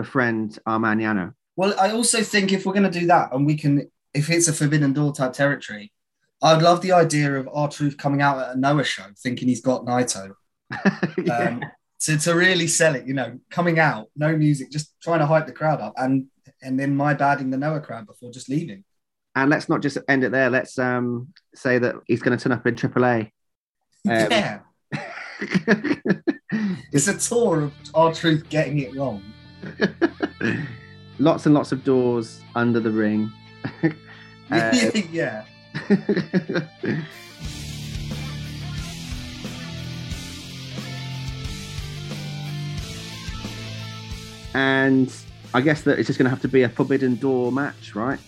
befriend 0.00 0.58
our 0.66 0.78
man 0.78 0.98
Yano. 0.98 1.34
Well, 1.56 1.74
I 1.78 1.90
also 1.92 2.22
think 2.22 2.52
if 2.52 2.64
we're 2.64 2.72
going 2.72 2.90
to 2.90 3.00
do 3.00 3.06
that, 3.08 3.32
and 3.32 3.44
we 3.44 3.56
can, 3.56 3.90
if 4.14 4.30
it's 4.30 4.48
a 4.48 4.52
Forbidden 4.52 4.92
Door 4.92 5.14
type 5.14 5.32
territory, 5.32 5.92
I'd 6.42 6.62
love 6.62 6.80
the 6.80 6.92
idea 6.92 7.34
of 7.38 7.48
R 7.52 7.68
Truth 7.68 7.98
coming 7.98 8.22
out 8.22 8.38
at 8.38 8.56
a 8.56 8.58
Noah 8.58 8.84
show, 8.84 9.04
thinking 9.18 9.48
he's 9.48 9.60
got 9.60 9.84
Naito, 9.84 10.32
um, 11.30 11.62
to 12.00 12.18
to 12.18 12.34
really 12.34 12.66
sell 12.66 12.94
it. 12.94 13.06
You 13.06 13.14
know, 13.14 13.38
coming 13.50 13.78
out, 13.78 14.08
no 14.16 14.34
music, 14.34 14.70
just 14.70 14.94
trying 15.02 15.18
to 15.18 15.26
hype 15.26 15.46
the 15.46 15.52
crowd 15.52 15.80
up, 15.80 15.92
and 15.96 16.26
and 16.62 16.80
then 16.80 16.96
my 16.96 17.12
badding 17.12 17.50
the 17.50 17.58
Noah 17.58 17.80
crowd 17.80 18.06
before 18.06 18.30
just 18.30 18.48
leaving. 18.48 18.84
And 19.34 19.50
let's 19.50 19.68
not 19.68 19.82
just 19.82 19.98
end 20.08 20.24
it 20.24 20.32
there. 20.32 20.50
Let's 20.50 20.78
um, 20.78 21.28
say 21.54 21.78
that 21.78 21.94
he's 22.06 22.22
going 22.22 22.36
to 22.36 22.42
turn 22.42 22.52
up 22.52 22.66
in 22.66 22.74
AAA. 22.74 23.30
Um, 24.08 24.28
yeah. 24.30 24.60
It's 26.92 27.06
a 27.06 27.16
tour 27.16 27.60
of 27.62 27.72
R 27.94 28.12
Truth 28.12 28.48
getting 28.48 28.80
it 28.80 28.96
wrong. 28.96 29.22
lots 31.18 31.46
and 31.46 31.54
lots 31.54 31.72
of 31.72 31.84
doors 31.84 32.40
under 32.54 32.80
the 32.80 32.90
ring. 32.90 33.30
Uh, 34.52 34.90
yeah. 35.12 35.44
and 44.54 45.14
I 45.54 45.60
guess 45.60 45.82
that 45.82 45.98
it's 45.98 46.06
just 46.06 46.18
going 46.18 46.26
to 46.26 46.30
have 46.30 46.42
to 46.42 46.48
be 46.48 46.62
a 46.62 46.68
forbidden 46.68 47.16
door 47.16 47.52
match, 47.52 47.94
right? 47.94 48.18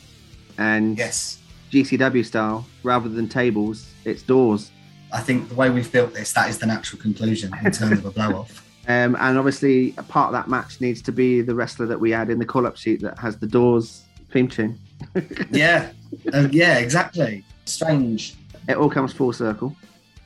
And 0.58 0.96
Yes. 0.98 1.38
GCW 1.70 2.24
style, 2.24 2.66
rather 2.82 3.08
than 3.08 3.28
tables, 3.28 3.90
it's 4.04 4.22
doors. 4.22 4.70
I 5.12 5.20
think 5.20 5.48
the 5.48 5.54
way 5.54 5.70
we've 5.70 5.90
built 5.90 6.14
this, 6.14 6.32
that 6.32 6.48
is 6.48 6.58
the 6.58 6.66
natural 6.66 7.00
conclusion 7.00 7.52
in 7.64 7.70
terms 7.72 7.98
of 7.98 8.06
a 8.06 8.10
blow 8.10 8.32
off. 8.40 8.61
Um, 8.88 9.16
and 9.20 9.38
obviously, 9.38 9.94
a 9.96 10.02
part 10.02 10.28
of 10.28 10.32
that 10.32 10.48
match 10.48 10.80
needs 10.80 11.00
to 11.02 11.12
be 11.12 11.40
the 11.40 11.54
wrestler 11.54 11.86
that 11.86 12.00
we 12.00 12.10
had 12.10 12.30
in 12.30 12.38
the 12.38 12.44
call 12.44 12.66
up 12.66 12.76
sheet 12.76 13.00
that 13.02 13.18
has 13.18 13.36
the 13.36 13.46
doors 13.46 14.04
theme 14.30 14.48
tune. 14.48 14.78
Yeah. 15.50 15.90
Uh, 16.32 16.48
yeah, 16.50 16.78
exactly. 16.78 17.44
Strange. 17.64 18.34
It 18.68 18.76
all 18.76 18.90
comes 18.90 19.12
full 19.12 19.32
circle. 19.32 19.74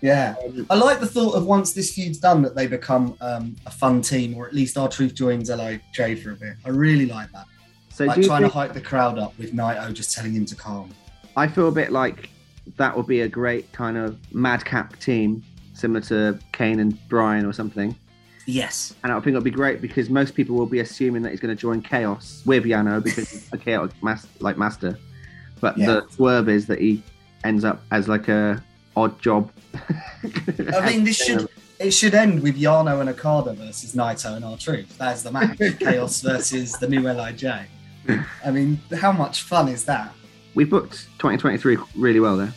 Yeah. 0.00 0.34
I 0.68 0.74
like 0.74 1.00
the 1.00 1.06
thought 1.06 1.34
of 1.34 1.46
once 1.46 1.72
this 1.72 1.94
feud's 1.94 2.18
done 2.18 2.42
that 2.42 2.54
they 2.54 2.66
become 2.66 3.16
um, 3.20 3.56
a 3.66 3.70
fun 3.70 4.02
team, 4.02 4.36
or 4.36 4.46
at 4.46 4.54
least 4.54 4.76
R 4.76 4.88
Truth 4.88 5.14
joins 5.14 5.48
LIJ 5.48 6.22
for 6.22 6.32
a 6.32 6.36
bit. 6.36 6.56
I 6.64 6.70
really 6.70 7.06
like 7.06 7.30
that. 7.32 7.46
So, 7.90 8.04
like 8.04 8.22
trying 8.22 8.42
think, 8.42 8.52
to 8.52 8.58
hype 8.58 8.72
the 8.74 8.80
crowd 8.80 9.18
up 9.18 9.36
with 9.38 9.52
Naito 9.52 9.92
just 9.92 10.14
telling 10.14 10.34
him 10.34 10.44
to 10.46 10.54
calm. 10.54 10.94
I 11.36 11.48
feel 11.48 11.68
a 11.68 11.72
bit 11.72 11.92
like 11.92 12.30
that 12.76 12.96
would 12.96 13.06
be 13.06 13.22
a 13.22 13.28
great 13.28 13.72
kind 13.72 13.96
of 13.96 14.18
madcap 14.34 14.98
team, 14.98 15.42
similar 15.72 16.00
to 16.02 16.38
Kane 16.52 16.80
and 16.80 17.08
Bryan 17.08 17.46
or 17.46 17.52
something. 17.52 17.96
Yes. 18.46 18.94
And 19.02 19.12
I 19.12 19.16
think 19.16 19.28
it'll 19.28 19.40
be 19.42 19.50
great 19.50 19.80
because 19.80 20.08
most 20.08 20.34
people 20.34 20.54
will 20.56 20.66
be 20.66 20.80
assuming 20.80 21.22
that 21.22 21.30
he's 21.30 21.40
going 21.40 21.54
to 21.54 21.60
join 21.60 21.82
Chaos 21.82 22.42
with 22.46 22.64
Yano 22.64 23.02
because 23.02 23.28
he's 23.30 23.52
a 23.52 23.58
chaotic 23.58 23.94
mas- 24.02 24.26
like 24.40 24.56
master. 24.56 24.98
But 25.60 25.76
Yeah. 25.76 25.86
the 25.86 26.06
swerve 26.10 26.48
is 26.48 26.66
that 26.66 26.78
he 26.80 27.02
ends 27.44 27.64
up 27.64 27.82
as 27.90 28.08
like 28.08 28.28
a 28.28 28.62
odd 28.96 29.20
job. 29.20 29.50
I 29.74 30.86
mean, 30.90 31.04
this 31.04 31.16
should 31.16 31.48
it 31.78 31.90
should 31.90 32.14
end 32.14 32.42
with 32.42 32.56
Yano 32.58 33.00
and 33.00 33.10
Okada 33.10 33.52
versus 33.52 33.94
Naito 33.94 34.34
and 34.36 34.44
R 34.44 34.56
Truth. 34.56 34.96
That's 34.96 35.22
the 35.22 35.32
match. 35.32 35.58
Chaos 35.80 36.20
versus 36.22 36.72
the 36.72 36.88
new 36.88 37.00
LIJ. 37.02 37.66
I 38.44 38.50
mean, 38.52 38.80
how 39.00 39.12
much 39.12 39.42
fun 39.42 39.68
is 39.68 39.84
that? 39.86 40.12
We 40.54 40.64
booked 40.64 41.06
2023 41.18 41.76
really 41.96 42.20
well 42.20 42.36
there. 42.36 42.52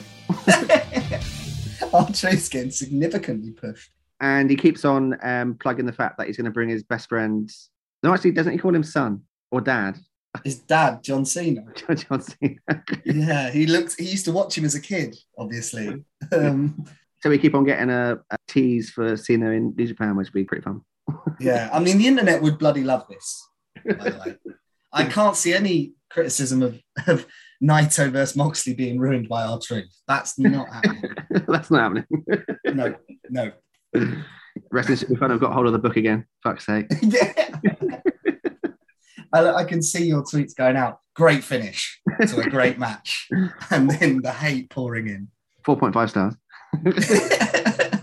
R 1.94 2.08
Truth's 2.14 2.50
getting 2.50 2.72
significantly 2.72 3.52
pushed. 3.52 3.92
And 4.22 4.50
he 4.50 4.56
keeps 4.56 4.84
on 4.86 5.18
um, 5.24 5.56
plugging 5.56 5.86
the 5.86 5.94
fact 5.94 6.18
that 6.18 6.28
he's 6.28 6.38
going 6.38 6.46
to 6.46 6.52
bring 6.52 6.70
his 6.70 6.84
best 6.84 7.08
friend. 7.08 7.50
No, 8.04 8.14
actually, 8.14 8.32
doesn't 8.32 8.52
he 8.52 8.58
call 8.58 8.76
him 8.76 8.84
son 8.84 9.22
or 9.52 9.62
dad? 9.62 9.98
His 10.44 10.60
dad, 10.60 11.02
John 11.04 11.26
Cena. 11.26 11.64
John 11.96 12.22
Cena. 12.22 12.56
Yeah, 13.06 13.50
he 13.50 13.66
looked. 13.66 14.00
He 14.00 14.06
used 14.06 14.26
to 14.26 14.32
watch 14.32 14.56
him 14.56 14.64
as 14.64 14.76
a 14.76 14.80
kid, 14.80 15.18
obviously. 15.38 16.06
Um, 16.32 16.86
so 17.22 17.32
we 17.32 17.40
keep 17.40 17.56
on 17.56 17.64
getting 17.64 17.90
a, 17.90 18.20
a 18.30 18.38
tease 18.48 18.92
for 18.92 19.18
Cena 19.18 19.50
in 19.50 19.74
New 19.76 19.88
Japan, 19.88 20.16
which 20.16 20.28
would 20.28 20.34
be 20.34 20.44
pretty 20.44 20.62
fun. 20.62 20.82
yeah, 21.40 21.70
I 21.74 21.80
mean, 21.80 21.98
the 21.98 22.08
internet 22.08 22.42
would 22.44 22.60
bloody 22.60 22.84
love 22.84 23.08
this. 23.10 23.48
By 23.84 24.10
the 24.10 24.18
way, 24.24 24.54
I 24.94 25.06
can't 25.06 25.36
see 25.36 25.54
any 25.54 25.94
criticism 26.12 26.62
of, 26.62 26.80
of 27.08 27.26
Naito 27.62 28.12
versus 28.12 28.36
Moxley 28.36 28.76
being 28.76 29.00
ruined 29.00 29.28
by 29.28 29.44
R 29.44 29.60
Truth. 29.60 29.90
That's 30.08 30.38
not 30.38 30.72
happening. 30.72 31.12
That's 31.48 31.72
not 31.72 31.82
happening. 31.82 32.06
No, 32.66 32.96
no. 33.30 33.52
Should 33.96 35.10
be 35.10 35.16
fun. 35.16 35.32
I've 35.32 35.40
got 35.40 35.54
hold 35.54 35.68
of 35.68 35.74
the 35.74 35.80
book 35.80 35.98
again. 35.98 36.26
Fuck's 36.44 36.66
sake. 36.66 36.88
yeah. 37.02 38.02
I, 39.32 39.48
I 39.48 39.64
can 39.64 39.82
see 39.82 40.06
your 40.06 40.24
tweets 40.24 40.56
going 40.56 40.76
out. 40.76 41.00
Great 41.16 41.44
finish 41.44 42.02
to 42.28 42.40
a 42.40 42.50
great 42.50 42.80
match, 42.80 43.28
and 43.72 43.90
then 43.90 44.22
the 44.22 44.32
hate 44.32 44.70
pouring 44.70 45.08
in. 45.08 45.28
4.5 45.66 46.10
stars. 46.10 46.36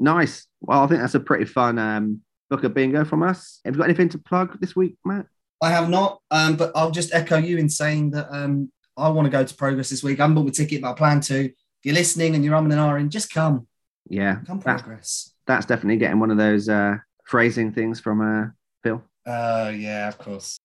Nice. 0.00 0.46
Well, 0.62 0.82
I 0.82 0.86
think 0.86 1.00
that's 1.00 1.14
a 1.14 1.20
pretty 1.20 1.44
fun 1.44 1.78
um, 1.78 2.22
book 2.48 2.64
of 2.64 2.72
bingo 2.74 3.04
from 3.04 3.22
us. 3.22 3.60
Have 3.64 3.74
you 3.74 3.78
got 3.78 3.84
anything 3.84 4.08
to 4.08 4.18
plug 4.18 4.58
this 4.58 4.74
week, 4.74 4.96
Matt? 5.04 5.26
I 5.62 5.70
have 5.70 5.90
not, 5.90 6.20
um, 6.30 6.56
but 6.56 6.72
I'll 6.74 6.90
just 6.90 7.12
echo 7.12 7.36
you 7.36 7.58
in 7.58 7.68
saying 7.68 8.12
that 8.12 8.26
um, 8.30 8.72
I 8.96 9.10
want 9.10 9.26
to 9.26 9.30
go 9.30 9.44
to 9.44 9.54
Progress 9.54 9.90
this 9.90 10.02
week. 10.02 10.18
I 10.18 10.22
haven't 10.22 10.36
bought 10.36 10.46
my 10.46 10.50
ticket, 10.50 10.80
but 10.80 10.92
I 10.92 10.94
plan 10.94 11.20
to. 11.20 11.44
If 11.44 11.54
you're 11.84 11.94
listening 11.94 12.34
and 12.34 12.42
you're 12.42 12.54
umming 12.54 12.72
and 12.72 12.80
ahhing, 12.80 13.08
just 13.10 13.32
come. 13.32 13.66
Yeah, 14.08 14.36
Come 14.46 14.60
that's, 14.60 14.82
Progress. 14.82 15.32
that's 15.46 15.66
definitely 15.66 15.98
getting 15.98 16.18
one 16.18 16.30
of 16.30 16.36
those 16.36 16.68
uh, 16.68 16.96
phrasing 17.26 17.72
things 17.72 18.00
from 18.00 18.20
uh, 18.20 18.46
Phil. 18.82 19.02
Uh, 19.26 19.72
yeah, 19.74 20.08
of 20.08 20.18
course. 20.18 20.58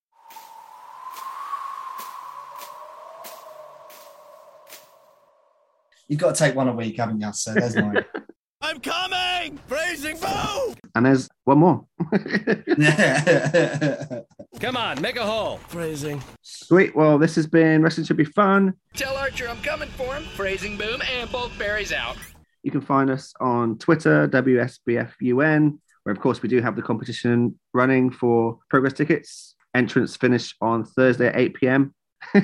You've 6.08 6.20
got 6.20 6.36
to 6.36 6.40
take 6.40 6.56
one 6.56 6.68
a 6.68 6.74
week, 6.74 6.98
haven't 6.98 7.22
you? 7.22 7.32
So 7.34 7.54
there's 7.54 7.76
mine. 7.76 8.06
I'm 8.62 8.80
coming! 8.80 9.60
Praising 9.68 10.16
foe! 10.16 10.74
And 10.96 11.06
there's 11.06 11.30
one 11.44 11.58
more. 11.60 11.86
Come 14.60 14.78
on, 14.78 15.00
make 15.02 15.18
a 15.18 15.26
hole. 15.26 15.58
Phrasing. 15.68 16.24
Sweet. 16.42 16.96
Well, 16.96 17.18
this 17.20 17.36
has 17.36 17.46
been 17.48 17.84
Wrestling 17.84 18.06
Should 18.06 18.18
Be 18.18 18.24
Fun. 18.24 18.74
Tell 18.94 19.16
Archer 19.16 19.48
I'm 19.48 19.62
coming 19.62 19.90
for 19.90 20.16
him. 20.16 20.24
Phrasing 20.36 20.78
boom 20.78 21.02
and 21.12 21.32
both 21.32 21.56
berries 21.60 21.92
out. 21.94 22.18
You 22.66 22.72
can 22.72 22.82
find 22.82 23.12
us 23.12 23.32
on 23.40 23.78
Twitter, 23.78 24.28
WSBFUN, 24.28 25.78
where 26.04 26.12
of 26.14 26.20
course 26.20 26.42
we 26.42 26.50
do 26.50 26.62
have 26.62 26.76
the 26.76 26.82
competition 26.82 27.60
running 27.76 28.10
for 28.10 28.58
progress 28.72 28.94
tickets. 28.94 29.54
Entrance 29.76 30.16
finish 30.16 30.56
on 30.62 30.84
Thursday 30.84 31.28
at 31.28 31.36
8 31.36 31.54
p.m. 31.54 31.94
well, 32.34 32.42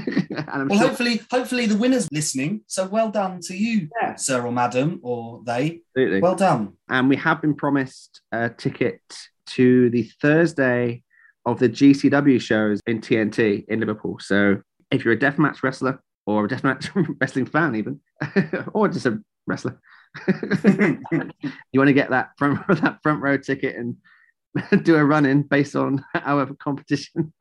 sure 0.70 0.78
hopefully, 0.78 1.22
hopefully 1.32 1.66
the 1.66 1.76
winner's 1.76 2.08
listening. 2.12 2.62
So 2.68 2.86
well 2.88 3.10
done 3.10 3.40
to 3.46 3.56
you, 3.58 3.90
Yeah. 4.00 4.14
sir 4.14 4.46
or 4.46 4.52
madam, 4.52 5.00
or 5.02 5.42
they. 5.44 5.82
absolutely. 5.98 6.22
Well 6.22 6.36
done. 6.36 6.74
and 6.88 7.10
we 7.10 7.16
have 7.16 7.42
been 7.42 7.56
promised 7.56 8.22
a 8.32 8.50
ticket 8.50 9.02
to 9.48 9.90
the 9.90 10.04
Thursday 10.22 11.02
of 11.48 11.58
the 11.58 11.68
GCW 11.68 12.40
shows 12.40 12.80
in 12.86 13.02
TNT 13.02 13.66
in 13.70 13.80
Liverpool. 13.80 14.18
So 14.20 14.62
if 14.92 15.04
you're 15.04 15.16
a 15.16 15.18
deathmatch 15.18 15.64
wrestler 15.64 16.00
or 16.28 16.46
a 16.46 16.48
deathmatch 16.48 16.92
wrestling 17.20 17.48
fan, 17.48 17.76
even, 17.76 18.00
or 18.74 18.88
just 18.88 19.08
a 19.08 19.20
wrestler, 19.48 19.80
you 20.28 21.80
want 21.80 21.88
to 21.88 21.94
get 21.94 22.10
that 22.10 22.32
front 22.38 22.60
that 22.82 23.00
front 23.02 23.22
row 23.22 23.38
ticket 23.38 23.76
and 23.76 23.96
do 24.84 24.96
a 24.96 25.06
run 25.06 25.26
in 25.26 25.44
based 25.44 25.76
on 25.76 26.04
our 26.16 26.54
competition. 26.56 27.34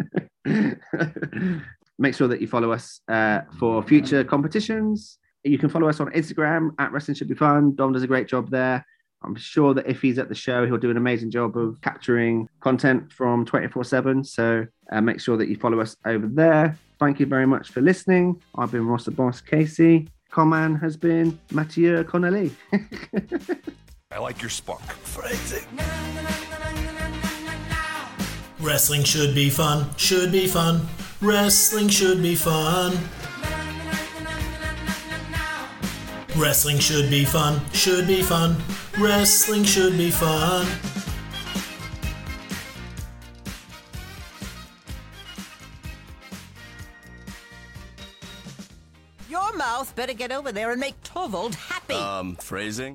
Make 1.98 2.14
sure 2.14 2.28
that 2.28 2.40
you 2.40 2.46
follow 2.46 2.72
us 2.72 3.00
uh, 3.08 3.40
for 3.58 3.82
future 3.82 4.24
competitions. 4.24 5.18
You 5.44 5.58
can 5.58 5.68
follow 5.68 5.88
us 5.88 6.00
on 6.00 6.10
Instagram 6.12 6.70
at 6.78 6.92
Wrestling 6.92 7.14
Should 7.16 7.28
Be 7.28 7.34
Fun. 7.34 7.74
Dom 7.74 7.92
does 7.92 8.02
a 8.02 8.06
great 8.06 8.28
job 8.28 8.50
there. 8.50 8.84
I'm 9.22 9.34
sure 9.34 9.74
that 9.74 9.86
if 9.86 10.00
he's 10.00 10.18
at 10.18 10.28
the 10.28 10.34
show, 10.34 10.66
he'll 10.66 10.78
do 10.78 10.90
an 10.90 10.96
amazing 10.96 11.30
job 11.30 11.56
of 11.56 11.80
capturing 11.82 12.48
content 12.60 13.12
from 13.12 13.44
24 13.44 13.84
7. 13.84 14.24
So 14.24 14.66
uh, 14.90 15.00
make 15.00 15.20
sure 15.20 15.36
that 15.36 15.48
you 15.48 15.56
follow 15.56 15.80
us 15.80 15.96
over 16.06 16.26
there. 16.26 16.78
Thank 16.98 17.20
you 17.20 17.26
very 17.26 17.46
much 17.46 17.70
for 17.70 17.80
listening. 17.80 18.40
I've 18.56 18.72
been 18.72 18.86
Ross 18.86 19.04
the 19.04 19.10
Boss 19.10 19.40
Casey. 19.40 20.08
Coman 20.30 20.76
has 20.76 20.96
been 20.96 21.38
Mathieu 21.50 22.04
Connolly. 22.04 22.52
I 24.12 24.18
like 24.18 24.40
your 24.40 24.50
spunk. 24.50 24.82
Phrasing. 24.82 25.66
Wrestling 28.60 29.04
should 29.04 29.34
be 29.34 29.50
fun, 29.50 29.86
should 29.96 30.30
be 30.30 30.46
fun. 30.46 30.86
Wrestling 31.20 31.88
should 31.88 32.22
be 32.22 32.34
fun. 32.34 32.92
Wrestling 36.36 36.78
should 36.78 37.10
be 37.10 37.24
fun, 37.24 37.60
should 37.72 38.06
be 38.06 38.22
fun. 38.22 38.56
Wrestling 38.98 39.64
should 39.64 39.96
be 39.96 40.10
fun. 40.10 40.66
Better 49.88 50.12
get 50.12 50.32
over 50.32 50.52
there 50.52 50.70
and 50.70 50.80
make 50.80 51.00
Torvald 51.02 51.54
happy. 51.54 51.94
Um, 51.94 52.36
phrasing? 52.36 52.88